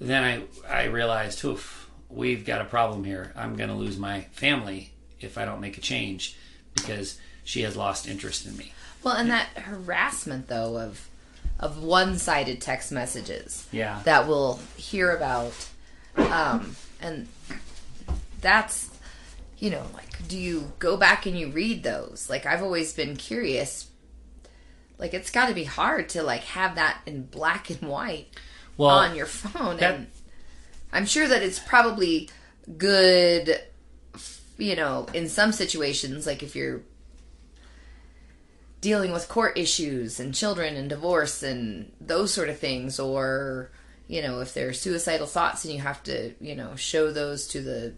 then 0.00 0.24
I, 0.68 0.82
I 0.82 0.84
realized, 0.86 1.44
oof, 1.44 1.88
we've 2.08 2.44
got 2.44 2.60
a 2.60 2.64
problem 2.64 3.04
here. 3.04 3.32
I'm 3.36 3.54
going 3.54 3.68
to 3.68 3.76
lose 3.76 3.98
my 3.98 4.22
family 4.32 4.92
if 5.20 5.36
I 5.38 5.44
don't 5.44 5.60
make 5.60 5.78
a 5.78 5.80
change 5.80 6.36
because 6.74 7.18
she 7.44 7.62
has 7.62 7.76
lost 7.76 8.06
interest 8.08 8.46
in 8.46 8.56
me. 8.56 8.72
Well, 9.02 9.14
and 9.16 9.30
that 9.30 9.46
harassment 9.56 10.48
though 10.48 10.76
of 10.78 11.08
of 11.60 11.82
one-sided 11.82 12.60
text 12.60 12.92
messages 12.92 13.66
Yeah. 13.72 14.00
that 14.04 14.28
we'll 14.28 14.60
hear 14.76 15.10
about, 15.10 15.52
um, 16.16 16.76
and 17.00 17.26
that's 18.40 18.90
you 19.58 19.70
know 19.70 19.84
like 19.94 20.28
do 20.28 20.38
you 20.38 20.72
go 20.78 20.96
back 20.96 21.26
and 21.26 21.38
you 21.38 21.48
read 21.48 21.82
those? 21.82 22.28
Like 22.30 22.46
I've 22.46 22.62
always 22.62 22.92
been 22.92 23.16
curious. 23.16 23.88
Like 24.98 25.14
it's 25.14 25.30
got 25.30 25.48
to 25.48 25.54
be 25.54 25.64
hard 25.64 26.08
to 26.10 26.22
like 26.22 26.42
have 26.44 26.74
that 26.74 26.98
in 27.06 27.22
black 27.24 27.70
and 27.70 27.80
white 27.88 28.28
well, 28.76 28.90
on 28.98 29.14
your 29.16 29.26
phone, 29.26 29.76
that- 29.78 29.94
and 29.94 30.06
I'm 30.92 31.06
sure 31.06 31.26
that 31.28 31.42
it's 31.42 31.58
probably 31.58 32.30
good. 32.76 33.60
You 34.58 34.76
know, 34.76 35.06
in 35.14 35.28
some 35.28 35.52
situations, 35.52 36.26
like 36.26 36.42
if 36.42 36.54
you're 36.54 36.82
dealing 38.80 39.12
with 39.12 39.28
court 39.28 39.58
issues 39.58 40.20
and 40.20 40.34
children 40.34 40.76
and 40.76 40.88
divorce 40.88 41.42
and 41.42 41.90
those 42.00 42.32
sort 42.32 42.48
of 42.48 42.58
things 42.58 43.00
or 43.00 43.70
you 44.06 44.22
know 44.22 44.40
if 44.40 44.54
there 44.54 44.68
are 44.68 44.72
suicidal 44.72 45.26
thoughts 45.26 45.64
and 45.64 45.74
you 45.74 45.80
have 45.80 46.02
to 46.02 46.32
you 46.40 46.54
know 46.54 46.76
show 46.76 47.10
those 47.10 47.48
to 47.48 47.60
the 47.60 47.92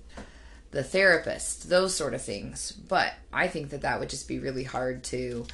the 0.70 0.82
therapist 0.82 1.68
those 1.68 1.94
sort 1.94 2.14
of 2.14 2.22
things 2.22 2.72
but 2.72 3.12
i 3.32 3.46
think 3.46 3.70
that 3.70 3.82
that 3.82 4.00
would 4.00 4.08
just 4.08 4.28
be 4.28 4.38
really 4.38 4.64
hard 4.64 5.02
to 5.02 5.44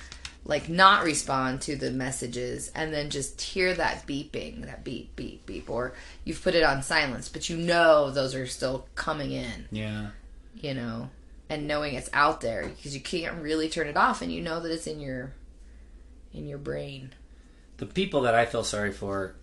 like 0.45 0.69
not 0.69 1.05
respond 1.05 1.61
to 1.61 1.75
the 1.75 1.91
messages 1.91 2.71
and 2.77 2.93
then 2.93 3.11
just 3.11 3.41
hear 3.41 3.75
that 3.75 4.07
beeping 4.07 4.65
that 4.65 4.85
beep 4.85 5.15
beep 5.17 5.45
beep 5.45 5.69
or 5.69 5.93
you've 6.25 6.43
put 6.43 6.55
it 6.55 6.63
on 6.63 6.83
silence 6.83 7.29
but 7.29 7.49
you 7.49 7.57
know 7.57 8.13
those 8.13 8.35
are 8.35 8.47
still 8.47 8.87
coming 8.95 9.33
in 9.33 9.67
yeah. 9.73 10.09
You 10.67 10.75
know, 10.75 11.11
and 11.49 11.69
knowing 11.69 11.95
it's 11.95 12.11
out 12.13 12.41
there 12.41 12.67
because 12.67 12.93
you 12.93 13.01
can't 13.01 13.41
really 13.41 13.69
turn 13.69 13.87
it 13.87 13.97
off 13.97 14.21
and 14.21 14.33
you 14.33 14.41
know 14.41 14.59
that 14.59 14.73
it's 14.73 14.89
in 14.89 14.99
your 14.99 15.33
in 16.35 16.47
your 16.47 16.59
brain. 16.59 17.15
the 17.77 17.87
people 17.87 18.23
that 18.23 18.35
I 18.35 18.47
feel 18.47 18.65
sorry 18.65 18.93
for 18.93 19.37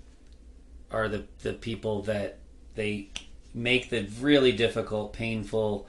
are 0.91 1.07
the 1.07 1.23
the 1.41 1.53
people 1.53 2.01
that 2.03 2.39
they 2.75 3.07
make 3.53 3.89
the 3.89 4.07
really 4.19 4.51
difficult, 4.51 5.13
painful, 5.13 5.87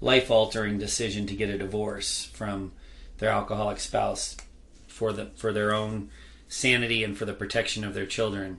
life 0.00 0.30
altering 0.30 0.78
decision 0.78 1.26
to 1.26 1.34
get 1.34 1.50
a 1.50 1.58
divorce 1.58 2.26
from 2.32 2.72
their 3.18 3.30
alcoholic 3.30 3.80
spouse 3.80 4.36
for 4.86 5.12
the 5.12 5.26
for 5.34 5.52
their 5.52 5.74
own 5.74 6.08
sanity 6.46 7.02
and 7.02 7.18
for 7.18 7.24
the 7.24 7.34
protection 7.34 7.82
of 7.82 7.94
their 7.94 8.06
children. 8.06 8.58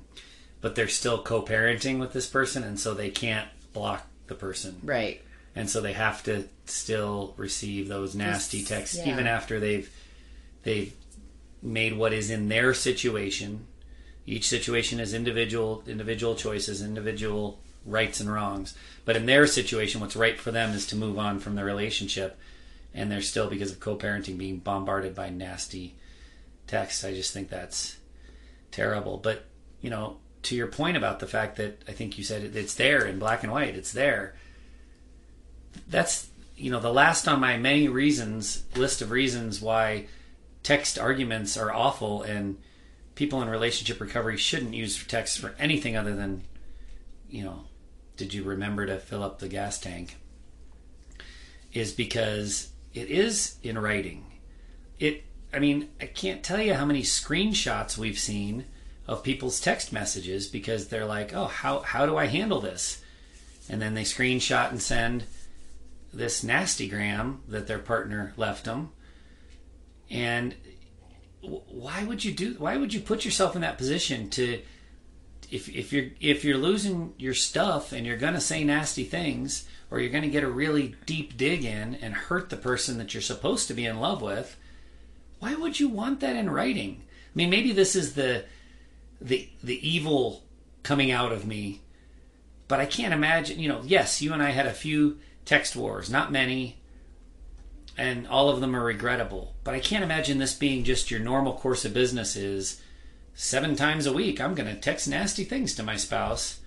But 0.59 0.75
they're 0.75 0.89
still 0.89 1.21
co 1.23 1.41
parenting 1.41 1.97
with 1.97 2.11
this 2.11 2.27
person 2.27 2.63
and 2.63 2.77
so 2.77 2.93
they 2.93 3.09
can't 3.09 3.47
block 3.71 4.05
the 4.27 4.35
person. 4.35 4.81
Right. 4.83 5.21
And 5.59 5.69
so 5.69 5.81
they 5.81 5.91
have 5.91 6.23
to 6.23 6.45
still 6.67 7.33
receive 7.35 7.89
those 7.89 8.15
nasty 8.15 8.63
texts 8.63 8.97
yeah. 8.97 9.11
even 9.11 9.27
after 9.27 9.59
they've 9.59 9.93
they've 10.63 10.93
made 11.61 11.97
what 11.97 12.13
is 12.13 12.29
in 12.29 12.47
their 12.47 12.73
situation. 12.73 13.67
Each 14.25 14.47
situation 14.47 15.01
is 15.01 15.13
individual 15.13 15.83
individual 15.85 16.35
choices 16.35 16.81
individual 16.81 17.59
rights 17.85 18.21
and 18.21 18.31
wrongs. 18.31 18.73
But 19.03 19.17
in 19.17 19.25
their 19.25 19.45
situation 19.47 19.99
what's 19.99 20.15
right 20.15 20.39
for 20.39 20.51
them 20.51 20.69
is 20.71 20.87
to 20.87 20.95
move 20.95 21.19
on 21.19 21.39
from 21.39 21.55
the 21.55 21.65
relationship. 21.65 22.39
And 22.93 23.11
they're 23.11 23.21
still 23.21 23.49
because 23.49 23.69
of 23.69 23.81
co-parenting 23.81 24.37
being 24.37 24.59
bombarded 24.59 25.13
by 25.13 25.29
nasty 25.29 25.95
texts. 26.67 27.03
I 27.03 27.13
just 27.13 27.33
think 27.33 27.49
that's 27.49 27.97
terrible. 28.71 29.17
But 29.17 29.43
you 29.81 29.89
know 29.89 30.19
to 30.43 30.55
your 30.55 30.67
point 30.67 30.95
about 30.95 31.19
the 31.19 31.27
fact 31.27 31.57
that 31.57 31.83
i 31.85 31.91
think 31.91 32.17
you 32.17 32.23
said 32.23 32.43
it, 32.43 32.55
it's 32.55 32.75
there 32.75 33.05
in 33.05 33.19
black 33.19 33.43
and 33.43 33.51
white 33.51 33.75
it's 33.75 33.91
there 33.91 34.35
that's 35.87 36.29
you 36.55 36.71
know 36.71 36.79
the 36.79 36.93
last 36.93 37.27
on 37.27 37.39
my 37.39 37.57
many 37.57 37.87
reasons 37.87 38.63
list 38.75 39.01
of 39.01 39.11
reasons 39.11 39.61
why 39.61 40.05
text 40.63 40.99
arguments 40.99 41.57
are 41.57 41.71
awful 41.71 42.21
and 42.23 42.57
people 43.15 43.41
in 43.41 43.49
relationship 43.49 43.99
recovery 44.01 44.37
shouldn't 44.37 44.73
use 44.73 45.03
text 45.05 45.39
for 45.39 45.55
anything 45.59 45.95
other 45.95 46.15
than 46.15 46.43
you 47.29 47.43
know 47.43 47.63
did 48.19 48.33
you 48.33 48.43
remember 48.43 48.85
to 48.85 48.99
fill 48.99 49.23
up 49.23 49.39
the 49.39 49.47
gas 49.47 49.79
tank? 49.79 50.17
Is 51.71 51.93
because 51.93 52.67
it 52.93 53.09
is 53.09 53.55
in 53.63 53.77
writing. 53.77 54.25
It 54.99 55.23
i 55.53 55.59
mean 55.59 55.89
i 56.01 56.05
can't 56.05 56.43
tell 56.43 56.61
you 56.61 56.73
how 56.73 56.85
many 56.85 57.01
screenshots 57.01 57.97
we've 57.97 58.19
seen 58.19 58.65
of 59.07 59.23
people's 59.23 59.59
text 59.59 59.91
messages 59.91 60.47
because 60.47 60.89
they're 60.89 61.07
like 61.07 61.33
oh 61.33 61.45
how 61.45 61.79
how 61.79 62.05
do 62.05 62.17
i 62.17 62.25
handle 62.25 62.59
this? 62.59 63.01
And 63.69 63.81
then 63.81 63.93
they 63.93 64.03
screenshot 64.03 64.69
and 64.69 64.81
send 64.81 65.23
this 66.13 66.43
nasty 66.43 66.87
gram 66.87 67.41
that 67.47 67.67
their 67.67 67.79
partner 67.79 68.33
left 68.37 68.65
them 68.65 68.91
and 70.09 70.55
why 71.41 72.03
would 72.03 72.23
you 72.23 72.33
do 72.33 72.55
why 72.57 72.77
would 72.77 72.93
you 72.93 72.99
put 72.99 73.23
yourself 73.23 73.55
in 73.55 73.61
that 73.61 73.77
position 73.77 74.29
to 74.29 74.61
if, 75.51 75.69
if 75.69 75.93
you're 75.93 76.07
if 76.19 76.43
you're 76.43 76.57
losing 76.57 77.13
your 77.17 77.33
stuff 77.33 77.91
and 77.91 78.05
you're 78.05 78.17
gonna 78.17 78.41
say 78.41 78.63
nasty 78.63 79.03
things 79.03 79.67
or 79.89 79.99
you're 79.99 80.11
gonna 80.11 80.27
get 80.27 80.43
a 80.43 80.49
really 80.49 80.95
deep 81.05 81.37
dig 81.37 81.63
in 81.63 81.95
and 81.95 82.13
hurt 82.13 82.49
the 82.49 82.57
person 82.57 82.97
that 82.97 83.13
you're 83.13 83.21
supposed 83.21 83.67
to 83.67 83.73
be 83.73 83.85
in 83.85 83.99
love 83.99 84.21
with 84.21 84.57
why 85.39 85.55
would 85.55 85.79
you 85.79 85.87
want 85.87 86.19
that 86.19 86.35
in 86.35 86.49
writing? 86.49 87.01
I 87.01 87.31
mean 87.35 87.49
maybe 87.49 87.71
this 87.71 87.95
is 87.95 88.13
the 88.13 88.45
the 89.21 89.49
the 89.63 89.87
evil 89.87 90.43
coming 90.83 91.11
out 91.11 91.31
of 91.31 91.45
me 91.45 91.81
but 92.69 92.79
I 92.79 92.85
can't 92.85 93.15
imagine, 93.15 93.59
you 93.59 93.67
know, 93.67 93.81
yes, 93.83 94.21
you 94.21 94.31
and 94.31 94.43
I 94.43 94.51
had 94.51 94.67
a 94.67 94.71
few 94.71 95.17
text 95.49 95.75
wars, 95.75 96.11
not 96.11 96.31
many, 96.31 96.77
and 97.97 98.27
all 98.27 98.49
of 98.49 98.61
them 98.61 98.75
are 98.75 98.83
regrettable. 98.83 99.55
But 99.63 99.73
I 99.73 99.79
can't 99.79 100.03
imagine 100.03 100.37
this 100.37 100.53
being 100.53 100.83
just 100.83 101.09
your 101.09 101.19
normal 101.19 101.53
course 101.53 101.85
of 101.85 101.93
business 101.93 102.35
is 102.35 102.79
seven 103.33 103.75
times 103.75 104.05
a 104.05 104.13
week, 104.13 104.39
I'm 104.39 104.53
going 104.53 104.73
to 104.73 104.79
text 104.79 105.07
nasty 105.07 105.43
things 105.43 105.73
to 105.75 105.83
my 105.83 105.95
spouse, 105.95 106.59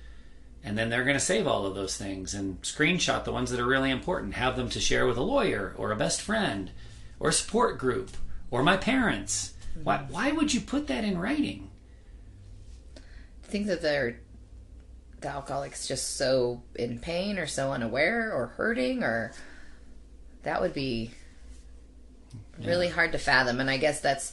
and 0.64 0.76
then 0.76 0.90
they're 0.90 1.04
going 1.04 1.16
to 1.16 1.20
save 1.20 1.46
all 1.46 1.64
of 1.64 1.76
those 1.76 1.96
things 1.96 2.34
and 2.34 2.60
screenshot 2.62 3.22
the 3.22 3.30
ones 3.30 3.52
that 3.52 3.60
are 3.60 3.66
really 3.66 3.90
important, 3.90 4.34
have 4.34 4.56
them 4.56 4.68
to 4.70 4.80
share 4.80 5.06
with 5.06 5.16
a 5.16 5.22
lawyer 5.22 5.74
or 5.78 5.92
a 5.92 5.96
best 5.96 6.20
friend 6.20 6.72
or 7.20 7.28
a 7.28 7.32
support 7.32 7.78
group 7.78 8.10
or 8.50 8.64
my 8.64 8.76
parents. 8.76 9.52
Why, 9.80 9.98
mm-hmm. 9.98 10.12
why 10.12 10.32
would 10.32 10.52
you 10.52 10.60
put 10.60 10.88
that 10.88 11.04
in 11.04 11.18
writing? 11.18 11.70
I 12.96 13.46
think 13.46 13.68
that 13.68 13.80
they're 13.80 14.21
the 15.22 15.28
alcoholic's 15.28 15.86
just 15.86 16.16
so 16.16 16.62
in 16.74 16.98
pain 16.98 17.38
or 17.38 17.46
so 17.46 17.72
unaware 17.72 18.32
or 18.32 18.48
hurting 18.48 19.02
or 19.02 19.32
that 20.42 20.60
would 20.60 20.74
be 20.74 21.10
really 22.64 22.88
hard 22.88 23.12
to 23.12 23.18
fathom 23.18 23.60
and 23.60 23.70
I 23.70 23.76
guess 23.76 24.00
that's 24.00 24.32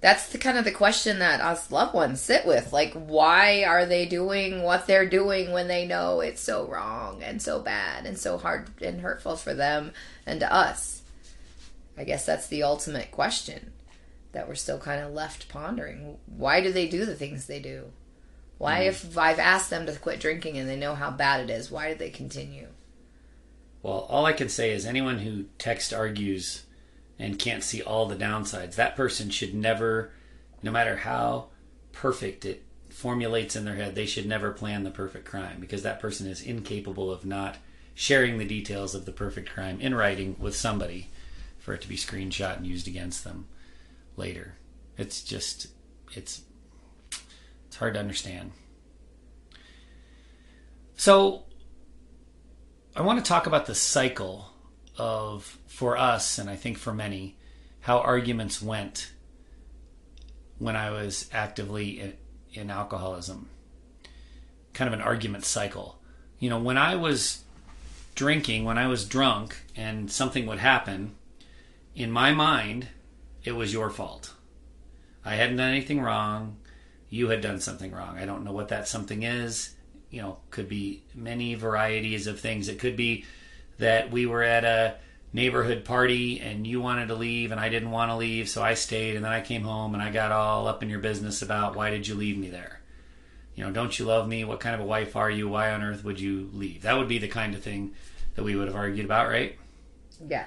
that's 0.00 0.28
the 0.28 0.38
kind 0.38 0.58
of 0.58 0.64
the 0.64 0.72
question 0.72 1.18
that 1.20 1.40
us 1.40 1.70
loved 1.70 1.94
ones 1.94 2.20
sit 2.20 2.46
with 2.46 2.72
like 2.72 2.92
why 2.92 3.64
are 3.64 3.86
they 3.86 4.06
doing 4.06 4.62
what 4.62 4.86
they're 4.86 5.08
doing 5.08 5.52
when 5.52 5.68
they 5.68 5.86
know 5.86 6.20
it's 6.20 6.40
so 6.40 6.66
wrong 6.66 7.22
and 7.22 7.40
so 7.40 7.60
bad 7.60 8.06
and 8.06 8.18
so 8.18 8.38
hard 8.38 8.68
and 8.82 9.00
hurtful 9.00 9.36
for 9.36 9.54
them 9.54 9.92
and 10.26 10.40
to 10.40 10.52
us 10.52 11.02
I 11.98 12.04
guess 12.04 12.26
that's 12.26 12.46
the 12.46 12.62
ultimate 12.62 13.10
question 13.10 13.72
that 14.32 14.46
we're 14.46 14.54
still 14.54 14.78
kind 14.78 15.02
of 15.02 15.12
left 15.12 15.48
pondering. 15.48 16.18
Why 16.26 16.60
do 16.60 16.70
they 16.70 16.86
do 16.86 17.06
the 17.06 17.14
things 17.14 17.46
they 17.46 17.58
do? 17.58 17.90
Why, 18.58 18.80
Mm. 18.80 18.86
if 18.88 19.18
I've 19.18 19.38
asked 19.38 19.70
them 19.70 19.86
to 19.86 19.92
quit 19.96 20.20
drinking 20.20 20.56
and 20.56 20.68
they 20.68 20.76
know 20.76 20.94
how 20.94 21.10
bad 21.10 21.40
it 21.40 21.50
is, 21.52 21.70
why 21.70 21.92
do 21.92 21.98
they 21.98 22.10
continue? 22.10 22.68
Well, 23.82 24.06
all 24.08 24.26
I 24.26 24.32
can 24.32 24.48
say 24.48 24.72
is 24.72 24.86
anyone 24.86 25.18
who 25.18 25.44
text 25.58 25.92
argues 25.92 26.64
and 27.18 27.38
can't 27.38 27.62
see 27.62 27.82
all 27.82 28.06
the 28.06 28.16
downsides, 28.16 28.74
that 28.74 28.96
person 28.96 29.30
should 29.30 29.54
never, 29.54 30.10
no 30.62 30.70
matter 30.70 30.96
how 30.96 31.46
perfect 31.92 32.44
it 32.44 32.62
formulates 32.90 33.54
in 33.56 33.64
their 33.64 33.76
head, 33.76 33.94
they 33.94 34.06
should 34.06 34.26
never 34.26 34.50
plan 34.52 34.84
the 34.84 34.90
perfect 34.90 35.26
crime 35.26 35.58
because 35.60 35.82
that 35.82 36.00
person 36.00 36.26
is 36.26 36.42
incapable 36.42 37.10
of 37.10 37.24
not 37.26 37.56
sharing 37.94 38.38
the 38.38 38.44
details 38.44 38.94
of 38.94 39.04
the 39.04 39.12
perfect 39.12 39.48
crime 39.50 39.80
in 39.80 39.94
writing 39.94 40.34
with 40.38 40.56
somebody 40.56 41.08
for 41.58 41.74
it 41.74 41.80
to 41.82 41.88
be 41.88 41.96
screenshot 41.96 42.56
and 42.56 42.66
used 42.66 42.88
against 42.88 43.22
them 43.24 43.46
later. 44.16 44.54
It's 44.98 45.22
just, 45.22 45.68
it's, 46.12 46.42
it's 47.76 47.80
hard 47.80 47.92
to 47.92 48.00
understand. 48.00 48.52
So, 50.96 51.42
I 52.96 53.02
want 53.02 53.22
to 53.22 53.28
talk 53.28 53.46
about 53.46 53.66
the 53.66 53.74
cycle 53.74 54.48
of, 54.96 55.58
for 55.66 55.98
us, 55.98 56.38
and 56.38 56.48
I 56.48 56.56
think 56.56 56.78
for 56.78 56.94
many, 56.94 57.36
how 57.80 57.98
arguments 57.98 58.62
went 58.62 59.12
when 60.58 60.74
I 60.74 60.88
was 60.88 61.28
actively 61.34 62.00
in, 62.00 62.14
in 62.54 62.70
alcoholism. 62.70 63.50
Kind 64.72 64.88
of 64.88 64.98
an 64.98 65.04
argument 65.04 65.44
cycle. 65.44 65.98
You 66.38 66.48
know, 66.48 66.58
when 66.58 66.78
I 66.78 66.96
was 66.96 67.44
drinking, 68.14 68.64
when 68.64 68.78
I 68.78 68.86
was 68.86 69.04
drunk, 69.04 69.54
and 69.76 70.10
something 70.10 70.46
would 70.46 70.60
happen, 70.60 71.14
in 71.94 72.10
my 72.10 72.32
mind, 72.32 72.88
it 73.44 73.52
was 73.52 73.74
your 73.74 73.90
fault. 73.90 74.32
I 75.26 75.34
hadn't 75.34 75.58
done 75.58 75.72
anything 75.72 76.00
wrong. 76.00 76.56
You 77.08 77.28
had 77.28 77.40
done 77.40 77.60
something 77.60 77.92
wrong. 77.92 78.18
I 78.18 78.26
don't 78.26 78.44
know 78.44 78.52
what 78.52 78.68
that 78.68 78.88
something 78.88 79.22
is 79.22 79.76
you 80.10 80.22
know, 80.22 80.38
could 80.50 80.68
be 80.68 81.02
many 81.14 81.54
varieties 81.54 82.26
of 82.26 82.40
things. 82.40 82.68
It 82.68 82.78
could 82.78 82.96
be 82.96 83.24
that 83.78 84.10
we 84.10 84.26
were 84.26 84.42
at 84.42 84.64
a 84.64 84.96
neighborhood 85.32 85.84
party 85.84 86.40
and 86.40 86.66
you 86.66 86.80
wanted 86.80 87.08
to 87.08 87.14
leave 87.14 87.52
and 87.52 87.60
I 87.60 87.68
didn't 87.68 87.90
want 87.90 88.10
to 88.10 88.16
leave, 88.16 88.48
so 88.48 88.62
I 88.62 88.74
stayed 88.74 89.16
and 89.16 89.24
then 89.24 89.32
I 89.32 89.40
came 89.40 89.62
home 89.62 89.94
and 89.94 90.02
I 90.02 90.10
got 90.10 90.32
all 90.32 90.66
up 90.66 90.82
in 90.82 90.88
your 90.88 91.00
business 91.00 91.42
about 91.42 91.76
why 91.76 91.90
did 91.90 92.06
you 92.06 92.14
leave 92.14 92.38
me 92.38 92.48
there? 92.48 92.80
You 93.54 93.64
know, 93.64 93.72
don't 93.72 93.98
you 93.98 94.04
love 94.04 94.28
me? 94.28 94.44
What 94.44 94.60
kind 94.60 94.74
of 94.74 94.80
a 94.80 94.86
wife 94.86 95.16
are 95.16 95.30
you? 95.30 95.48
Why 95.48 95.72
on 95.72 95.82
earth 95.82 96.04
would 96.04 96.20
you 96.20 96.50
leave? 96.52 96.82
That 96.82 96.96
would 96.96 97.08
be 97.08 97.18
the 97.18 97.28
kind 97.28 97.54
of 97.54 97.62
thing 97.62 97.94
that 98.34 98.44
we 98.44 98.54
would 98.54 98.68
have 98.68 98.76
argued 98.76 99.04
about, 99.04 99.28
right? 99.28 99.58
Yeah. 100.26 100.44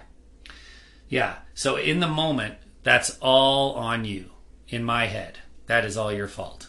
Yeah. 1.09 1.35
So 1.53 1.75
in 1.75 1.99
the 1.99 2.07
moment, 2.07 2.55
that's 2.83 3.17
all 3.19 3.73
on 3.73 4.05
you 4.05 4.31
in 4.67 4.83
my 4.83 5.07
head. 5.07 5.39
That 5.69 5.85
is 5.85 5.97
all 5.97 6.11
your 6.11 6.27
fault. 6.27 6.67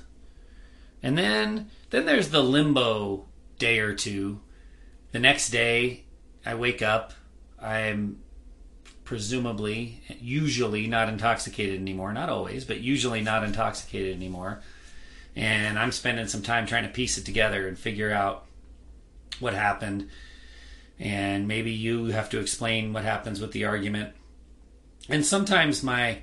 And 1.02 1.16
then 1.16 1.70
then 1.88 2.04
there's 2.04 2.28
the 2.28 2.42
limbo 2.42 3.24
day 3.58 3.78
or 3.78 3.94
two. 3.94 4.42
The 5.12 5.18
next 5.18 5.48
day, 5.48 6.04
I 6.44 6.54
wake 6.54 6.82
up. 6.82 7.14
I'm 7.58 8.20
presumably, 9.04 10.02
usually 10.20 10.86
not 10.86 11.08
intoxicated 11.08 11.80
anymore. 11.80 12.12
Not 12.12 12.28
always, 12.28 12.66
but 12.66 12.80
usually 12.80 13.22
not 13.22 13.42
intoxicated 13.42 14.14
anymore. 14.14 14.60
And 15.34 15.78
I'm 15.78 15.92
spending 15.92 16.26
some 16.28 16.42
time 16.42 16.66
trying 16.66 16.84
to 16.84 16.90
piece 16.90 17.16
it 17.16 17.24
together 17.24 17.66
and 17.66 17.78
figure 17.78 18.12
out 18.12 18.44
what 19.38 19.54
happened. 19.54 20.10
And 20.98 21.48
maybe 21.48 21.72
you 21.72 22.08
have 22.08 22.28
to 22.30 22.38
explain 22.38 22.92
what 22.92 23.04
happens 23.04 23.40
with 23.40 23.52
the 23.52 23.64
argument. 23.64 24.12
And 25.08 25.24
sometimes 25.24 25.82
my 25.82 26.18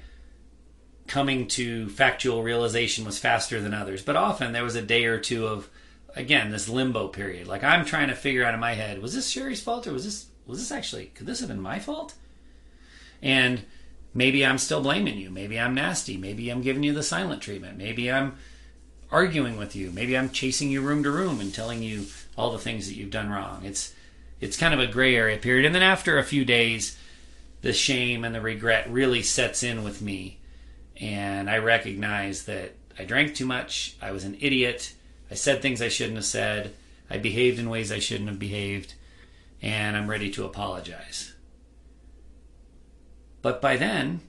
coming 1.08 1.48
to 1.48 1.90
factual 1.90 2.44
realization 2.44 3.06
was 3.06 3.20
faster 3.20 3.62
than 3.62 3.74
others, 3.74 4.02
but 4.02 4.16
often 4.16 4.52
there 4.52 4.64
was 4.64 4.76
a 4.76 4.82
day 4.82 5.06
or 5.06 5.20
two 5.20 5.48
of 5.48 5.70
again 6.16 6.52
this 6.52 6.70
limbo 6.70 7.08
period. 7.08 7.48
Like 7.48 7.64
I'm 7.64 7.86
trying 7.86 8.10
to 8.10 8.16
figure 8.16 8.44
out 8.44 8.54
in 8.54 8.60
my 8.60 8.74
head, 8.74 9.02
was 9.02 9.16
this 9.16 9.30
Sherry's 9.30 9.62
fault 9.62 9.88
or 9.88 9.94
was 9.94 10.04
this 10.04 10.28
was 10.46 10.60
this 10.60 10.72
actually 10.72 11.08
could 11.08 11.26
this 11.26 11.40
have 11.40 11.50
been 11.50 11.62
my 11.62 11.80
fault? 11.80 12.14
And 13.22 13.64
maybe 14.14 14.46
I'm 14.46 14.58
still 14.58 14.82
blaming 14.82 15.18
you. 15.18 15.30
Maybe 15.30 15.60
I'm 15.60 15.74
nasty. 15.74 16.18
Maybe 16.18 16.50
I'm 16.50 16.62
giving 16.62 16.84
you 16.84 16.94
the 16.94 17.04
silent 17.04 17.42
treatment. 17.42 17.78
Maybe 17.78 18.12
I'm 18.12 18.38
arguing 19.12 19.58
with 19.58 19.76
you. 19.76 19.92
Maybe 19.92 20.18
I'm 20.18 20.30
chasing 20.30 20.70
you 20.70 20.82
room 20.82 21.04
to 21.04 21.12
room 21.12 21.40
and 21.40 21.54
telling 21.54 21.82
you 21.82 22.06
all 22.38 22.52
the 22.52 22.60
things 22.60 22.88
that 22.88 22.96
you've 22.96 23.10
done 23.10 23.30
wrong. 23.30 23.64
It's 23.64 23.94
it's 24.40 24.58
kind 24.58 24.74
of 24.74 24.80
a 24.80 24.88
gray 24.88 25.16
area 25.16 25.38
period. 25.38 25.66
And 25.66 25.74
then 25.74 25.84
after 25.84 26.18
a 26.18 26.24
few 26.24 26.46
days, 26.46 26.98
the 27.62 27.74
shame 27.74 28.24
and 28.24 28.36
the 28.36 28.42
regret 28.42 28.90
really 28.90 29.24
sets 29.24 29.64
in 29.64 29.84
with 29.84 30.02
me 30.02 30.37
and 31.00 31.50
I 31.50 31.58
recognize 31.58 32.46
that 32.46 32.76
I 32.98 33.04
drank 33.04 33.36
too 33.36 33.46
much, 33.46 33.96
I 34.02 34.12
was 34.12 34.24
an 34.24 34.38
idiot, 34.40 34.94
I 35.30 35.36
said 35.36 35.62
things 35.62 35.82
I 35.82 35.90
shouldn't 35.90 36.18
have 36.18 36.26
said, 36.26 36.74
I 37.10 37.18
behaved 37.18 37.60
in 37.60 37.70
ways 37.70 37.92
I 37.92 38.00
shouldn't 38.00 38.30
have 38.30 38.40
behaved, 38.40 38.96
and 39.62 39.96
I'm 39.96 40.10
ready 40.10 40.30
to 40.32 40.46
apologize. 40.46 41.34
But 43.42 43.62
by 43.62 43.78
then, 43.78 44.22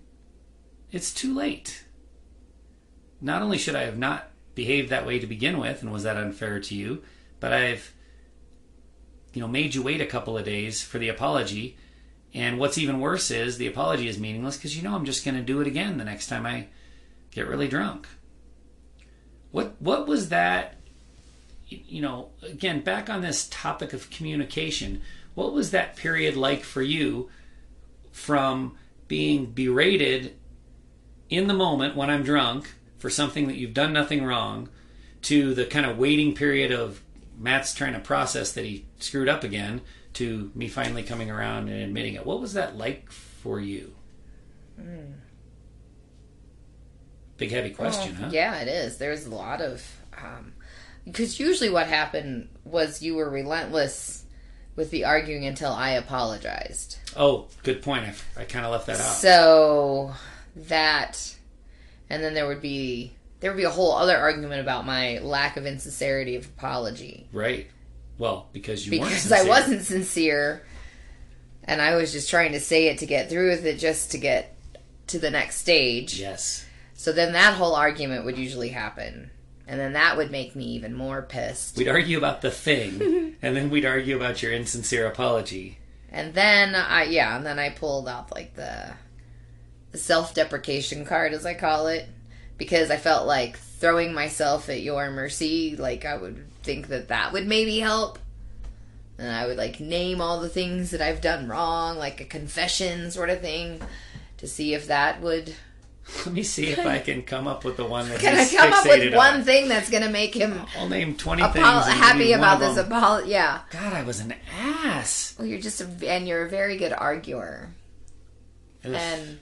it's 0.93 1.13
too 1.13 1.35
late. 1.35 1.85
Not 3.21 3.43
only 3.43 3.59
should 3.59 3.75
I 3.75 3.83
have 3.83 3.99
not 3.99 4.31
behaved 4.55 4.91
that 4.91 5.07
way 5.07 5.19
to 5.19 5.27
begin 5.27 5.59
with, 5.59 5.83
and 5.83 5.93
was 5.93 6.03
that 6.05 6.17
unfair 6.17 6.61
to 6.61 6.75
you, 6.75 7.03
but 7.41 7.53
I've 7.53 7.93
you 9.33 9.41
know 9.41 9.49
made 9.49 9.75
you 9.75 9.83
wait 9.83 10.01
a 10.01 10.07
couple 10.07 10.37
of 10.37 10.45
days 10.45 10.83
for 10.83 10.99
the 10.99 11.09
apology 11.09 11.77
and 12.35 12.59
what's 12.59 12.79
even 12.79 13.01
worse 13.01 13.31
is 13.31 13.59
the 13.59 13.67
apology 13.67 14.09
is 14.09 14.19
meaningless 14.19 14.57
because 14.57 14.77
you 14.77 14.83
know 14.83 14.95
I'm 14.95 15.05
just 15.05 15.25
going 15.25 15.37
to 15.37 15.43
do 15.43 15.61
it 15.61 15.67
again 15.67 15.99
the 15.99 16.05
next 16.05 16.27
time 16.27 16.45
I 16.45 16.67
get 17.31 17.49
really 17.49 17.69
drunk. 17.69 18.07
What 19.51 19.77
what 19.81 20.07
was 20.07 20.29
that? 20.29 20.75
You 21.69 22.01
know, 22.01 22.31
again, 22.43 22.81
back 22.81 23.11
on 23.11 23.21
this 23.21 23.49
topic 23.51 23.93
of 23.93 24.11
communication, 24.11 25.03
what 25.35 25.53
was 25.53 25.71
that 25.71 25.97
period 25.97 26.37
like 26.37 26.65
for 26.65 26.83
you 26.83 27.29
from 28.11 28.77
being 29.07 29.47
berated 29.47 30.35
in 31.31 31.47
the 31.47 31.55
moment 31.55 31.95
when 31.95 32.11
I'm 32.11 32.23
drunk 32.23 32.75
for 32.99 33.11
something 33.11 33.47
that 33.47 33.57
you've 33.57 33.75
done 33.75 33.93
nothing 33.93 34.25
wrong 34.25 34.69
to 35.23 35.55
the 35.55 35.65
kind 35.65 35.87
of 35.87 35.99
waiting 35.99 36.35
period 36.35 36.73
of 36.73 37.03
Matt's 37.39 37.75
trying 37.75 37.93
to 37.93 38.01
process 38.01 38.53
that 38.53 38.65
he 38.65 38.87
screwed 38.99 39.29
up 39.29 39.45
again 39.45 39.81
to 40.15 40.51
me 40.55 40.69
finally 40.69 41.03
coming 41.03 41.31
around 41.31 41.69
and 41.69 41.83
admitting 41.83 42.15
it. 42.15 42.27
What 42.27 42.41
was 42.41 42.55
that 42.55 42.77
like 42.77 43.11
for 43.11 43.61
you? 43.61 43.95
Mm. 44.81 45.15
Big 47.37 47.51
heavy 47.51 47.71
question, 47.71 48.15
Well, 48.15 48.25
huh? 48.25 48.31
Yeah, 48.33 48.61
it 48.61 48.69
is. 48.69 48.99
There's 48.99 49.27
a 49.27 49.35
lot 49.35 49.61
of 49.61 49.85
um, 50.17 50.55
because 51.05 51.39
usually 51.39 51.71
what 51.71 51.87
happened 51.87 52.49
was 52.65 53.03
you 53.03 53.15
were 53.15 53.31
relentless 53.31 54.25
with 54.77 54.91
the 54.91 55.05
arguing 55.05 55.45
until 55.45 55.73
I 55.73 55.91
apologized. 55.91 56.99
Oh, 57.17 57.47
good 57.63 57.83
point. 57.83 58.05
I, 58.05 58.43
I 58.43 58.45
kind 58.45 58.65
of 58.65 58.73
left 58.73 58.87
that 58.87 59.01
out. 59.01 59.15
So 59.17 60.13
that, 60.55 61.37
and 62.11 62.23
then 62.23 62.35
there 62.35 62.47
would 62.47 62.61
be 62.61 63.13
there 63.41 63.51
would 63.51 63.57
be 63.57 63.65
a 63.65 63.71
whole 63.71 63.93
other 63.93 64.17
argument 64.17 64.61
about 64.61 64.85
my 64.85 65.19
lack 65.19 65.57
of 65.57 65.67
insincerity 65.67 66.37
of 66.37 66.47
apology 66.47 67.29
right. 67.33 67.69
Well, 68.19 68.49
because 68.53 68.87
you 68.87 69.01
weren't 69.01 69.11
because 69.11 69.33
I 69.33 69.45
wasn't 69.45 69.83
sincere, 69.83 70.67
and 71.65 71.81
I 71.81 71.95
was 71.95 72.13
just 72.13 72.29
trying 72.29 72.53
to 72.53 72.61
say 72.61 72.89
it 72.89 72.99
to 72.99 73.07
get 73.07 73.31
through 73.31 73.51
with 73.51 73.65
it, 73.65 73.79
just 73.79 74.11
to 74.13 74.19
get 74.19 74.57
to 75.09 75.19
the 75.19 75.31
next 75.31 75.57
stage. 75.57 76.21
Yes. 76.21 76.67
So 76.95 77.13
then 77.13 77.33
that 77.33 77.55
whole 77.55 77.75
argument 77.75 78.25
would 78.25 78.37
usually 78.37 78.71
happen. 78.71 79.31
And 79.69 79.79
then 79.79 79.93
that 79.93 80.17
would 80.17 80.31
make 80.31 80.57
me 80.57 80.65
even 80.65 80.95
more 80.95 81.23
pissed. 81.23 81.77
We'd 81.77 81.89
argue 81.89 82.17
about 82.17 82.41
the 82.41 82.51
thing, 82.51 83.37
and 83.43 83.55
then 83.55 83.71
we'd 83.71 83.85
argue 83.85 84.17
about 84.17 84.43
your 84.43 84.51
insincere 84.51 85.07
apology. 85.07 85.79
And 86.11 86.33
then 86.33 86.75
I 86.75 87.05
yeah, 87.05 87.37
and 87.37 87.45
then 87.45 87.59
I 87.59 87.69
pulled 87.69 88.09
out 88.09 88.35
like 88.35 88.55
the 88.55 88.95
the 89.93 89.99
self-deprecation 89.99 91.05
card 91.05 91.33
as 91.33 91.47
I 91.47 91.55
call 91.55 91.87
it 91.87 92.09
because 92.57 92.91
I 92.91 92.97
felt 92.97 93.27
like 93.27 93.59
throwing 93.59 94.13
myself 94.13 94.69
at 94.69 94.81
your 94.81 95.11
mercy, 95.11 95.77
like 95.77 96.05
I 96.05 96.17
would 96.17 96.47
think 96.63 96.89
that 96.89 97.09
that 97.09 97.33
would 97.33 97.47
maybe 97.47 97.79
help. 97.79 98.19
And 99.19 99.31
I 99.33 99.47
would 99.47 99.57
like 99.57 99.81
name 99.81 100.21
all 100.21 100.41
the 100.41 100.49
things 100.49 100.91
that 100.93 101.01
I've 101.01 101.21
done 101.21 101.49
wrong, 101.49 101.99
like 101.99 102.21
a 102.21 102.25
confession 102.25 103.11
sort 103.11 103.31
of 103.31 103.41
thing, 103.41 103.81
to 104.39 104.47
see 104.47 104.75
if 104.75 104.87
that 104.87 105.21
would 105.21 105.55
Let 106.25 106.35
me 106.35 106.43
see 106.43 106.69
if 106.69 106.79
I 106.87 107.01
can 107.01 107.23
come 107.23 107.47
up 107.47 107.65
with 107.65 107.77
the 107.77 107.85
one 107.85 108.09
that 108.09 108.21
Can 108.21 108.35
I 108.35 108.49
come 108.49 108.73
up 108.73 108.87
with 108.87 109.15
one 109.15 109.35
on. 109.37 109.43
thing 109.45 109.69
that's 109.69 109.91
gonna 109.91 110.09
make 110.09 110.35
him 110.35 110.59
I'll 110.77 110.89
name 110.89 111.15
20 111.17 111.43
apo- 111.43 111.53
things. 111.53 111.65
happy 111.67 112.33
about 112.33 112.61
this 112.61 112.79
apology? 112.79 113.31
Yeah. 113.31 113.61
God, 113.71 113.93
I 113.93 114.03
was 114.05 114.21
an 114.21 114.35
ass. 114.59 115.35
Well, 115.39 115.47
you're 115.47 115.61
just 115.61 115.83
a, 115.83 116.09
and 116.11 116.27
you're 116.27 116.47
a 116.47 116.49
very 116.49 116.79
good 116.79 116.93
arguer. 116.95 117.69
Ugh. 118.85 118.93
And 118.95 119.39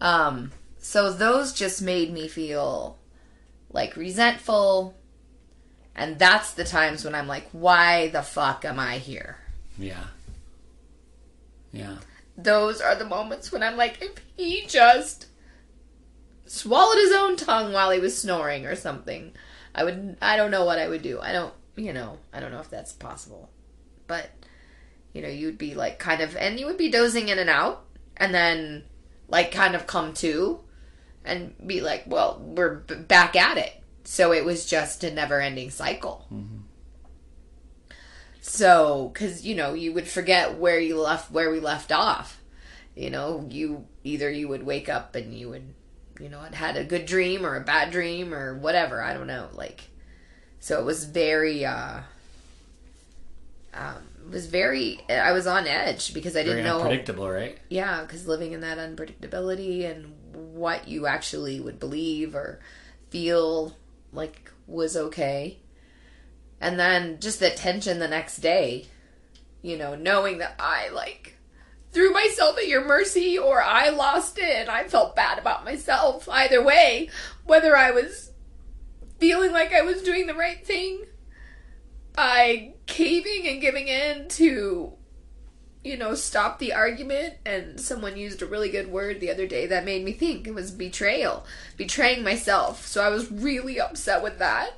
um 0.00 0.52
so 0.78 1.12
those 1.12 1.52
just 1.52 1.82
made 1.82 2.10
me 2.12 2.26
feel 2.28 2.96
like 3.72 3.96
resentful 3.96 4.94
and 5.98 6.18
that's 6.18 6.52
the 6.52 6.64
times 6.64 7.04
when 7.04 7.14
I'm 7.14 7.26
like 7.26 7.48
why 7.52 8.08
the 8.08 8.22
fuck 8.22 8.64
am 8.64 8.78
I 8.78 8.98
here? 8.98 9.36
yeah. 9.78 10.04
Yeah. 11.72 11.96
those 12.36 12.80
are 12.80 12.94
the 12.94 13.04
moments 13.04 13.52
when 13.52 13.62
I'm 13.62 13.76
like, 13.76 14.00
if 14.00 14.12
he 14.36 14.64
just 14.66 15.26
swallowed 16.46 16.96
his 16.96 17.12
own 17.12 17.36
tongue 17.36 17.72
while 17.74 17.90
he 17.90 18.00
was 18.00 18.16
snoring 18.16 18.64
or 18.64 18.74
something, 18.74 19.32
I 19.74 19.84
would, 19.84 20.16
I 20.22 20.36
don't 20.36 20.50
know 20.50 20.64
what 20.64 20.78
I 20.78 20.88
would 20.88 21.02
do. 21.02 21.20
I 21.20 21.32
don't, 21.32 21.52
you 21.76 21.92
know, 21.92 22.18
I 22.32 22.40
don't 22.40 22.50
know 22.52 22.60
if 22.60 22.70
that's 22.70 22.92
possible. 22.92 23.50
But, 24.06 24.30
you 25.12 25.20
know, 25.20 25.28
you'd 25.28 25.58
be 25.58 25.74
like 25.74 25.98
kind 25.98 26.22
of, 26.22 26.36
and 26.36 26.58
you 26.58 26.66
would 26.66 26.78
be 26.78 26.90
dozing 26.90 27.28
in 27.28 27.38
and 27.38 27.50
out, 27.50 27.84
and 28.16 28.34
then 28.34 28.84
like 29.28 29.52
kind 29.52 29.74
of 29.74 29.86
come 29.86 30.14
to 30.14 30.60
and 31.24 31.54
be 31.66 31.80
like, 31.82 32.04
well, 32.06 32.40
we're 32.42 32.76
b- 32.76 32.94
back 32.94 33.36
at 33.36 33.58
it. 33.58 33.77
So 34.10 34.32
it 34.32 34.42
was 34.42 34.64
just 34.64 35.04
a 35.04 35.12
never 35.12 35.38
ending 35.38 35.68
cycle. 35.68 36.26
So, 38.40 39.10
because 39.12 39.46
you 39.46 39.54
know, 39.54 39.74
you 39.74 39.92
would 39.92 40.08
forget 40.08 40.56
where 40.56 40.80
you 40.80 40.98
left, 40.98 41.30
where 41.30 41.50
we 41.50 41.60
left 41.60 41.92
off. 41.92 42.40
You 42.96 43.10
know, 43.10 43.46
you 43.50 43.84
either 44.04 44.30
you 44.30 44.48
would 44.48 44.64
wake 44.64 44.88
up 44.88 45.14
and 45.14 45.34
you 45.34 45.50
would, 45.50 45.74
you 46.18 46.30
know, 46.30 46.40
had 46.40 46.54
had 46.54 46.76
a 46.78 46.84
good 46.84 47.04
dream 47.04 47.44
or 47.44 47.56
a 47.56 47.60
bad 47.60 47.90
dream 47.90 48.32
or 48.32 48.56
whatever. 48.56 49.02
I 49.02 49.12
don't 49.12 49.26
know. 49.26 49.50
Like, 49.52 49.90
so 50.58 50.80
it 50.80 50.86
was 50.86 51.04
very, 51.04 51.66
uh, 51.66 52.00
um, 53.74 54.08
it 54.24 54.30
was 54.30 54.46
very. 54.46 55.00
I 55.10 55.32
was 55.32 55.46
on 55.46 55.66
edge 55.66 56.14
because 56.14 56.34
I 56.34 56.44
didn't 56.44 56.64
know. 56.64 56.76
unpredictable, 56.80 57.28
right? 57.28 57.58
Yeah, 57.68 58.00
because 58.00 58.26
living 58.26 58.52
in 58.52 58.62
that 58.62 58.78
unpredictability 58.78 59.84
and 59.84 60.14
what 60.32 60.88
you 60.88 61.06
actually 61.06 61.60
would 61.60 61.78
believe 61.78 62.34
or 62.34 62.58
feel 63.10 63.76
like 64.12 64.52
was 64.66 64.96
okay. 64.96 65.58
And 66.60 66.78
then 66.78 67.20
just 67.20 67.40
the 67.40 67.50
tension 67.50 67.98
the 67.98 68.08
next 68.08 68.38
day, 68.38 68.86
you 69.62 69.76
know, 69.76 69.94
knowing 69.94 70.38
that 70.38 70.56
I 70.58 70.88
like 70.90 71.36
threw 71.92 72.12
myself 72.12 72.58
at 72.58 72.68
your 72.68 72.84
mercy 72.84 73.38
or 73.38 73.62
I 73.62 73.90
lost 73.90 74.38
it 74.38 74.54
and 74.54 74.68
I 74.68 74.84
felt 74.84 75.16
bad 75.16 75.38
about 75.38 75.64
myself. 75.64 76.28
Either 76.28 76.62
way, 76.62 77.10
whether 77.44 77.76
I 77.76 77.90
was 77.90 78.32
feeling 79.18 79.52
like 79.52 79.72
I 79.72 79.82
was 79.82 80.02
doing 80.02 80.26
the 80.26 80.34
right 80.34 80.64
thing 80.64 81.04
by 82.14 82.74
caving 82.86 83.46
and 83.46 83.60
giving 83.60 83.88
in 83.88 84.28
to 84.28 84.92
you 85.84 85.96
know, 85.96 86.14
stop 86.14 86.58
the 86.58 86.72
argument. 86.72 87.34
And 87.46 87.80
someone 87.80 88.16
used 88.16 88.42
a 88.42 88.46
really 88.46 88.70
good 88.70 88.88
word 88.88 89.20
the 89.20 89.30
other 89.30 89.46
day 89.46 89.66
that 89.66 89.84
made 89.84 90.04
me 90.04 90.12
think 90.12 90.46
it 90.46 90.54
was 90.54 90.70
betrayal, 90.70 91.46
betraying 91.76 92.22
myself. 92.22 92.86
So 92.86 93.02
I 93.02 93.08
was 93.08 93.30
really 93.30 93.80
upset 93.80 94.22
with 94.22 94.38
that. 94.38 94.74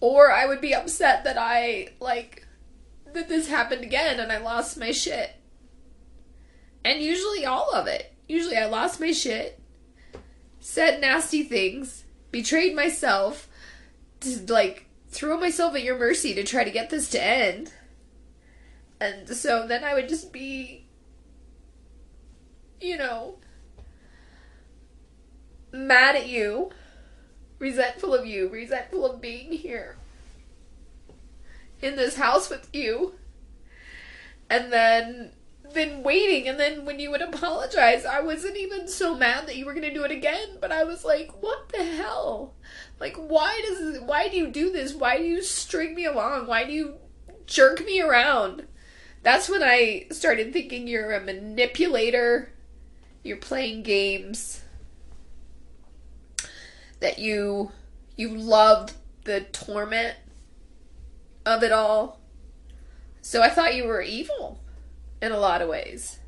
Or 0.00 0.32
I 0.32 0.46
would 0.46 0.60
be 0.60 0.74
upset 0.74 1.24
that 1.24 1.38
I, 1.38 1.90
like, 2.00 2.46
that 3.12 3.28
this 3.28 3.48
happened 3.48 3.84
again 3.84 4.18
and 4.18 4.32
I 4.32 4.38
lost 4.38 4.78
my 4.78 4.90
shit. 4.90 5.36
And 6.84 7.00
usually 7.00 7.46
all 7.46 7.72
of 7.72 7.86
it. 7.86 8.12
Usually 8.28 8.56
I 8.56 8.66
lost 8.66 8.98
my 8.98 9.12
shit, 9.12 9.60
said 10.58 11.00
nasty 11.00 11.42
things, 11.42 12.04
betrayed 12.30 12.74
myself, 12.74 13.48
to, 14.20 14.52
like, 14.52 14.86
throw 15.08 15.38
myself 15.38 15.74
at 15.74 15.82
your 15.82 15.98
mercy 15.98 16.34
to 16.34 16.42
try 16.42 16.64
to 16.64 16.70
get 16.70 16.90
this 16.90 17.10
to 17.10 17.22
end. 17.22 17.72
And 19.02 19.28
so 19.28 19.66
then 19.66 19.82
I 19.82 19.94
would 19.94 20.08
just 20.08 20.32
be, 20.32 20.86
you 22.80 22.96
know, 22.96 23.38
mad 25.72 26.14
at 26.14 26.28
you, 26.28 26.70
resentful 27.58 28.14
of 28.14 28.26
you, 28.26 28.48
resentful 28.48 29.04
of 29.04 29.20
being 29.20 29.50
here 29.50 29.96
in 31.80 31.96
this 31.96 32.14
house 32.14 32.48
with 32.48 32.68
you. 32.72 33.14
And 34.48 34.72
then 34.72 35.32
then 35.72 36.02
waiting 36.04 36.46
and 36.46 36.60
then 36.60 36.84
when 36.84 37.00
you 37.00 37.10
would 37.10 37.22
apologize, 37.22 38.04
I 38.04 38.20
wasn't 38.20 38.56
even 38.56 38.86
so 38.86 39.16
mad 39.16 39.48
that 39.48 39.56
you 39.56 39.66
were 39.66 39.72
going 39.72 39.88
to 39.88 39.94
do 39.94 40.04
it 40.04 40.12
again, 40.12 40.58
but 40.60 40.70
I 40.70 40.84
was 40.84 41.04
like, 41.04 41.42
what 41.42 41.70
the 41.70 41.82
hell? 41.82 42.54
Like 43.00 43.16
why 43.16 43.60
does 43.66 43.98
why 44.02 44.28
do 44.28 44.36
you 44.36 44.46
do 44.46 44.70
this? 44.70 44.94
Why 44.94 45.18
do 45.18 45.24
you 45.24 45.42
string 45.42 45.96
me 45.96 46.04
along? 46.04 46.46
Why 46.46 46.62
do 46.62 46.72
you 46.72 46.98
jerk 47.46 47.84
me 47.84 48.00
around? 48.00 48.68
That's 49.22 49.48
when 49.48 49.62
I 49.62 50.06
started 50.10 50.52
thinking 50.52 50.88
you're 50.88 51.12
a 51.12 51.20
manipulator. 51.20 52.52
You're 53.22 53.36
playing 53.36 53.82
games. 53.82 54.62
That 57.00 57.18
you 57.18 57.70
you 58.16 58.30
loved 58.30 58.92
the 59.24 59.40
torment 59.40 60.16
of 61.46 61.62
it 61.62 61.72
all. 61.72 62.20
So 63.20 63.42
I 63.42 63.48
thought 63.48 63.74
you 63.74 63.84
were 63.86 64.02
evil 64.02 64.60
in 65.20 65.32
a 65.32 65.38
lot 65.38 65.62
of 65.62 65.68
ways. 65.68 66.18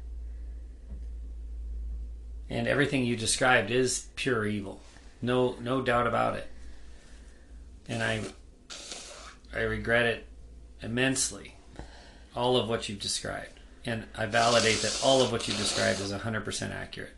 And 2.48 2.68
everything 2.68 3.04
you 3.04 3.16
described 3.16 3.70
is 3.70 4.06
pure 4.14 4.46
evil. 4.46 4.80
No 5.20 5.56
no 5.60 5.82
doubt 5.82 6.06
about 6.06 6.36
it. 6.36 6.48
And 7.88 8.02
I 8.02 8.22
I 9.52 9.62
regret 9.62 10.06
it 10.06 10.26
immensely. 10.80 11.53
All 12.34 12.56
of 12.56 12.68
what 12.68 12.88
you've 12.88 13.00
described. 13.00 13.60
And 13.86 14.04
I 14.16 14.26
validate 14.26 14.78
that 14.82 15.00
all 15.04 15.22
of 15.22 15.30
what 15.30 15.46
you've 15.46 15.58
described 15.58 16.00
is 16.00 16.12
100% 16.12 16.74
accurate. 16.74 17.12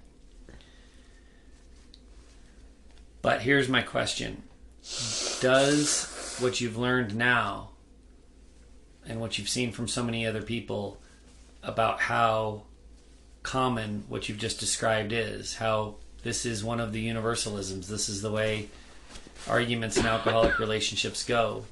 But 3.22 3.42
here's 3.42 3.68
my 3.68 3.82
question. 3.82 4.42
Does 5.40 6.36
what 6.38 6.60
you've 6.60 6.76
learned 6.76 7.16
now 7.16 7.70
and 9.06 9.20
what 9.20 9.38
you've 9.38 9.48
seen 9.48 9.72
from 9.72 9.88
so 9.88 10.02
many 10.02 10.26
other 10.26 10.42
people 10.42 11.00
about 11.62 12.00
how 12.00 12.62
common 13.42 14.04
what 14.08 14.28
you've 14.28 14.38
just 14.38 14.60
described 14.60 15.12
is, 15.12 15.56
how 15.56 15.94
this 16.22 16.44
is 16.44 16.64
one 16.64 16.80
of 16.80 16.92
the 16.92 17.06
universalisms, 17.06 17.86
this 17.86 18.08
is 18.08 18.22
the 18.22 18.30
way 18.30 18.68
arguments 19.48 19.96
in 19.96 20.06
alcoholic 20.06 20.58
relationships 20.58 21.24
go. 21.24 21.64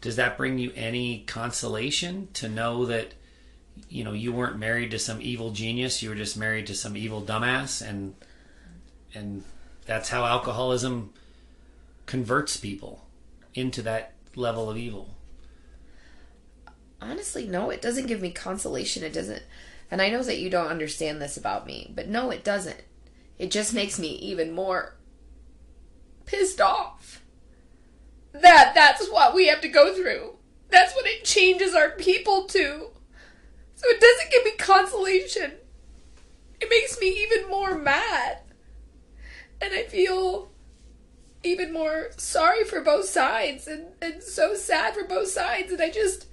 Does 0.00 0.16
that 0.16 0.36
bring 0.36 0.58
you 0.58 0.72
any 0.74 1.20
consolation 1.20 2.28
to 2.34 2.48
know 2.48 2.86
that 2.86 3.14
you 3.88 4.04
know 4.04 4.12
you 4.12 4.32
weren't 4.32 4.58
married 4.58 4.90
to 4.92 4.98
some 4.98 5.20
evil 5.20 5.50
genius, 5.50 6.02
you 6.02 6.08
were 6.08 6.14
just 6.14 6.36
married 6.36 6.66
to 6.68 6.74
some 6.74 6.96
evil 6.96 7.22
dumbass 7.22 7.86
and 7.86 8.14
and 9.14 9.44
that's 9.86 10.10
how 10.10 10.24
alcoholism 10.24 11.12
converts 12.06 12.56
people 12.56 13.06
into 13.54 13.82
that 13.82 14.12
level 14.34 14.68
of 14.68 14.76
evil. 14.76 15.14
Honestly, 17.00 17.46
no, 17.46 17.70
it 17.70 17.82
doesn't 17.82 18.06
give 18.06 18.20
me 18.20 18.30
consolation. 18.30 19.02
It 19.02 19.12
doesn't. 19.12 19.42
And 19.90 20.02
I 20.02 20.10
know 20.10 20.22
that 20.22 20.38
you 20.38 20.50
don't 20.50 20.68
understand 20.68 21.20
this 21.20 21.36
about 21.36 21.66
me, 21.66 21.92
but 21.94 22.08
no, 22.08 22.30
it 22.30 22.42
doesn't. 22.42 22.82
It 23.38 23.50
just 23.50 23.74
makes 23.74 23.98
me 23.98 24.08
even 24.08 24.52
more 24.52 24.96
pissed 26.24 26.60
off. 26.60 26.95
That 28.40 28.72
that's 28.74 29.08
what 29.08 29.34
we 29.34 29.46
have 29.48 29.60
to 29.62 29.68
go 29.68 29.94
through. 29.94 30.36
That's 30.70 30.94
what 30.94 31.06
it 31.06 31.24
changes 31.24 31.74
our 31.74 31.90
people 31.90 32.44
to. 32.44 32.90
So 33.76 33.88
it 33.88 34.00
doesn't 34.00 34.30
give 34.30 34.44
me 34.44 34.52
consolation. 34.58 35.52
It 36.60 36.70
makes 36.70 36.98
me 37.00 37.08
even 37.08 37.48
more 37.48 37.76
mad. 37.76 38.38
And 39.60 39.72
I 39.72 39.84
feel 39.84 40.50
even 41.42 41.72
more 41.72 42.10
sorry 42.16 42.64
for 42.64 42.80
both 42.80 43.06
sides 43.06 43.68
and, 43.68 43.86
and 44.02 44.22
so 44.22 44.54
sad 44.54 44.94
for 44.94 45.04
both 45.04 45.28
sides. 45.28 45.72
And 45.72 45.80
I 45.80 45.90
just, 45.90 46.26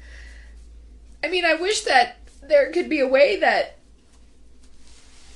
I 1.23 1.27
mean, 1.29 1.45
I 1.45 1.55
wish 1.55 1.81
that 1.81 2.17
there 2.41 2.71
could 2.71 2.89
be 2.89 2.99
a 2.99 3.07
way 3.07 3.37
that, 3.37 3.77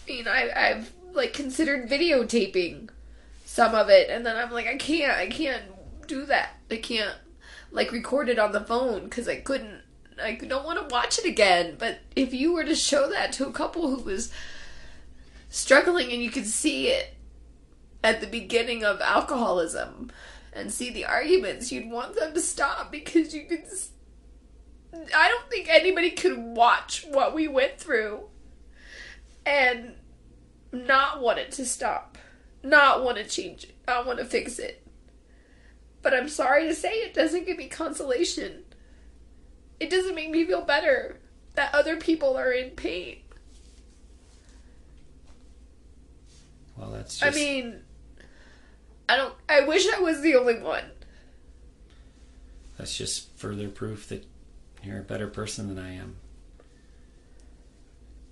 I 0.07 0.11
mean, 0.11 0.27
I, 0.27 0.49
I've 0.55 0.91
like 1.13 1.33
considered 1.33 1.89
videotaping 1.89 2.89
some 3.45 3.75
of 3.75 3.89
it. 3.89 4.09
And 4.09 4.25
then 4.25 4.35
I'm 4.35 4.51
like, 4.51 4.67
I 4.67 4.77
can't, 4.77 5.13
I 5.13 5.27
can't 5.27 5.63
do 6.07 6.25
that. 6.25 6.57
I 6.69 6.77
can't 6.77 7.17
like 7.71 7.91
record 7.91 8.29
it 8.29 8.39
on 8.39 8.51
the 8.51 8.61
phone 8.61 9.05
because 9.05 9.27
I 9.27 9.37
couldn't, 9.37 9.81
I 10.21 10.33
don't 10.33 10.65
want 10.65 10.79
to 10.79 10.93
watch 10.93 11.19
it 11.19 11.25
again. 11.25 11.75
But 11.77 11.99
if 12.15 12.33
you 12.33 12.53
were 12.53 12.63
to 12.63 12.75
show 12.75 13.09
that 13.09 13.31
to 13.33 13.47
a 13.47 13.51
couple 13.51 13.89
who 13.89 14.03
was 14.03 14.31
struggling 15.49 16.11
and 16.11 16.21
you 16.21 16.29
could 16.29 16.47
see 16.47 16.87
it 16.87 17.15
at 18.03 18.21
the 18.21 18.27
beginning 18.27 18.83
of 18.83 19.01
alcoholism 19.01 20.11
and 20.53 20.71
see 20.71 20.89
the 20.89 21.05
arguments, 21.05 21.71
you'd 21.71 21.91
want 21.91 22.15
them 22.15 22.33
to 22.33 22.41
stop 22.41 22.91
because 22.91 23.33
you 23.33 23.45
could. 23.45 23.63
I 25.15 25.29
don't 25.29 25.49
think 25.49 25.67
anybody 25.69 26.11
could 26.11 26.37
watch 26.37 27.05
what 27.09 27.35
we 27.35 27.47
went 27.47 27.77
through 27.77 28.21
and 29.45 29.93
not 30.71 31.21
want 31.21 31.39
it 31.39 31.51
to 31.53 31.65
stop, 31.65 32.17
not 32.63 33.03
want 33.03 33.17
to 33.17 33.23
change 33.25 33.65
it, 33.65 33.75
not 33.87 34.05
want 34.05 34.19
to 34.19 34.25
fix 34.25 34.57
it. 34.57 34.86
But 36.07 36.13
I'm 36.13 36.29
sorry 36.29 36.69
to 36.69 36.73
say 36.73 36.93
it 36.93 37.13
doesn't 37.13 37.45
give 37.45 37.57
me 37.57 37.67
consolation. 37.67 38.63
It 39.77 39.89
doesn't 39.89 40.15
make 40.15 40.29
me 40.29 40.45
feel 40.45 40.61
better 40.61 41.19
that 41.55 41.75
other 41.75 41.97
people 41.97 42.37
are 42.37 42.49
in 42.49 42.69
pain. 42.69 43.17
Well, 46.77 46.91
that's 46.91 47.19
just 47.19 47.35
I 47.35 47.37
mean, 47.37 47.81
I 49.09 49.17
don't. 49.17 49.33
I 49.49 49.65
wish 49.65 49.85
I 49.93 49.99
was 49.99 50.21
the 50.21 50.37
only 50.37 50.57
one. 50.61 50.85
that's 52.77 52.95
just 52.95 53.29
further 53.37 53.67
proof 53.67 54.07
that 54.07 54.25
you're 54.83 54.99
a 54.99 55.03
better 55.03 55.27
person 55.27 55.67
than 55.67 55.77
I 55.77 55.95
am. 55.95 56.15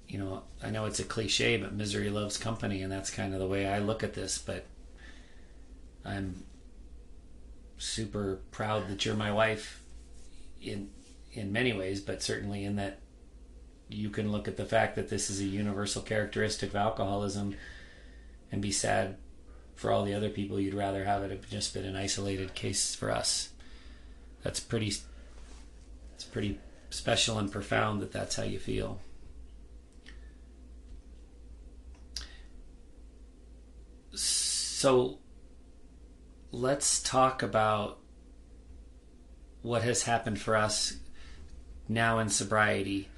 you 0.08 0.18
know, 0.18 0.44
I 0.64 0.70
know 0.70 0.86
it's 0.86 1.02
a 1.02 1.04
cliche, 1.04 1.58
but 1.58 1.74
misery 1.74 2.10
loves 2.10 2.38
company, 2.38 2.82
and 2.84 2.90
that's 2.90 3.10
kind 3.10 3.34
of 3.34 3.42
the 3.42 3.48
way 3.48 3.68
I 3.68 3.80
look 3.80 4.02
at 4.02 4.14
this. 4.14 4.38
But 4.38 4.66
I'm 6.06 6.46
super 7.78 8.40
proud 8.52 8.88
that 8.90 9.06
you're 9.06 9.16
my 9.16 9.32
wife 9.32 9.84
in 10.62 10.90
in 11.34 11.52
many 11.52 11.74
ways, 11.74 12.00
but 12.00 12.24
certainly 12.24 12.64
in 12.64 12.78
that 12.78 13.00
you 13.90 14.10
can 14.10 14.32
look 14.32 14.48
at 14.48 14.58
the 14.58 14.66
fact 14.66 14.96
that 14.96 15.10
this 15.10 15.30
is 15.30 15.42
a 15.42 15.46
universal 15.46 16.02
characteristic 16.02 16.70
of 16.70 16.76
alcoholism 16.76 17.56
and 18.52 18.62
be 18.62 18.72
sad 18.72 19.18
for 19.76 19.92
all 19.92 20.06
the 20.06 20.14
other 20.14 20.30
people 20.30 20.60
you'd 20.60 20.74
rather 20.74 21.04
have 21.04 21.22
it 21.24 21.32
have 21.32 21.50
just 21.50 21.74
been 21.74 21.86
an 21.86 21.96
isolated 21.96 22.56
case 22.56 22.96
for 22.96 23.12
us. 23.12 23.50
That's 24.44 24.60
pretty 24.60 24.94
it's 26.14 26.24
pretty 26.24 26.60
special 26.90 27.38
and 27.38 27.52
profound 27.52 28.02
that 28.02 28.12
that's 28.12 28.38
how 28.38 28.44
you 28.44 28.60
feel. 28.60 29.02
So 34.14 35.20
let's 36.56 37.02
talk 37.02 37.44
about 37.44 38.00
what 39.62 39.84
has 39.84 40.04
happened 40.04 40.40
for 40.40 40.56
us 40.56 40.98
now 41.88 42.20
in 42.20 42.30
sobriety 42.30 43.10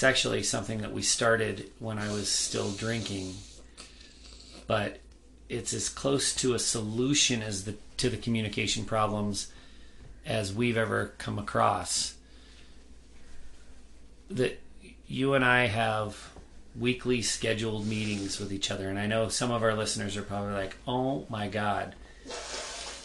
it's 0.00 0.04
actually 0.06 0.42
something 0.42 0.78
that 0.78 0.94
we 0.94 1.02
started 1.02 1.70
when 1.78 1.98
I 1.98 2.10
was 2.10 2.30
still 2.30 2.70
drinking, 2.70 3.34
but 4.66 4.98
it's 5.50 5.74
as 5.74 5.90
close 5.90 6.34
to 6.36 6.54
a 6.54 6.58
solution 6.58 7.42
as 7.42 7.64
the 7.64 7.74
to 7.98 8.08
the 8.08 8.16
communication 8.16 8.86
problems 8.86 9.52
as 10.24 10.54
we've 10.54 10.78
ever 10.78 11.12
come 11.18 11.38
across. 11.38 12.14
That 14.30 14.58
you 15.06 15.34
and 15.34 15.44
I 15.44 15.66
have 15.66 16.30
weekly 16.74 17.20
scheduled 17.20 17.86
meetings 17.86 18.40
with 18.40 18.54
each 18.54 18.70
other, 18.70 18.88
and 18.88 18.98
I 18.98 19.04
know 19.04 19.28
some 19.28 19.50
of 19.50 19.62
our 19.62 19.74
listeners 19.74 20.16
are 20.16 20.22
probably 20.22 20.54
like, 20.54 20.78
"Oh 20.88 21.26
my 21.28 21.46
god." 21.46 21.94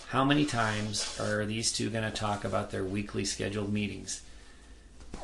How 0.10 0.24
many 0.24 0.46
times 0.46 1.20
are 1.20 1.46
these 1.46 1.72
two 1.72 1.90
going 1.90 2.04
to 2.04 2.12
talk 2.12 2.46
about 2.46 2.70
their 2.70 2.84
weekly 2.84 3.26
scheduled 3.26 3.74
meetings? 3.74 4.22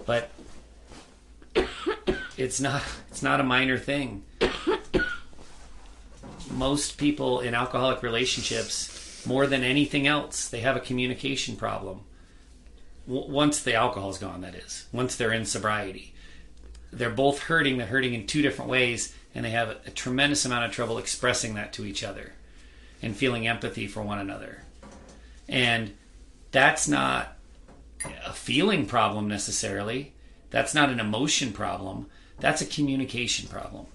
But 0.06 0.32
it's 2.38 2.60
not 2.60 2.82
it's 3.10 3.22
not 3.22 3.40
a 3.40 3.44
minor 3.44 3.78
thing. 3.78 4.24
Most 6.50 6.98
people 6.98 7.40
in 7.40 7.54
alcoholic 7.54 8.04
relationships, 8.04 9.26
more 9.26 9.48
than 9.48 9.64
anything 9.64 10.08
else, 10.08 10.50
they 10.50 10.60
have 10.62 10.76
a 10.76 10.82
communication 10.82 11.56
problem. 11.56 12.02
W- 13.08 13.32
once 13.32 13.62
the 13.62 13.76
alcohol's 13.76 14.18
gone, 14.18 14.42
that 14.42 14.56
is. 14.56 14.88
Once 14.92 15.16
they're 15.16 15.32
in 15.32 15.46
sobriety, 15.46 16.14
they're 16.92 17.10
both 17.10 17.44
hurting. 17.44 17.78
They're 17.78 17.88
hurting 17.88 18.14
in 18.14 18.28
two 18.28 18.42
different 18.42 18.70
ways, 18.70 19.16
and 19.34 19.46
they 19.46 19.52
have 19.52 19.70
a 19.86 19.92
tremendous 19.92 20.44
amount 20.44 20.66
of 20.66 20.72
trouble 20.72 20.98
expressing 20.98 21.54
that 21.54 21.72
to 21.74 21.86
each 21.86 22.04
other 22.04 22.34
and 23.02 23.16
feeling 23.16 23.48
empathy 23.48 23.88
for 23.88 24.02
one 24.02 24.20
another. 24.20 24.64
And 25.52 25.94
that's 26.50 26.88
not 26.88 27.38
a 28.26 28.34
feeling 28.34 28.88
problem 28.88 29.28
necessarily 29.28 30.14
that's 30.52 30.76
not 30.76 30.90
an 30.90 31.00
emotion 31.00 31.54
problem, 31.54 32.08
that's 32.40 32.62
a 32.62 32.66
communication 32.66 33.48
problem. 33.48 33.88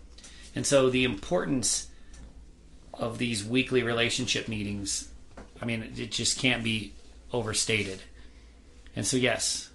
And 0.55 0.67
so 0.67 0.91
the 0.91 1.05
importance 1.05 1.89
of 2.95 3.19
these 3.19 3.45
weekly 3.45 3.83
relationship 3.83 4.49
meetings, 4.49 5.11
I 5.61 5.67
mean, 5.67 5.93
it 5.97 6.11
just 6.11 6.39
can't 6.39 6.65
be 6.65 6.95
overstated. 7.33 8.03
And 8.97 9.07
so, 9.07 9.19
yes, 9.19 9.71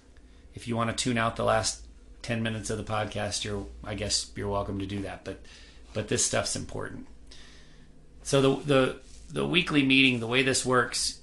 if 0.54 0.66
you 0.66 0.76
want 0.76 0.90
to 0.90 0.96
tune 0.96 1.16
out 1.16 1.36
the 1.36 1.44
last 1.44 1.86
10 2.22 2.42
minutes 2.42 2.68
of 2.68 2.78
the 2.78 2.84
podcast, 2.84 3.44
you're, 3.44 3.66
I 3.84 3.94
guess 3.94 4.30
you're 4.34 4.48
welcome 4.48 4.80
to 4.80 4.86
do 4.86 5.02
that. 5.02 5.24
But, 5.24 5.40
but 5.94 6.08
this 6.08 6.26
stuff's 6.26 6.56
important. 6.56 7.06
So 8.24 8.40
the, 8.42 8.62
the, 8.64 8.96
the 9.32 9.46
weekly 9.46 9.84
meeting, 9.84 10.18
the 10.18 10.26
way 10.26 10.42
this 10.42 10.66
works, 10.66 11.20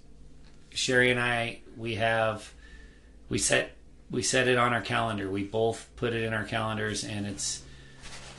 Sherry 0.79 1.11
and 1.11 1.19
I, 1.19 1.59
we 1.75 1.95
have, 1.95 2.53
we 3.27 3.37
set 3.37 3.75
we 4.09 4.23
set 4.23 4.47
it 4.47 4.57
on 4.57 4.73
our 4.73 4.81
calendar. 4.81 5.29
We 5.29 5.43
both 5.43 5.89
put 5.97 6.13
it 6.13 6.23
in 6.23 6.33
our 6.33 6.45
calendars, 6.45 7.03
and 7.03 7.27
it's 7.27 7.63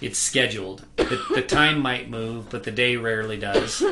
it's 0.01 0.19
scheduled. 0.19 0.85
The, 0.97 1.23
the 1.35 1.43
time 1.43 1.81
might 1.81 2.09
move, 2.09 2.49
but 2.49 2.65
the 2.65 2.71
day 2.71 2.97
rarely 2.97 3.37
does. 3.37 3.85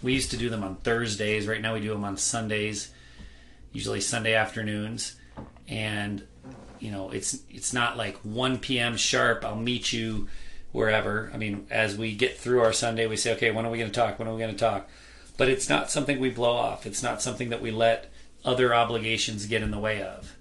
We 0.00 0.12
used 0.12 0.30
to 0.30 0.36
do 0.36 0.48
them 0.48 0.62
on 0.62 0.76
Thursdays. 0.76 1.48
Right 1.48 1.60
now, 1.60 1.74
we 1.74 1.80
do 1.80 1.88
them 1.88 2.04
on 2.04 2.16
Sundays, 2.16 2.92
usually 3.72 4.00
Sunday 4.00 4.34
afternoons, 4.34 5.16
and 5.66 6.22
you 6.78 6.92
know 6.92 7.10
it's 7.10 7.40
it's 7.50 7.72
not 7.72 7.96
like 7.96 8.16
1 8.18 8.58
p.m. 8.58 8.96
sharp. 8.96 9.44
I'll 9.44 9.56
meet 9.56 9.92
you 9.92 10.28
wherever. 10.70 11.28
I 11.34 11.36
mean, 11.36 11.66
as 11.70 11.96
we 11.96 12.14
get 12.14 12.38
through 12.38 12.60
our 12.60 12.72
Sunday, 12.72 13.08
we 13.08 13.16
say, 13.16 13.32
okay, 13.34 13.50
when 13.50 13.66
are 13.66 13.70
we 13.70 13.78
going 13.78 13.90
to 13.90 14.00
talk? 14.00 14.20
When 14.20 14.28
are 14.28 14.32
we 14.32 14.38
going 14.38 14.54
to 14.54 14.58
talk? 14.58 14.88
But 15.38 15.48
it's 15.48 15.68
not 15.70 15.90
something 15.90 16.20
we 16.20 16.28
blow 16.28 16.52
off. 16.52 16.84
It's 16.84 17.02
not 17.02 17.22
something 17.22 17.48
that 17.48 17.62
we 17.62 17.70
let 17.70 18.10
other 18.44 18.74
obligations 18.74 19.46
get 19.46 19.62
in 19.62 19.70
the 19.70 19.78
way 19.78 20.02
of. 20.02 20.36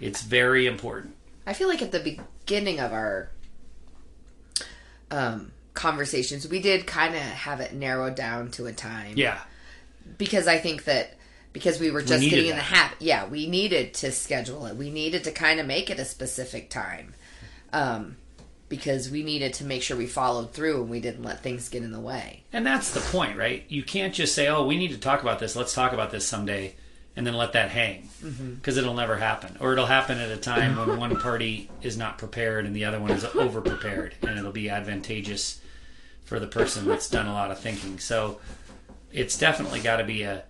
It's 0.00 0.22
very 0.22 0.66
important. 0.66 1.14
I 1.46 1.54
feel 1.54 1.68
like 1.68 1.80
at 1.80 1.92
the 1.92 2.00
beginning 2.00 2.80
of 2.80 2.92
our 2.92 3.30
um, 5.10 5.52
conversations, 5.74 6.46
we 6.48 6.60
did 6.60 6.86
kind 6.86 7.14
of 7.14 7.20
have 7.20 7.60
it 7.60 7.72
narrowed 7.72 8.16
down 8.16 8.50
to 8.52 8.66
a 8.66 8.72
time. 8.72 9.14
Yeah. 9.16 9.38
Because 10.18 10.46
I 10.46 10.58
think 10.58 10.84
that 10.84 11.16
because 11.52 11.78
we 11.78 11.90
were 11.90 12.02
just 12.02 12.24
We 12.24 12.30
getting 12.30 12.50
in 12.50 12.56
the 12.56 12.62
habit, 12.62 12.98
yeah, 13.00 13.28
we 13.28 13.46
needed 13.46 13.94
to 13.94 14.10
schedule 14.10 14.66
it. 14.66 14.76
We 14.76 14.90
needed 14.90 15.24
to 15.24 15.30
kind 15.30 15.60
of 15.60 15.66
make 15.66 15.90
it 15.90 15.98
a 15.98 16.04
specific 16.04 16.70
time. 16.70 17.14
Um, 17.72 18.16
because 18.72 19.10
we 19.10 19.22
needed 19.22 19.52
to 19.52 19.64
make 19.64 19.82
sure 19.82 19.98
we 19.98 20.06
followed 20.06 20.54
through 20.54 20.80
and 20.80 20.88
we 20.88 20.98
didn't 20.98 21.22
let 21.22 21.42
things 21.42 21.68
get 21.68 21.82
in 21.82 21.92
the 21.92 22.00
way. 22.00 22.42
And 22.54 22.64
that's 22.64 22.94
the 22.94 23.00
point, 23.00 23.36
right? 23.36 23.66
You 23.68 23.82
can't 23.82 24.14
just 24.14 24.34
say, 24.34 24.48
"Oh, 24.48 24.64
we 24.64 24.78
need 24.78 24.92
to 24.92 24.98
talk 24.98 25.20
about 25.20 25.38
this. 25.40 25.54
Let's 25.54 25.74
talk 25.74 25.92
about 25.92 26.10
this 26.10 26.26
someday," 26.26 26.74
and 27.14 27.26
then 27.26 27.34
let 27.34 27.52
that 27.52 27.68
hang 27.68 28.08
mm-hmm. 28.24 28.54
because 28.54 28.78
it'll 28.78 28.94
never 28.94 29.18
happen, 29.18 29.58
or 29.60 29.74
it'll 29.74 29.84
happen 29.84 30.16
at 30.16 30.30
a 30.30 30.38
time 30.38 30.78
when 30.78 30.96
one 30.96 31.14
party 31.20 31.68
is 31.82 31.98
not 31.98 32.16
prepared 32.16 32.64
and 32.64 32.74
the 32.74 32.86
other 32.86 32.98
one 32.98 33.10
is 33.10 33.26
over 33.26 33.60
prepared, 33.60 34.14
and 34.22 34.38
it'll 34.38 34.52
be 34.52 34.70
advantageous 34.70 35.60
for 36.24 36.40
the 36.40 36.46
person 36.46 36.88
that's 36.88 37.10
done 37.10 37.26
a 37.26 37.32
lot 37.34 37.50
of 37.50 37.58
thinking. 37.58 37.98
So 37.98 38.40
it's 39.12 39.36
definitely 39.36 39.80
got 39.80 39.98
to 39.98 40.04
be 40.04 40.22
a 40.22 40.44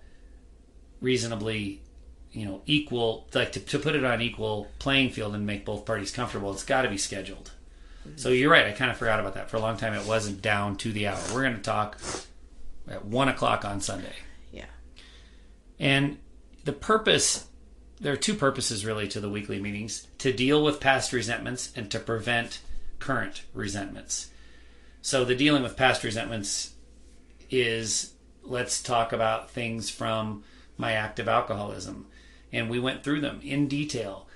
reasonably, 1.01 1.81
you 2.31 2.45
know, 2.45 2.61
equal, 2.65 3.27
like 3.33 3.51
to, 3.51 3.59
to 3.59 3.79
put 3.79 3.95
it 3.95 4.05
on 4.05 4.21
equal 4.21 4.69
playing 4.79 5.09
field 5.09 5.35
and 5.35 5.45
make 5.45 5.65
both 5.65 5.85
parties 5.85 6.09
comfortable. 6.11 6.53
It's 6.53 6.63
got 6.63 6.83
to 6.83 6.89
be 6.89 6.97
scheduled. 6.97 7.51
So 8.15 8.29
you're 8.29 8.51
right. 8.51 8.65
I 8.65 8.71
kind 8.71 8.91
of 8.91 8.97
forgot 8.97 9.19
about 9.19 9.35
that. 9.35 9.49
For 9.49 9.57
a 9.57 9.61
long 9.61 9.77
time, 9.77 9.93
it 9.93 10.05
wasn't 10.05 10.41
down 10.41 10.77
to 10.77 10.91
the 10.91 11.07
hour. 11.07 11.19
We're 11.33 11.43
going 11.43 11.55
to 11.55 11.61
talk 11.61 11.97
at 12.87 13.05
one 13.05 13.29
o'clock 13.29 13.65
on 13.65 13.81
Sunday. 13.81 14.13
Yeah. 14.51 14.65
And 15.79 16.17
the 16.63 16.73
purpose, 16.73 17.47
there 17.99 18.13
are 18.13 18.17
two 18.17 18.35
purposes 18.35 18.85
really 18.85 19.07
to 19.09 19.19
the 19.19 19.29
weekly 19.29 19.59
meetings 19.59 20.07
to 20.19 20.33
deal 20.33 20.63
with 20.63 20.79
past 20.79 21.13
resentments 21.13 21.71
and 21.75 21.89
to 21.91 21.99
prevent 21.99 22.59
current 22.99 23.43
resentments. 23.53 24.29
So 25.01 25.25
the 25.25 25.35
dealing 25.35 25.63
with 25.63 25.75
past 25.75 26.03
resentments 26.03 26.73
is 27.49 28.13
let's 28.43 28.81
talk 28.81 29.13
about 29.13 29.51
things 29.51 29.89
from 29.89 30.43
my 30.77 30.93
active 30.93 31.27
alcoholism. 31.27 32.07
And 32.51 32.69
we 32.69 32.79
went 32.79 33.03
through 33.03 33.21
them 33.21 33.39
in 33.43 33.67
detail. 33.67 34.27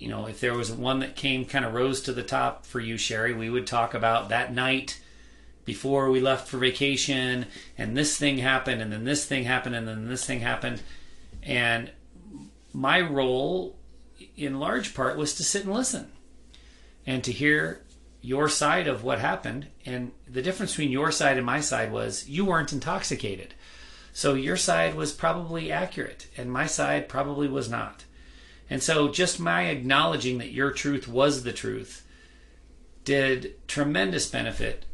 You 0.00 0.08
know, 0.08 0.24
if 0.24 0.40
there 0.40 0.54
was 0.54 0.72
one 0.72 1.00
that 1.00 1.14
came 1.14 1.44
kind 1.44 1.62
of 1.62 1.74
rose 1.74 2.00
to 2.02 2.14
the 2.14 2.22
top 2.22 2.64
for 2.64 2.80
you, 2.80 2.96
Sherry, 2.96 3.34
we 3.34 3.50
would 3.50 3.66
talk 3.66 3.92
about 3.92 4.30
that 4.30 4.52
night 4.52 4.98
before 5.66 6.10
we 6.10 6.20
left 6.20 6.48
for 6.48 6.56
vacation 6.56 7.44
and 7.76 7.94
this 7.94 8.16
thing 8.16 8.38
happened 8.38 8.80
and 8.80 8.90
then 8.90 9.04
this 9.04 9.26
thing 9.26 9.44
happened 9.44 9.74
and 9.74 9.86
then 9.86 10.08
this 10.08 10.24
thing 10.24 10.40
happened. 10.40 10.80
And 11.42 11.90
my 12.72 13.02
role 13.02 13.76
in 14.38 14.58
large 14.58 14.94
part 14.94 15.18
was 15.18 15.34
to 15.34 15.44
sit 15.44 15.64
and 15.66 15.74
listen 15.74 16.10
and 17.06 17.22
to 17.24 17.30
hear 17.30 17.82
your 18.22 18.48
side 18.48 18.88
of 18.88 19.04
what 19.04 19.18
happened. 19.18 19.66
And 19.84 20.12
the 20.26 20.40
difference 20.40 20.72
between 20.72 20.92
your 20.92 21.12
side 21.12 21.36
and 21.36 21.44
my 21.44 21.60
side 21.60 21.92
was 21.92 22.26
you 22.26 22.46
weren't 22.46 22.72
intoxicated. 22.72 23.52
So 24.14 24.32
your 24.32 24.56
side 24.56 24.94
was 24.94 25.12
probably 25.12 25.70
accurate 25.70 26.26
and 26.38 26.50
my 26.50 26.64
side 26.64 27.06
probably 27.06 27.48
was 27.48 27.68
not 27.68 28.04
and 28.70 28.82
so 28.82 29.08
just 29.08 29.40
my 29.40 29.64
acknowledging 29.64 30.38
that 30.38 30.52
your 30.52 30.70
truth 30.70 31.08
was 31.08 31.42
the 31.42 31.52
truth 31.52 32.06
did 33.04 33.56
tremendous 33.66 34.30
benefit 34.30 34.86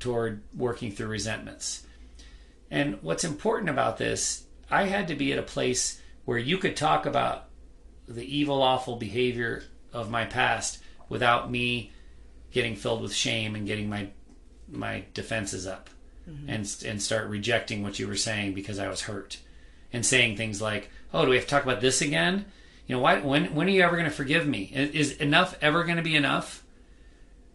toward 0.00 0.42
working 0.56 0.90
through 0.90 1.06
resentments. 1.06 1.86
And 2.70 3.00
what's 3.02 3.24
important 3.24 3.70
about 3.70 3.98
this, 3.98 4.44
I 4.70 4.84
had 4.84 5.08
to 5.08 5.14
be 5.14 5.32
at 5.32 5.38
a 5.38 5.42
place 5.42 6.00
where 6.24 6.38
you 6.38 6.58
could 6.58 6.76
talk 6.76 7.06
about 7.06 7.44
the 8.06 8.24
evil, 8.24 8.62
awful 8.62 8.96
behavior 8.96 9.62
of 9.92 10.10
my 10.10 10.24
past 10.24 10.82
without 11.08 11.50
me 11.50 11.92
getting 12.50 12.76
filled 12.76 13.02
with 13.02 13.14
shame 13.14 13.54
and 13.54 13.66
getting 13.66 13.88
my 13.88 14.08
my 14.70 15.04
defenses 15.14 15.66
up 15.66 15.88
mm-hmm. 16.28 16.48
and 16.48 16.84
and 16.84 17.02
start 17.02 17.28
rejecting 17.28 17.82
what 17.82 17.98
you 17.98 18.06
were 18.06 18.16
saying 18.16 18.52
because 18.52 18.78
I 18.78 18.88
was 18.88 19.02
hurt 19.02 19.38
and 19.92 20.04
saying 20.04 20.36
things 20.36 20.60
like, 20.60 20.90
"Oh, 21.12 21.24
do 21.24 21.30
we 21.30 21.36
have 21.36 21.44
to 21.44 21.50
talk 21.50 21.62
about 21.62 21.80
this 21.80 22.02
again? 22.02 22.46
You 22.88 22.96
know, 22.96 23.02
why 23.02 23.20
when 23.20 23.54
when 23.54 23.68
are 23.68 23.70
you 23.70 23.82
ever 23.82 23.96
going 23.96 24.08
to 24.08 24.14
forgive 24.14 24.48
me? 24.48 24.72
Is 24.74 25.12
enough 25.12 25.56
ever 25.60 25.84
going 25.84 25.98
to 25.98 26.02
be 26.02 26.16
enough?" 26.16 26.64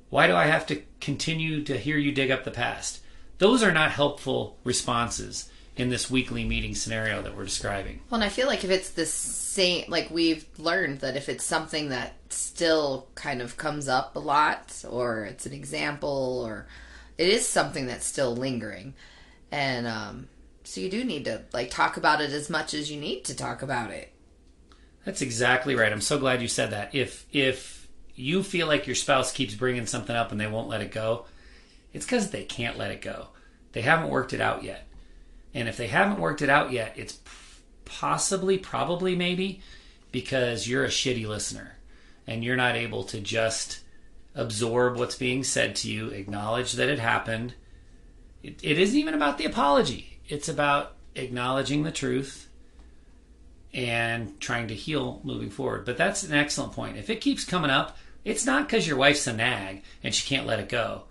Why 0.09 0.27
do 0.27 0.35
I 0.35 0.45
have 0.45 0.67
to 0.67 0.83
continue 1.01 1.63
to 1.63 1.75
hear 1.75 1.97
you 1.97 2.11
dig 2.11 2.29
up 2.29 2.43
the 2.43 2.51
past? 2.51 2.99
Those 3.39 3.63
are 3.63 3.71
not 3.71 3.89
helpful 3.89 4.59
responses 4.63 5.49
in 5.75 5.89
this 5.89 6.07
weekly 6.07 6.45
meeting 6.45 6.75
scenario 6.75 7.23
that 7.23 7.35
we're 7.35 7.45
describing. 7.45 7.99
Well, 8.11 8.21
and 8.21 8.23
I 8.23 8.29
feel 8.29 8.45
like 8.45 8.63
if 8.63 8.69
it's 8.69 8.91
the 8.91 9.07
same, 9.07 9.85
like 9.87 10.11
we've 10.11 10.45
learned 10.59 10.99
that 10.99 11.17
if 11.17 11.29
it's 11.29 11.43
something 11.43 11.89
that 11.89 12.13
still 12.29 13.07
kind 13.15 13.41
of 13.41 13.57
comes 13.57 13.87
up 13.87 14.15
a 14.15 14.19
lot, 14.19 14.85
or 14.87 15.25
it's 15.25 15.47
an 15.47 15.53
example, 15.53 16.43
or 16.45 16.67
it 17.17 17.27
is 17.27 17.47
something 17.47 17.87
that's 17.87 18.05
still 18.05 18.35
lingering, 18.35 18.93
and 19.51 19.87
um, 19.87 20.27
so 20.63 20.79
you 20.79 20.91
do 20.91 21.03
need 21.03 21.25
to 21.25 21.41
like 21.53 21.71
talk 21.71 21.97
about 21.97 22.21
it 22.21 22.29
as 22.29 22.51
much 22.51 22.75
as 22.75 22.91
you 22.91 22.99
need 22.99 23.25
to 23.25 23.35
talk 23.35 23.63
about 23.63 23.89
it. 23.89 24.12
That's 25.05 25.21
exactly 25.21 25.75
right. 25.75 25.91
I'm 25.91 26.01
so 26.01 26.17
glad 26.17 26.41
you 26.41 26.47
said 26.47 26.71
that. 26.71 26.95
If 26.95 27.25
if 27.31 27.87
you 28.15 28.43
feel 28.43 28.67
like 28.67 28.87
your 28.87 28.95
spouse 28.95 29.31
keeps 29.31 29.55
bringing 29.55 29.85
something 29.85 30.15
up 30.15 30.31
and 30.31 30.39
they 30.39 30.47
won't 30.47 30.69
let 30.69 30.81
it 30.81 30.91
go, 30.91 31.25
it's 31.91 32.05
because 32.05 32.29
they 32.29 32.43
can't 32.43 32.77
let 32.77 32.91
it 32.91 33.01
go. 33.01 33.27
They 33.73 33.81
haven't 33.81 34.09
worked 34.09 34.33
it 34.33 34.41
out 34.41 34.63
yet. 34.63 34.87
And 35.53 35.67
if 35.67 35.77
they 35.77 35.87
haven't 35.87 36.19
worked 36.19 36.41
it 36.41 36.49
out 36.49 36.71
yet, 36.71 36.93
it's 36.95 37.19
possibly, 37.85 38.57
probably, 38.57 39.15
maybe 39.15 39.61
because 40.11 40.67
you're 40.67 40.85
a 40.85 40.89
shitty 40.89 41.27
listener 41.27 41.77
and 42.25 42.43
you're 42.43 42.55
not 42.55 42.75
able 42.75 43.03
to 43.03 43.19
just 43.19 43.79
absorb 44.35 44.97
what's 44.97 45.15
being 45.15 45.43
said 45.43 45.75
to 45.77 45.91
you, 45.91 46.09
acknowledge 46.09 46.73
that 46.73 46.89
it 46.89 46.99
happened. 46.99 47.53
It, 48.41 48.59
it 48.63 48.79
isn't 48.79 48.97
even 48.97 49.13
about 49.13 49.37
the 49.37 49.45
apology, 49.45 50.19
it's 50.27 50.49
about 50.49 50.95
acknowledging 51.15 51.83
the 51.83 51.91
truth 51.91 52.42
and 53.73 54.39
trying 54.39 54.67
to 54.67 54.75
heal 54.75 55.19
moving 55.23 55.49
forward. 55.49 55.85
But 55.85 55.97
that's 55.97 56.23
an 56.23 56.33
excellent 56.33 56.73
point. 56.73 56.97
If 56.97 57.09
it 57.09 57.21
keeps 57.21 57.43
coming 57.43 57.71
up, 57.71 57.97
it's 58.23 58.45
not 58.45 58.67
because 58.67 58.87
your 58.87 58.97
wife's 58.97 59.27
a 59.27 59.33
nag 59.33 59.83
and 60.03 60.13
she 60.13 60.27
can't 60.27 60.47
let 60.47 60.59
it 60.59 60.69
go. 60.69 61.03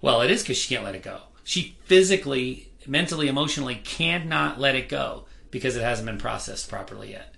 Well, 0.00 0.22
it 0.22 0.30
is 0.30 0.42
because 0.42 0.58
she 0.58 0.74
can't 0.74 0.84
let 0.84 0.94
it 0.94 1.02
go. 1.02 1.20
She 1.44 1.76
physically 1.84 2.70
mentally, 2.86 3.28
emotionally 3.28 3.76
cannot 3.76 4.60
let 4.60 4.74
it 4.74 4.88
go 4.88 5.24
because 5.50 5.76
it 5.76 5.82
hasn't 5.82 6.06
been 6.06 6.18
processed 6.18 6.68
properly 6.68 7.12
yet. 7.12 7.34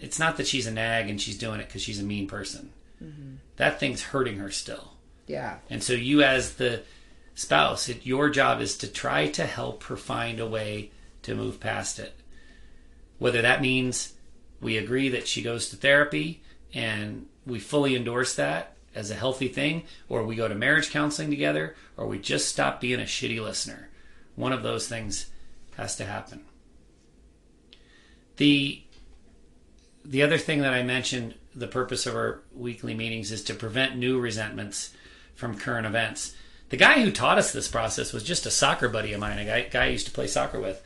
It's 0.00 0.18
not 0.18 0.36
that 0.36 0.46
she's 0.46 0.66
a 0.66 0.70
nag 0.70 1.08
and 1.08 1.20
she's 1.20 1.38
doing 1.38 1.60
it 1.60 1.66
because 1.66 1.82
she's 1.82 2.00
a 2.00 2.04
mean 2.04 2.26
person. 2.26 2.70
Mm-hmm. 3.02 3.34
That 3.56 3.80
thing's 3.80 4.02
hurting 4.02 4.38
her 4.38 4.50
still. 4.50 4.94
Yeah. 5.26 5.58
And 5.70 5.82
so 5.82 5.92
you, 5.92 6.22
as 6.22 6.54
the 6.54 6.82
spouse, 7.34 7.88
it, 7.88 8.06
your 8.06 8.30
job 8.30 8.60
is 8.60 8.76
to 8.78 8.88
try 8.88 9.28
to 9.28 9.46
help 9.46 9.84
her 9.84 9.96
find 9.96 10.40
a 10.40 10.46
way 10.46 10.90
to 11.22 11.34
move 11.34 11.60
past 11.60 11.98
it. 11.98 12.14
Whether 13.22 13.42
that 13.42 13.62
means 13.62 14.14
we 14.60 14.76
agree 14.76 15.08
that 15.10 15.28
she 15.28 15.42
goes 15.42 15.68
to 15.68 15.76
therapy 15.76 16.42
and 16.74 17.26
we 17.46 17.60
fully 17.60 17.94
endorse 17.94 18.34
that 18.34 18.74
as 18.96 19.12
a 19.12 19.14
healthy 19.14 19.46
thing, 19.46 19.84
or 20.08 20.24
we 20.24 20.34
go 20.34 20.48
to 20.48 20.56
marriage 20.56 20.90
counseling 20.90 21.30
together, 21.30 21.76
or 21.96 22.08
we 22.08 22.18
just 22.18 22.48
stop 22.48 22.80
being 22.80 22.98
a 22.98 23.04
shitty 23.04 23.40
listener. 23.40 23.90
One 24.34 24.52
of 24.52 24.64
those 24.64 24.88
things 24.88 25.30
has 25.76 25.94
to 25.96 26.04
happen. 26.04 26.46
The 28.38 28.82
the 30.04 30.24
other 30.24 30.36
thing 30.36 30.62
that 30.62 30.74
I 30.74 30.82
mentioned, 30.82 31.36
the 31.54 31.68
purpose 31.68 32.06
of 32.06 32.16
our 32.16 32.42
weekly 32.52 32.92
meetings 32.92 33.30
is 33.30 33.44
to 33.44 33.54
prevent 33.54 33.96
new 33.96 34.18
resentments 34.18 34.94
from 35.36 35.56
current 35.56 35.86
events. 35.86 36.34
The 36.70 36.76
guy 36.76 37.00
who 37.00 37.12
taught 37.12 37.38
us 37.38 37.52
this 37.52 37.68
process 37.68 38.12
was 38.12 38.24
just 38.24 38.46
a 38.46 38.50
soccer 38.50 38.88
buddy 38.88 39.12
of 39.12 39.20
mine, 39.20 39.38
a 39.38 39.44
guy, 39.44 39.62
guy 39.62 39.84
I 39.84 39.90
used 39.90 40.06
to 40.06 40.12
play 40.12 40.26
soccer 40.26 40.58
with. 40.58 40.82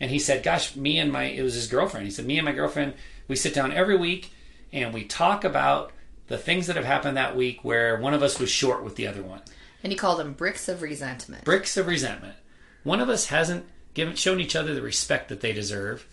And 0.00 0.10
he 0.10 0.18
said, 0.18 0.42
Gosh, 0.42 0.76
me 0.76 0.98
and 0.98 1.12
my, 1.12 1.24
it 1.24 1.42
was 1.42 1.54
his 1.54 1.66
girlfriend. 1.66 2.06
He 2.06 2.12
said, 2.12 2.26
Me 2.26 2.38
and 2.38 2.44
my 2.44 2.52
girlfriend, 2.52 2.94
we 3.28 3.36
sit 3.36 3.54
down 3.54 3.72
every 3.72 3.96
week 3.96 4.32
and 4.72 4.92
we 4.92 5.04
talk 5.04 5.44
about 5.44 5.92
the 6.26 6.38
things 6.38 6.66
that 6.66 6.76
have 6.76 6.84
happened 6.84 7.16
that 7.16 7.36
week 7.36 7.64
where 7.64 7.98
one 7.98 8.14
of 8.14 8.22
us 8.22 8.38
was 8.38 8.50
short 8.50 8.82
with 8.82 8.96
the 8.96 9.06
other 9.06 9.22
one. 9.22 9.40
And 9.82 9.92
he 9.92 9.98
called 9.98 10.18
them 10.18 10.32
bricks 10.32 10.68
of 10.68 10.82
resentment. 10.82 11.44
Bricks 11.44 11.76
of 11.76 11.86
resentment. 11.86 12.36
One 12.82 13.00
of 13.00 13.08
us 13.08 13.26
hasn't 13.26 13.66
given 13.92 14.16
shown 14.16 14.40
each 14.40 14.56
other 14.56 14.74
the 14.74 14.82
respect 14.82 15.28
that 15.28 15.40
they 15.40 15.52
deserve, 15.52 16.06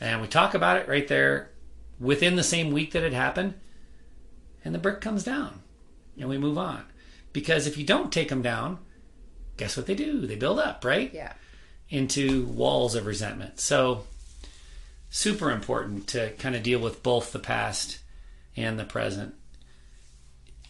and 0.00 0.20
we 0.20 0.26
talk 0.26 0.54
about 0.54 0.78
it 0.78 0.88
right 0.88 1.06
there 1.06 1.50
within 2.00 2.36
the 2.36 2.42
same 2.42 2.72
week 2.72 2.92
that 2.92 3.02
it 3.02 3.12
happened, 3.12 3.54
and 4.64 4.74
the 4.74 4.78
brick 4.78 5.00
comes 5.00 5.24
down, 5.24 5.62
and 6.18 6.28
we 6.28 6.38
move 6.38 6.58
on. 6.58 6.84
Because 7.32 7.66
if 7.66 7.76
you 7.76 7.84
don't 7.84 8.12
take 8.12 8.28
them 8.28 8.42
down, 8.42 8.78
guess 9.56 9.76
what 9.76 9.86
they 9.86 9.94
do? 9.94 10.26
They 10.26 10.36
build 10.36 10.58
up, 10.58 10.84
right? 10.84 11.12
Yeah. 11.12 11.34
Into 11.90 12.44
walls 12.46 12.94
of 12.94 13.06
resentment. 13.06 13.60
So, 13.60 14.04
super 15.08 15.50
important 15.50 16.06
to 16.08 16.32
kind 16.32 16.54
of 16.54 16.62
deal 16.62 16.80
with 16.80 17.02
both 17.02 17.32
the 17.32 17.38
past 17.38 18.00
and 18.56 18.78
the 18.78 18.84
present. 18.84 19.34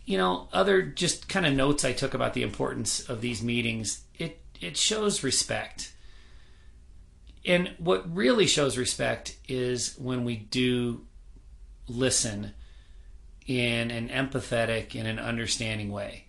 You 0.05 0.17
know, 0.17 0.49
other 0.53 0.83
just 0.83 1.29
kind 1.29 1.45
of 1.45 1.55
notes 1.55 1.85
I 1.85 1.93
took 1.93 2.15
about 2.15 2.35
the 2.35 2.43
importance 2.43 3.01
of 3.09 3.21
these 3.21 3.43
meetings. 3.43 4.03
It 4.17 4.41
it 4.61 4.77
shows 4.77 5.23
respect. 5.23 5.93
And 7.45 7.75
what 7.79 8.15
really 8.15 8.47
shows 8.47 8.77
respect 8.77 9.37
is 9.49 9.97
when 9.99 10.25
we 10.25 10.37
do 10.37 11.07
listen 11.89 12.53
in 13.47 13.91
an 13.91 14.09
empathetic 14.09 14.95
and 14.95 15.09
an 15.09 15.19
understanding 15.19 15.91
way. 15.91 16.27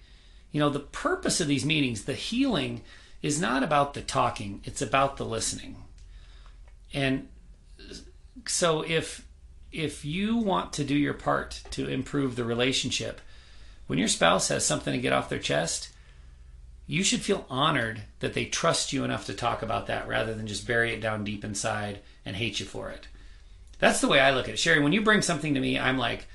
You 0.51 0.59
know, 0.59 0.69
the 0.69 0.79
purpose 0.79 1.41
of 1.41 1.47
these 1.47 1.65
meetings, 1.65 2.05
the 2.05 2.13
healing, 2.13 2.81
is 3.21 3.39
not 3.39 3.63
about 3.63 3.93
the 3.93 4.01
talking, 4.01 4.61
it's 4.63 4.81
about 4.81 5.17
the 5.17 5.25
listening. 5.25 5.75
And 6.93 7.27
so 8.47 8.81
if 8.81 9.25
if 9.71 10.03
you 10.03 10.37
want 10.37 10.73
to 10.73 10.83
do 10.83 10.95
your 10.95 11.13
part 11.13 11.61
to 11.71 11.87
improve 11.87 12.35
the 12.35 12.43
relationship, 12.43 13.21
when 13.87 13.99
your 13.99 14.07
spouse 14.07 14.47
has 14.47 14.65
something 14.65 14.93
to 14.93 14.99
get 14.99 15.13
off 15.13 15.29
their 15.29 15.37
chest, 15.39 15.89
you 16.87 17.03
should 17.03 17.21
feel 17.21 17.45
honored 17.51 18.01
that 18.19 18.33
they 18.33 18.45
trust 18.45 18.91
you 18.91 19.03
enough 19.03 19.27
to 19.27 19.33
talk 19.33 19.61
about 19.61 19.85
that 19.87 20.07
rather 20.07 20.33
than 20.33 20.47
just 20.47 20.65
bury 20.65 20.91
it 20.91 21.01
down 21.01 21.23
deep 21.23 21.43
inside 21.43 21.99
and 22.25 22.35
hate 22.35 22.59
you 22.59 22.65
for 22.65 22.89
it. 22.89 23.07
That's 23.77 24.01
the 24.01 24.07
way 24.07 24.19
I 24.19 24.31
look 24.31 24.47
at 24.47 24.55
it. 24.55 24.59
Sherry, 24.59 24.81
when 24.81 24.91
you 24.91 25.01
bring 25.01 25.21
something 25.21 25.53
to 25.53 25.59
me, 25.59 25.77
I'm 25.77 25.99
like, 25.99 26.25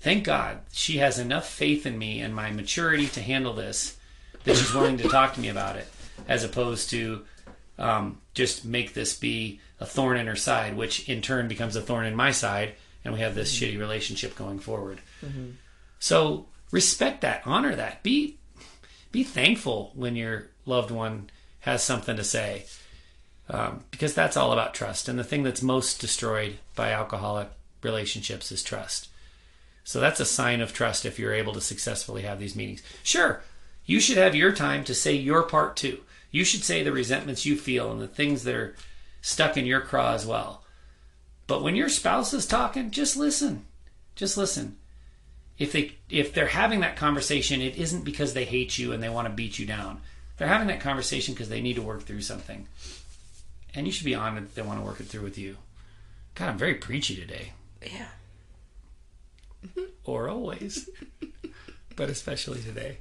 thank 0.00 0.24
God 0.24 0.60
she 0.72 0.98
has 0.98 1.18
enough 1.18 1.46
faith 1.46 1.84
in 1.84 1.98
me 1.98 2.20
and 2.20 2.34
my 2.34 2.50
maturity 2.50 3.08
to 3.08 3.20
handle 3.20 3.52
this 3.52 3.98
that 4.44 4.56
she's 4.56 4.72
willing 4.72 4.96
to 4.96 5.08
talk 5.08 5.34
to 5.34 5.40
me 5.40 5.48
about 5.48 5.76
it, 5.76 5.86
as 6.28 6.44
opposed 6.44 6.90
to 6.90 7.24
um, 7.78 8.20
just 8.34 8.64
make 8.64 8.94
this 8.94 9.16
be 9.16 9.60
a 9.80 9.86
thorn 9.86 10.18
in 10.18 10.26
her 10.26 10.36
side, 10.36 10.76
which 10.76 11.08
in 11.08 11.22
turn 11.22 11.48
becomes 11.48 11.76
a 11.76 11.80
thorn 11.80 12.06
in 12.06 12.14
my 12.14 12.30
side, 12.30 12.74
and 13.04 13.14
we 13.14 13.20
have 13.20 13.34
this 13.34 13.54
mm-hmm. 13.54 13.76
shitty 13.76 13.78
relationship 13.78 14.36
going 14.36 14.58
forward. 14.58 15.00
Mm-hmm. 15.24 15.52
So 15.98 16.46
respect 16.70 17.22
that, 17.22 17.42
honor 17.46 17.74
that, 17.74 18.02
be 18.02 18.36
be 19.12 19.24
thankful 19.24 19.90
when 19.94 20.16
your 20.16 20.46
loved 20.66 20.90
one 20.90 21.30
has 21.60 21.82
something 21.82 22.16
to 22.16 22.24
say 22.24 22.64
um, 23.48 23.84
because 23.90 24.14
that's 24.14 24.36
all 24.36 24.52
about 24.52 24.74
trust 24.74 25.08
and 25.08 25.18
the 25.18 25.24
thing 25.24 25.42
that's 25.42 25.62
most 25.62 26.00
destroyed 26.00 26.58
by 26.76 26.92
alcoholic 26.92 27.48
relationships 27.82 28.52
is 28.52 28.62
trust 28.62 29.08
so 29.82 29.98
that's 30.00 30.20
a 30.20 30.24
sign 30.24 30.60
of 30.60 30.72
trust 30.72 31.04
if 31.04 31.18
you're 31.18 31.34
able 31.34 31.52
to 31.52 31.60
successfully 31.60 32.22
have 32.22 32.38
these 32.38 32.54
meetings 32.54 32.82
sure 33.02 33.42
you 33.90 34.00
should 34.00 34.16
have 34.16 34.34
your 34.34 34.52
time 34.52 34.84
to 34.84 34.94
say 34.94 35.12
your 35.12 35.42
part 35.42 35.76
too 35.76 36.00
you 36.30 36.44
should 36.44 36.62
say 36.62 36.82
the 36.82 36.92
resentments 36.92 37.44
you 37.44 37.56
feel 37.56 37.90
and 37.90 38.00
the 38.00 38.08
things 38.08 38.44
that 38.44 38.54
are 38.54 38.74
stuck 39.20 39.56
in 39.56 39.66
your 39.66 39.80
craw 39.80 40.12
as 40.12 40.26
well 40.26 40.62
but 41.46 41.62
when 41.62 41.76
your 41.76 41.88
spouse 41.88 42.32
is 42.32 42.46
talking 42.46 42.90
just 42.90 43.16
listen 43.16 43.64
just 44.14 44.36
listen 44.36 44.76
if 45.60 45.72
they 45.72 45.92
if 46.08 46.32
they're 46.32 46.46
having 46.46 46.80
that 46.80 46.96
conversation, 46.96 47.60
it 47.60 47.76
isn't 47.76 48.02
because 48.02 48.32
they 48.32 48.46
hate 48.46 48.78
you 48.78 48.92
and 48.92 49.00
they 49.00 49.10
want 49.10 49.28
to 49.28 49.34
beat 49.34 49.58
you 49.58 49.66
down. 49.66 50.00
They're 50.38 50.48
having 50.48 50.68
that 50.68 50.80
conversation 50.80 51.34
because 51.34 51.50
they 51.50 51.60
need 51.60 51.76
to 51.76 51.82
work 51.82 52.02
through 52.02 52.22
something, 52.22 52.66
and 53.74 53.86
you 53.86 53.92
should 53.92 54.06
be 54.06 54.14
honored 54.14 54.44
that 54.44 54.54
they 54.54 54.62
want 54.62 54.80
to 54.80 54.84
work 54.84 54.98
it 54.98 55.06
through 55.06 55.22
with 55.22 55.36
you. 55.36 55.58
God, 56.34 56.48
I'm 56.48 56.58
very 56.58 56.74
preachy 56.74 57.14
today. 57.14 57.52
Yeah. 57.82 58.08
or 60.04 60.30
always, 60.30 60.88
but 61.96 62.08
especially 62.08 62.62
today. 62.62 62.96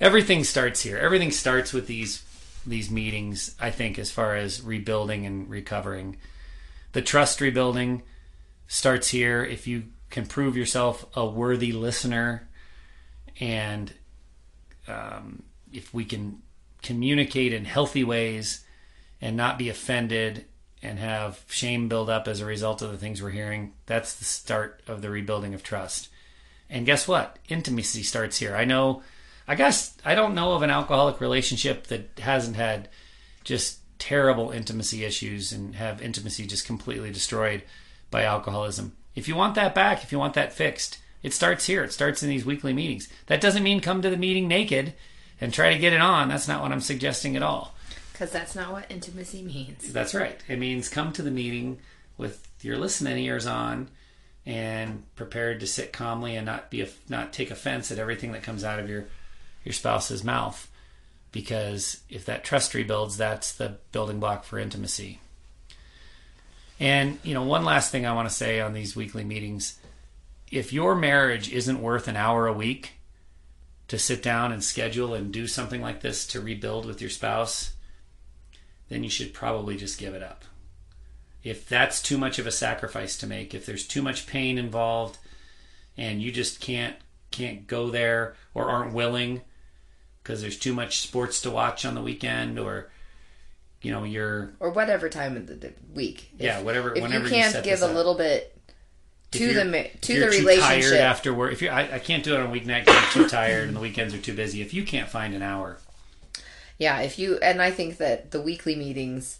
Everything 0.00 0.44
starts 0.44 0.82
here. 0.82 0.98
Everything 0.98 1.30
starts 1.30 1.72
with 1.72 1.86
these 1.86 2.24
these 2.66 2.90
meetings. 2.90 3.54
I 3.60 3.70
think 3.70 3.98
as 3.98 4.10
far 4.10 4.36
as 4.36 4.62
rebuilding 4.62 5.24
and 5.26 5.48
recovering, 5.48 6.16
the 6.92 7.02
trust 7.02 7.40
rebuilding 7.40 8.02
starts 8.66 9.08
here. 9.08 9.44
If 9.44 9.66
you 9.66 9.84
can 10.10 10.26
prove 10.26 10.56
yourself 10.56 11.06
a 11.14 11.26
worthy 11.26 11.72
listener, 11.72 12.48
and 13.40 13.92
um, 14.86 15.42
if 15.72 15.92
we 15.92 16.04
can 16.04 16.42
communicate 16.82 17.52
in 17.52 17.64
healthy 17.64 18.04
ways 18.04 18.64
and 19.20 19.36
not 19.36 19.58
be 19.58 19.68
offended 19.68 20.44
and 20.82 20.98
have 20.98 21.44
shame 21.48 21.88
build 21.88 22.08
up 22.08 22.28
as 22.28 22.40
a 22.40 22.46
result 22.46 22.82
of 22.82 22.92
the 22.92 22.98
things 22.98 23.20
we're 23.20 23.30
hearing, 23.30 23.72
that's 23.86 24.14
the 24.14 24.24
start 24.24 24.80
of 24.86 25.02
the 25.02 25.10
rebuilding 25.10 25.54
of 25.54 25.62
trust. 25.62 26.08
And 26.70 26.86
guess 26.86 27.08
what? 27.08 27.38
Intimacy 27.48 28.02
starts 28.02 28.38
here. 28.38 28.54
I 28.54 28.64
know, 28.64 29.02
I 29.48 29.54
guess, 29.54 29.96
I 30.04 30.14
don't 30.14 30.34
know 30.34 30.52
of 30.52 30.62
an 30.62 30.70
alcoholic 30.70 31.20
relationship 31.20 31.86
that 31.86 32.18
hasn't 32.20 32.56
had 32.56 32.88
just 33.44 33.78
terrible 33.98 34.50
intimacy 34.50 35.04
issues 35.04 35.50
and 35.52 35.74
have 35.74 36.02
intimacy 36.02 36.46
just 36.46 36.66
completely 36.66 37.10
destroyed 37.10 37.62
by 38.10 38.22
alcoholism. 38.24 38.94
If 39.14 39.26
you 39.26 39.34
want 39.34 39.54
that 39.56 39.74
back, 39.74 40.04
if 40.04 40.12
you 40.12 40.18
want 40.18 40.34
that 40.34 40.52
fixed, 40.52 40.98
It 41.22 41.32
starts 41.32 41.66
here. 41.66 41.82
It 41.82 41.92
starts 41.92 42.22
in 42.22 42.28
these 42.28 42.44
weekly 42.44 42.72
meetings. 42.72 43.08
That 43.26 43.40
doesn't 43.40 43.62
mean 43.62 43.80
come 43.80 44.02
to 44.02 44.10
the 44.10 44.16
meeting 44.16 44.46
naked 44.46 44.94
and 45.40 45.52
try 45.52 45.72
to 45.72 45.78
get 45.78 45.92
it 45.92 46.00
on. 46.00 46.28
That's 46.28 46.48
not 46.48 46.62
what 46.62 46.72
I'm 46.72 46.80
suggesting 46.80 47.36
at 47.36 47.42
all. 47.42 47.74
Because 48.12 48.30
that's 48.30 48.54
not 48.54 48.72
what 48.72 48.90
intimacy 48.90 49.42
means. 49.42 49.92
That's 49.92 50.14
right. 50.14 50.40
It 50.48 50.58
means 50.58 50.88
come 50.88 51.12
to 51.12 51.22
the 51.22 51.30
meeting 51.30 51.78
with 52.16 52.48
your 52.62 52.76
listening 52.76 53.18
ears 53.24 53.46
on 53.46 53.88
and 54.44 55.04
prepared 55.14 55.60
to 55.60 55.66
sit 55.66 55.92
calmly 55.92 56.36
and 56.36 56.46
not 56.46 56.70
be 56.70 56.88
not 57.08 57.32
take 57.32 57.50
offense 57.50 57.92
at 57.92 57.98
everything 57.98 58.32
that 58.32 58.42
comes 58.42 58.64
out 58.64 58.78
of 58.78 58.88
your 58.88 59.06
your 59.68 59.74
spouse's 59.74 60.24
mouth 60.24 60.66
because 61.30 62.00
if 62.08 62.24
that 62.24 62.42
trust 62.42 62.72
rebuilds 62.72 63.18
that's 63.18 63.52
the 63.52 63.76
building 63.92 64.18
block 64.18 64.44
for 64.44 64.58
intimacy. 64.58 65.20
And 66.80 67.18
you 67.22 67.34
know, 67.34 67.42
one 67.42 67.66
last 67.66 67.92
thing 67.92 68.06
I 68.06 68.14
want 68.14 68.30
to 68.30 68.34
say 68.34 68.60
on 68.60 68.72
these 68.72 68.96
weekly 68.96 69.24
meetings, 69.24 69.78
if 70.50 70.72
your 70.72 70.94
marriage 70.94 71.52
isn't 71.52 71.82
worth 71.82 72.08
an 72.08 72.16
hour 72.16 72.46
a 72.46 72.52
week 72.52 72.92
to 73.88 73.98
sit 73.98 74.22
down 74.22 74.52
and 74.52 74.64
schedule 74.64 75.12
and 75.12 75.30
do 75.30 75.46
something 75.46 75.82
like 75.82 76.00
this 76.00 76.26
to 76.28 76.40
rebuild 76.40 76.86
with 76.86 77.02
your 77.02 77.10
spouse, 77.10 77.74
then 78.88 79.04
you 79.04 79.10
should 79.10 79.34
probably 79.34 79.76
just 79.76 79.98
give 79.98 80.14
it 80.14 80.22
up. 80.22 80.46
If 81.44 81.68
that's 81.68 82.00
too 82.00 82.16
much 82.16 82.38
of 82.38 82.46
a 82.46 82.50
sacrifice 82.50 83.18
to 83.18 83.26
make, 83.26 83.52
if 83.52 83.66
there's 83.66 83.86
too 83.86 84.00
much 84.00 84.26
pain 84.26 84.56
involved 84.56 85.18
and 85.98 86.22
you 86.22 86.32
just 86.32 86.58
can't 86.58 86.96
can't 87.30 87.66
go 87.66 87.90
there 87.90 88.34
or 88.54 88.70
aren't 88.70 88.94
willing 88.94 89.42
because 90.28 90.42
there's 90.42 90.58
too 90.58 90.74
much 90.74 90.98
sports 90.98 91.40
to 91.40 91.50
watch 91.50 91.86
on 91.86 91.94
the 91.94 92.02
weekend 92.02 92.58
or 92.58 92.90
you 93.80 93.90
know 93.90 94.04
you're 94.04 94.52
or 94.60 94.68
whatever 94.70 95.08
time 95.08 95.38
of 95.38 95.46
the 95.46 95.72
week. 95.94 96.30
If, 96.38 96.44
yeah, 96.44 96.60
whatever. 96.60 96.94
If 96.94 97.02
whenever 97.02 97.24
you 97.24 97.30
can't 97.30 97.54
you 97.54 97.62
give 97.62 97.80
a 97.80 97.86
up. 97.86 97.94
little 97.94 98.14
bit 98.14 98.54
to 99.30 99.54
the 99.54 99.90
to 100.02 100.20
the 100.20 100.26
relationship. 100.26 100.90
tired 100.90 101.00
after 101.00 101.32
work. 101.32 101.52
If 101.52 101.62
you, 101.62 101.70
I, 101.70 101.94
I 101.94 101.98
can't 101.98 102.22
do 102.22 102.34
it 102.34 102.40
on 102.40 102.46
a 102.46 102.50
weeknight 102.50 102.84
because 102.84 102.96
I'm 102.96 103.12
too 103.12 103.28
tired 103.28 103.68
and 103.68 103.76
the 103.76 103.80
weekends 103.80 104.12
are 104.12 104.18
too 104.18 104.34
busy. 104.34 104.60
If 104.60 104.74
you 104.74 104.84
can't 104.84 105.08
find 105.08 105.34
an 105.34 105.40
hour, 105.40 105.78
yeah, 106.76 107.00
if 107.00 107.18
you 107.18 107.38
and 107.38 107.62
I 107.62 107.70
think 107.70 107.96
that 107.96 108.30
the 108.30 108.42
weekly 108.42 108.76
meetings 108.76 109.38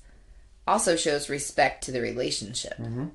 also 0.67 0.97
shows 0.97 1.29
respect 1.29 1.85
to 1.85 1.93
the 1.93 2.01
relationship. 2.01 2.79
Mm-hmm. 2.79 3.09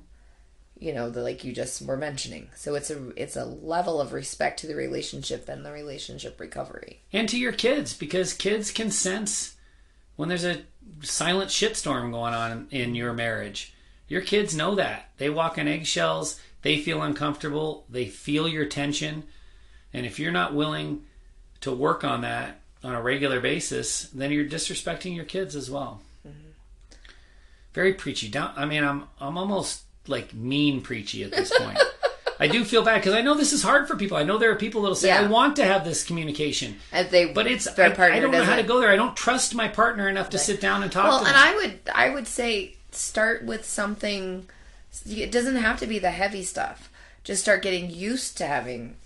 You 0.84 0.92
know, 0.92 1.08
the 1.08 1.22
like 1.22 1.44
you 1.44 1.54
just 1.54 1.80
were 1.80 1.96
mentioning. 1.96 2.48
So 2.54 2.74
it's 2.74 2.90
a 2.90 3.10
it's 3.16 3.36
a 3.36 3.46
level 3.46 4.02
of 4.02 4.12
respect 4.12 4.60
to 4.60 4.66
the 4.66 4.74
relationship 4.74 5.48
and 5.48 5.64
the 5.64 5.72
relationship 5.72 6.38
recovery. 6.38 7.00
and 7.10 7.26
to 7.30 7.38
your 7.38 7.52
kids 7.52 7.96
because 7.96 8.34
kids 8.34 8.70
can 8.70 8.90
sense 8.90 9.54
when 10.16 10.28
there's 10.28 10.44
a 10.44 10.62
silent 11.00 11.48
shitstorm 11.48 12.12
going 12.12 12.34
on 12.34 12.68
in 12.70 12.94
your 12.94 13.14
marriage. 13.14 13.72
Your 14.08 14.20
kids 14.20 14.54
know 14.54 14.74
that. 14.74 15.08
They 15.16 15.30
walk 15.30 15.56
on 15.56 15.68
eggshells. 15.68 16.38
They 16.60 16.76
feel 16.76 17.02
uncomfortable. 17.02 17.86
They 17.88 18.04
feel 18.04 18.46
your 18.46 18.66
tension. 18.66 19.24
And 19.94 20.04
if 20.04 20.18
you're 20.18 20.32
not 20.32 20.54
willing 20.54 21.04
to 21.62 21.72
work 21.72 22.04
on 22.04 22.20
that 22.20 22.60
on 22.82 22.94
a 22.94 23.00
regular 23.00 23.40
basis, 23.40 24.10
then 24.10 24.30
you're 24.32 24.44
disrespecting 24.44 25.16
your 25.16 25.24
kids 25.24 25.56
as 25.56 25.70
well. 25.70 26.02
Mm-hmm. 26.28 26.50
Very 27.72 27.94
preachy. 27.94 28.28
Down. 28.28 28.52
I 28.54 28.66
mean, 28.66 28.84
I'm 28.84 29.04
I'm 29.18 29.38
almost 29.38 29.83
like 30.06 30.34
mean 30.34 30.80
preachy 30.80 31.24
at 31.24 31.30
this 31.32 31.56
point. 31.58 31.78
I 32.40 32.48
do 32.48 32.64
feel 32.64 32.82
bad 32.82 32.96
because 32.96 33.14
I 33.14 33.20
know 33.22 33.34
this 33.34 33.52
is 33.52 33.62
hard 33.62 33.86
for 33.86 33.96
people. 33.96 34.16
I 34.16 34.24
know 34.24 34.38
there 34.38 34.50
are 34.50 34.56
people 34.56 34.82
that'll 34.82 34.96
say, 34.96 35.08
Yeah. 35.08 35.20
"I 35.22 35.26
want 35.28 35.54
to 35.56 35.64
have 35.64 35.84
this 35.84 36.02
communication," 36.02 36.76
And 36.90 37.08
they 37.10 37.26
but 37.26 37.46
it's 37.46 37.64
their 37.74 37.86
I, 37.92 37.94
partner 37.94 38.16
I 38.16 38.20
don't 38.20 38.32
know 38.32 38.44
how 38.44 38.56
to 38.56 38.62
go 38.64 38.80
there. 38.80 38.90
I 38.90 38.96
don't 38.96 39.16
trust 39.16 39.54
my 39.54 39.68
partner 39.68 40.08
enough 40.08 40.30
to 40.30 40.38
sit 40.38 40.60
down 40.60 40.82
and 40.82 40.90
talk 40.90 41.04
Well, 41.04 41.20
to 41.20 41.26
and. 41.28 41.36
I 41.36 41.54
would 41.54 41.78
I 41.94 42.10
would 42.10 42.26
say 42.26 42.74
start 42.90 43.44
with 43.44 43.64
something. 43.64 44.48
It 45.08 45.30
doesn't 45.30 45.56
have 45.56 45.78
to 45.80 45.86
be 45.86 45.98
the 46.00 46.10
heavy 46.10 46.42
stuff. 46.42 46.90
Just 47.22 47.42
start 47.42 47.62
getting 47.62 47.88
used 47.90 48.36
to 48.38 48.46
having 48.46 48.96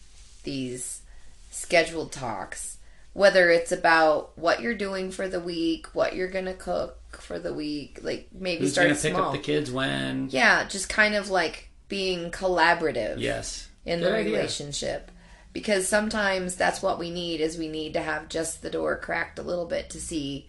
these 0.44 1.02
scheduled 1.50 2.12
talks. 2.12 2.77
Whether 3.18 3.50
it's 3.50 3.72
about 3.72 4.38
what 4.38 4.62
you're 4.62 4.74
doing 4.74 5.10
for 5.10 5.26
the 5.28 5.40
week, 5.40 5.88
what 5.92 6.14
you're 6.14 6.28
gonna 6.28 6.54
cook 6.54 7.20
for 7.20 7.38
the 7.38 7.52
week, 7.52 7.98
like 8.02 8.28
maybe 8.32 8.60
Who's 8.60 8.72
start 8.72 8.86
going 8.86 8.96
to 8.96 9.02
pick 9.02 9.14
up 9.16 9.32
the 9.32 9.38
kids 9.38 9.70
when? 9.72 10.28
Yeah, 10.30 10.64
just 10.68 10.88
kind 10.88 11.14
of 11.14 11.28
like 11.30 11.68
being 11.88 12.30
collaborative 12.30 13.16
Yes. 13.18 13.68
in 13.84 13.98
Good 14.00 14.12
the 14.12 14.16
idea. 14.18 14.32
relationship. 14.36 15.10
Because 15.52 15.88
sometimes 15.88 16.54
that's 16.54 16.80
what 16.82 16.98
we 16.98 17.10
need 17.10 17.40
is 17.40 17.58
we 17.58 17.66
need 17.68 17.94
to 17.94 18.00
have 18.02 18.28
just 18.28 18.62
the 18.62 18.70
door 18.70 18.96
cracked 18.96 19.38
a 19.38 19.42
little 19.42 19.66
bit 19.66 19.90
to 19.90 20.00
see 20.00 20.48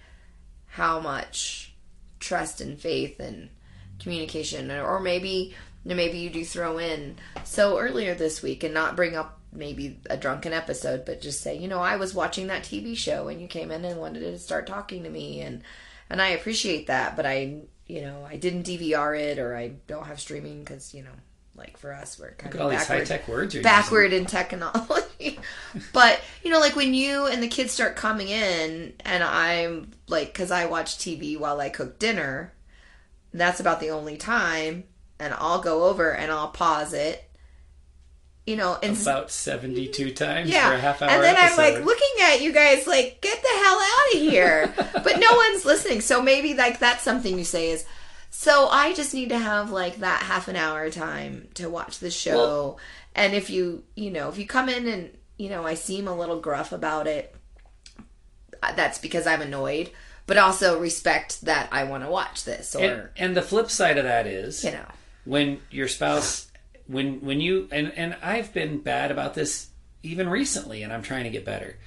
how 0.67 0.99
much 0.99 1.74
trust 2.20 2.61
and 2.61 2.78
faith 2.78 3.20
and 3.20 3.49
communication 3.99 4.70
or 4.70 4.99
maybe 4.99 5.55
maybe 5.86 6.20
you 6.20 6.30
do 6.30 6.45
throw 6.45 6.78
in 6.78 7.15
so 7.43 7.80
earlier 7.80 8.13
this 8.13 8.41
week 8.43 8.63
and 8.63 8.74
not 8.74 8.95
bring 8.95 9.15
up 9.15 9.38
maybe 9.52 10.00
a 10.10 10.18
drunken 10.18 10.54
episode 10.54 11.06
but 11.06 11.22
just 11.22 11.41
say 11.41 11.58
you 11.58 11.68
know 11.68 11.80
I 11.80 11.95
was 11.95 12.14
watching 12.14 12.47
that 12.47 12.64
TV 12.64 12.95
show 12.95 13.28
and 13.28 13.41
you 13.41 13.47
came 13.47 13.72
in 13.72 13.84
and 13.84 14.00
wanted 14.00 14.20
to 14.22 14.38
start 14.39 14.68
talking 14.68 15.04
to 15.04 15.10
me 15.10 15.41
and 15.41 15.64
and 16.10 16.22
I 16.22 16.30
appreciate 16.30 16.88
that 16.88 17.16
but 17.16 17.26
I 17.26 17.62
you 17.88 18.02
know 18.02 18.26
I 18.30 18.38
didn't 18.38 18.68
DVR 18.68 19.20
it 19.20 19.39
or 19.39 19.56
I 19.56 19.74
don't 19.88 20.06
have 20.06 20.20
streaming 20.20 20.64
cuz 20.66 20.93
you 20.93 21.04
know 21.04 21.10
like 21.56 21.78
for 21.78 21.93
us 21.93 22.18
we're 22.18 22.32
kind 22.32 22.54
Look 22.54 22.62
of 22.62 22.66
all 22.66 22.70
these 22.72 22.88
high-tech 22.88 23.28
words 23.28 23.54
you're 23.54 23.64
backward 23.64 24.14
in 24.14 24.26
technology. 24.26 25.39
but 25.93 26.22
you 26.43 26.52
know, 26.52 26.60
like 26.60 26.76
when 26.76 26.93
you 26.93 27.28
and 27.28 27.43
the 27.43 27.47
kids 27.47 27.74
start 27.74 27.95
coming 27.95 28.30
in, 28.30 28.93
and 29.02 29.24
I'm 29.24 29.91
like, 30.08 30.28
because 30.34 30.52
I 30.52 30.66
watch 30.66 30.97
TV 30.97 31.38
while 31.38 31.60
I 31.60 31.70
cook 31.70 32.00
dinner, 32.00 32.54
that's 33.34 33.60
about 33.60 33.80
the 33.80 33.91
only 33.91 34.18
time, 34.18 34.86
and 35.20 35.34
I'll 35.38 35.62
go 35.62 35.86
over 35.86 36.12
and 36.12 36.32
I'll 36.32 36.50
pause 36.50 36.93
it. 36.93 37.28
You 38.45 38.55
know, 38.55 38.79
and 38.81 38.99
about 38.99 39.29
72 39.29 40.11
times 40.11 40.49
yeah, 40.49 40.69
for 40.69 40.75
a 40.75 40.79
half 40.79 41.01
hour 41.03 41.09
and 41.09 41.23
then 41.23 41.35
episode. 41.35 41.61
I'm 41.61 41.73
like 41.75 41.85
looking 41.85 42.23
at 42.23 42.41
you 42.41 42.51
guys, 42.51 42.87
like, 42.87 43.21
get 43.21 43.39
the 43.39 43.47
hell 43.47 43.79
out 43.79 44.13
of 44.13 44.19
here. 44.19 44.73
but 45.03 45.19
no 45.19 45.35
one's 45.35 45.65
listening, 45.65 46.01
so 46.01 46.21
maybe 46.21 46.55
like 46.55 46.79
that's 46.79 47.03
something 47.03 47.37
you 47.37 47.43
say 47.43 47.69
is. 47.69 47.85
So 48.31 48.67
I 48.67 48.93
just 48.93 49.13
need 49.13 49.29
to 49.29 49.37
have 49.37 49.69
like 49.69 49.97
that 49.97 50.23
half 50.23 50.47
an 50.47 50.55
hour 50.55 50.89
time 50.89 51.49
to 51.55 51.69
watch 51.69 51.99
the 51.99 52.09
show. 52.09 52.37
Well- 52.37 52.79
and 53.15 53.33
if 53.33 53.49
you, 53.49 53.83
you 53.95 54.11
know, 54.11 54.29
if 54.29 54.37
you 54.37 54.45
come 54.45 54.69
in 54.69 54.87
and, 54.87 55.09
you 55.37 55.49
know, 55.49 55.65
I 55.65 55.73
seem 55.73 56.07
a 56.07 56.15
little 56.15 56.39
gruff 56.39 56.71
about 56.71 57.07
it, 57.07 57.35
uh, 58.61 58.73
that's 58.73 58.97
because 58.97 59.25
I'm 59.25 59.41
annoyed, 59.41 59.89
but 60.25 60.37
also 60.37 60.79
respect 60.79 61.41
that 61.41 61.69
I 61.71 61.83
want 61.85 62.03
to 62.03 62.09
watch 62.09 62.43
this 62.43 62.75
or, 62.75 62.83
and, 62.83 63.09
and 63.17 63.37
the 63.37 63.41
flip 63.41 63.69
side 63.69 63.97
of 63.97 64.03
that 64.03 64.27
is 64.27 64.63
you 64.63 64.71
know. 64.71 64.85
when 65.25 65.59
your 65.71 65.87
spouse 65.87 66.49
when 66.89 67.21
when 67.21 67.39
you 67.39 67.69
and 67.71 67.93
and 67.95 68.17
I've 68.21 68.53
been 68.53 68.79
bad 68.79 69.11
about 69.11 69.35
this 69.35 69.67
even 70.03 70.27
recently 70.27 70.83
and 70.83 70.91
I'm 70.91 71.03
trying 71.03 71.23
to 71.23 71.29
get 71.29 71.45
better. 71.45 71.77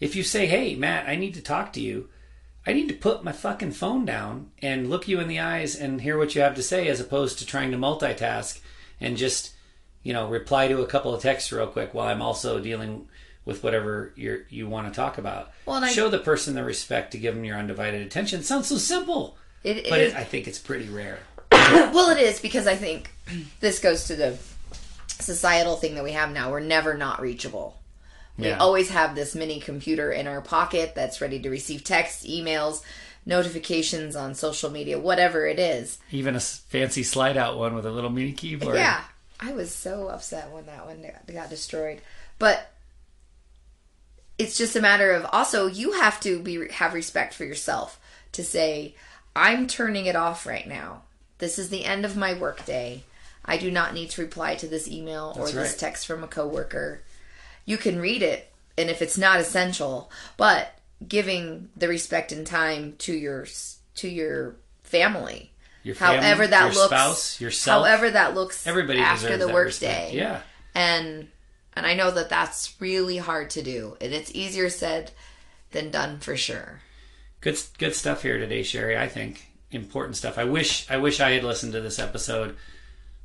If 0.00 0.16
you 0.16 0.22
say, 0.22 0.46
"Hey, 0.46 0.74
Matt, 0.74 1.08
I 1.08 1.16
need 1.16 1.34
to 1.34 1.42
talk 1.42 1.72
to 1.74 1.80
you." 1.80 2.08
I 2.64 2.72
need 2.72 2.88
to 2.90 2.94
put 2.94 3.24
my 3.24 3.32
fucking 3.32 3.72
phone 3.72 4.04
down 4.04 4.52
and 4.62 4.88
look 4.88 5.08
you 5.08 5.18
in 5.18 5.26
the 5.26 5.40
eyes 5.40 5.74
and 5.74 6.00
hear 6.00 6.16
what 6.16 6.36
you 6.36 6.42
have 6.42 6.54
to 6.54 6.62
say 6.62 6.86
as 6.86 7.00
opposed 7.00 7.40
to 7.40 7.46
trying 7.46 7.72
to 7.72 7.76
multitask 7.76 8.60
and 9.00 9.16
just, 9.16 9.52
you 10.04 10.12
know, 10.12 10.28
reply 10.28 10.68
to 10.68 10.80
a 10.80 10.86
couple 10.86 11.12
of 11.12 11.20
texts 11.20 11.50
real 11.50 11.66
quick 11.66 11.92
while 11.92 12.06
I'm 12.06 12.22
also 12.22 12.60
dealing 12.60 13.08
with 13.44 13.64
whatever 13.64 14.12
you're, 14.14 14.42
you 14.48 14.68
want 14.68 14.86
to 14.86 14.94
talk 14.94 15.18
about. 15.18 15.50
Well, 15.66 15.74
and 15.74 15.84
I- 15.86 15.90
Show 15.90 16.08
the 16.08 16.20
person 16.20 16.54
the 16.54 16.62
respect 16.62 17.10
to 17.12 17.18
give 17.18 17.34
them 17.34 17.44
your 17.44 17.56
undivided 17.58 18.00
attention. 18.00 18.38
It 18.38 18.46
sounds 18.46 18.68
so 18.68 18.76
simple, 18.78 19.36
It 19.64 19.88
but 19.90 19.98
it, 19.98 20.14
I 20.14 20.22
think 20.22 20.46
it's 20.46 20.60
pretty 20.60 20.88
rare. 20.88 21.18
well, 21.50 22.10
it 22.10 22.22
is 22.22 22.38
because 22.38 22.68
I 22.68 22.76
think 22.76 23.10
this 23.58 23.80
goes 23.80 24.04
to 24.04 24.14
the 24.14 24.38
societal 25.22 25.76
thing 25.76 25.94
that 25.94 26.04
we 26.04 26.12
have 26.12 26.32
now. 26.32 26.50
We're 26.50 26.60
never 26.60 26.94
not 26.94 27.20
reachable. 27.20 27.80
We 28.36 28.48
Yeah. 28.48 28.58
always 28.58 28.90
have 28.90 29.14
this 29.14 29.34
mini 29.34 29.60
computer 29.60 30.10
in 30.10 30.26
our 30.26 30.40
pocket 30.40 30.94
that's 30.94 31.20
ready 31.20 31.38
to 31.40 31.50
receive 31.50 31.84
texts, 31.84 32.24
emails, 32.26 32.82
notifications 33.24 34.16
on 34.16 34.34
social 34.34 34.70
media, 34.70 34.98
whatever 34.98 35.46
it 35.46 35.58
is. 35.58 35.98
Even 36.10 36.34
a 36.34 36.40
fancy 36.40 37.02
slide 37.02 37.36
out 37.36 37.58
one 37.58 37.74
with 37.74 37.86
a 37.86 37.90
little 37.90 38.10
mini 38.10 38.32
keyboard. 38.32 38.76
Yeah, 38.76 39.02
I 39.38 39.52
was 39.52 39.72
so 39.74 40.08
upset 40.08 40.50
when 40.50 40.66
that 40.66 40.86
one 40.86 41.02
got, 41.02 41.32
got 41.32 41.50
destroyed. 41.50 42.00
But 42.38 42.70
it's 44.38 44.56
just 44.56 44.76
a 44.76 44.80
matter 44.80 45.12
of 45.12 45.26
also 45.32 45.66
you 45.66 45.92
have 45.92 46.18
to 46.20 46.40
be 46.40 46.68
have 46.72 46.94
respect 46.94 47.34
for 47.34 47.44
yourself 47.44 48.00
to 48.32 48.42
say 48.42 48.94
I'm 49.36 49.66
turning 49.66 50.06
it 50.06 50.16
off 50.16 50.46
right 50.46 50.66
now. 50.66 51.02
This 51.38 51.58
is 51.58 51.68
the 51.68 51.84
end 51.84 52.04
of 52.04 52.16
my 52.16 52.34
workday. 52.34 53.04
I 53.44 53.56
do 53.56 53.70
not 53.70 53.94
need 53.94 54.10
to 54.10 54.22
reply 54.22 54.54
to 54.56 54.66
this 54.66 54.88
email 54.88 55.32
or 55.36 55.42
That's 55.44 55.52
this 55.52 55.70
right. 55.72 55.78
text 55.78 56.06
from 56.06 56.22
a 56.22 56.28
coworker. 56.28 57.02
You 57.64 57.76
can 57.76 58.00
read 58.00 58.22
it 58.22 58.52
and 58.78 58.88
if 58.88 59.02
it's 59.02 59.18
not 59.18 59.40
essential, 59.40 60.10
but 60.36 60.78
giving 61.06 61.68
the 61.76 61.88
respect 61.88 62.32
and 62.32 62.46
time 62.46 62.94
to 62.98 63.12
your 63.12 63.46
to 63.96 64.08
your 64.08 64.56
family. 64.84 65.50
Your 65.82 65.96
family, 65.96 66.18
however 66.18 66.46
that 66.46 66.66
your 66.66 66.74
looks 66.74 66.86
spouse, 66.86 67.40
yourself. 67.40 67.84
however 67.84 68.10
that 68.10 68.34
looks 68.34 68.66
everybody 68.66 69.00
after 69.00 69.36
the 69.36 69.48
workday. 69.48 70.12
Yeah. 70.14 70.40
and 70.74 71.28
and 71.74 71.86
I 71.86 71.94
know 71.94 72.10
that 72.10 72.28
that's 72.28 72.74
really 72.80 73.16
hard 73.16 73.50
to 73.50 73.62
do, 73.62 73.96
and 74.00 74.12
it's 74.12 74.30
easier 74.34 74.68
said 74.70 75.10
than 75.72 75.90
done 75.90 76.20
for 76.20 76.36
sure. 76.36 76.82
Good, 77.40 77.58
good 77.78 77.94
stuff 77.94 78.22
here 78.22 78.38
today, 78.38 78.62
Sherry. 78.62 78.96
I 78.96 79.08
think 79.08 79.50
important 79.70 80.16
stuff. 80.16 80.38
I 80.38 80.44
wish, 80.44 80.88
I 80.90 80.98
wish 80.98 81.18
I 81.18 81.30
had 81.32 81.44
listened 81.44 81.72
to 81.72 81.80
this 81.80 81.98
episode 81.98 82.56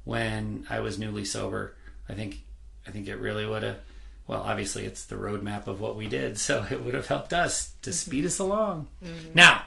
when 0.08 0.66
I 0.70 0.80
was 0.80 0.97
newly 0.97 1.26
sober. 1.26 1.76
I 2.08 2.14
think 2.14 2.39
I 2.88 2.91
think 2.91 3.08
it 3.08 3.18
really 3.18 3.45
would 3.45 3.64
have. 3.64 3.80
Well, 4.26 4.41
obviously, 4.41 4.86
it's 4.86 5.05
the 5.05 5.16
roadmap 5.16 5.68
of 5.68 5.80
what 5.80 5.95
we 5.95 6.08
did, 6.08 6.38
so 6.47 6.66
it 6.72 6.84
would 6.84 6.93
have 6.93 7.08
helped 7.08 7.34
us 7.34 7.74
to 7.84 7.93
speed 7.93 8.26
us 8.26 8.39
along. 8.39 8.88
Now, 9.34 9.66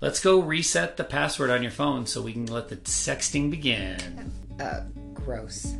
let's 0.00 0.20
go 0.20 0.40
reset 0.40 0.96
the 0.96 1.04
password 1.04 1.50
on 1.50 1.62
your 1.62 1.72
phone 1.72 2.06
so 2.06 2.22
we 2.22 2.32
can 2.32 2.46
let 2.46 2.68
the 2.68 2.76
sexting 2.76 3.50
begin. 3.50 4.32
Uh, 4.60 4.82
gross. 5.14 5.74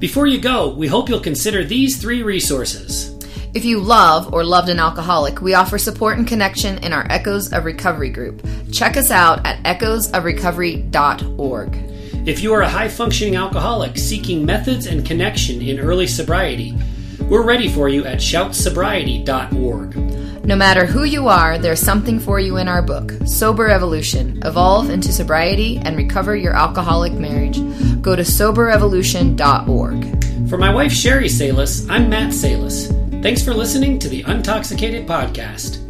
Before 0.00 0.26
you 0.26 0.38
go, 0.38 0.74
we 0.74 0.88
hope 0.88 1.08
you'll 1.08 1.20
consider 1.20 1.64
these 1.64 2.00
three 2.00 2.24
resources. 2.24 3.13
If 3.54 3.64
you 3.64 3.80
love 3.80 4.32
or 4.32 4.44
loved 4.44 4.68
an 4.68 4.78
alcoholic, 4.78 5.40
we 5.40 5.54
offer 5.54 5.78
support 5.78 6.18
and 6.18 6.26
connection 6.26 6.78
in 6.78 6.92
our 6.92 7.06
Echoes 7.10 7.52
of 7.52 7.64
Recovery 7.64 8.10
group. 8.10 8.46
Check 8.72 8.96
us 8.96 9.10
out 9.10 9.44
at 9.46 9.62
echoesofrecovery.org. 9.64 11.76
If 12.26 12.42
you 12.42 12.54
are 12.54 12.62
a 12.62 12.68
high 12.68 12.88
functioning 12.88 13.36
alcoholic 13.36 13.98
seeking 13.98 14.46
methods 14.46 14.86
and 14.86 15.06
connection 15.06 15.60
in 15.60 15.78
early 15.78 16.06
sobriety, 16.06 16.74
we're 17.28 17.44
ready 17.44 17.68
for 17.68 17.88
you 17.88 18.06
at 18.06 18.18
shoutsobriety.org. 18.18 19.96
No 20.44 20.56
matter 20.56 20.84
who 20.84 21.04
you 21.04 21.28
are, 21.28 21.56
there's 21.56 21.80
something 21.80 22.20
for 22.20 22.38
you 22.38 22.58
in 22.58 22.68
our 22.68 22.82
book, 22.82 23.14
Sober 23.24 23.68
Evolution 23.68 24.42
Evolve 24.44 24.90
into 24.90 25.10
Sobriety 25.10 25.78
and 25.78 25.96
Recover 25.96 26.36
Your 26.36 26.52
Alcoholic 26.52 27.14
Marriage. 27.14 27.56
Go 28.02 28.14
to 28.14 28.22
soberevolution.org. 28.22 30.50
For 30.50 30.58
my 30.58 30.74
wife 30.74 30.92
Sherry 30.92 31.30
Salis, 31.30 31.88
I'm 31.88 32.10
Matt 32.10 32.34
Salis. 32.34 32.92
Thanks 33.24 33.42
for 33.42 33.54
listening 33.54 33.98
to 34.00 34.08
the 34.10 34.22
Untoxicated 34.24 35.06
Podcast. 35.06 35.83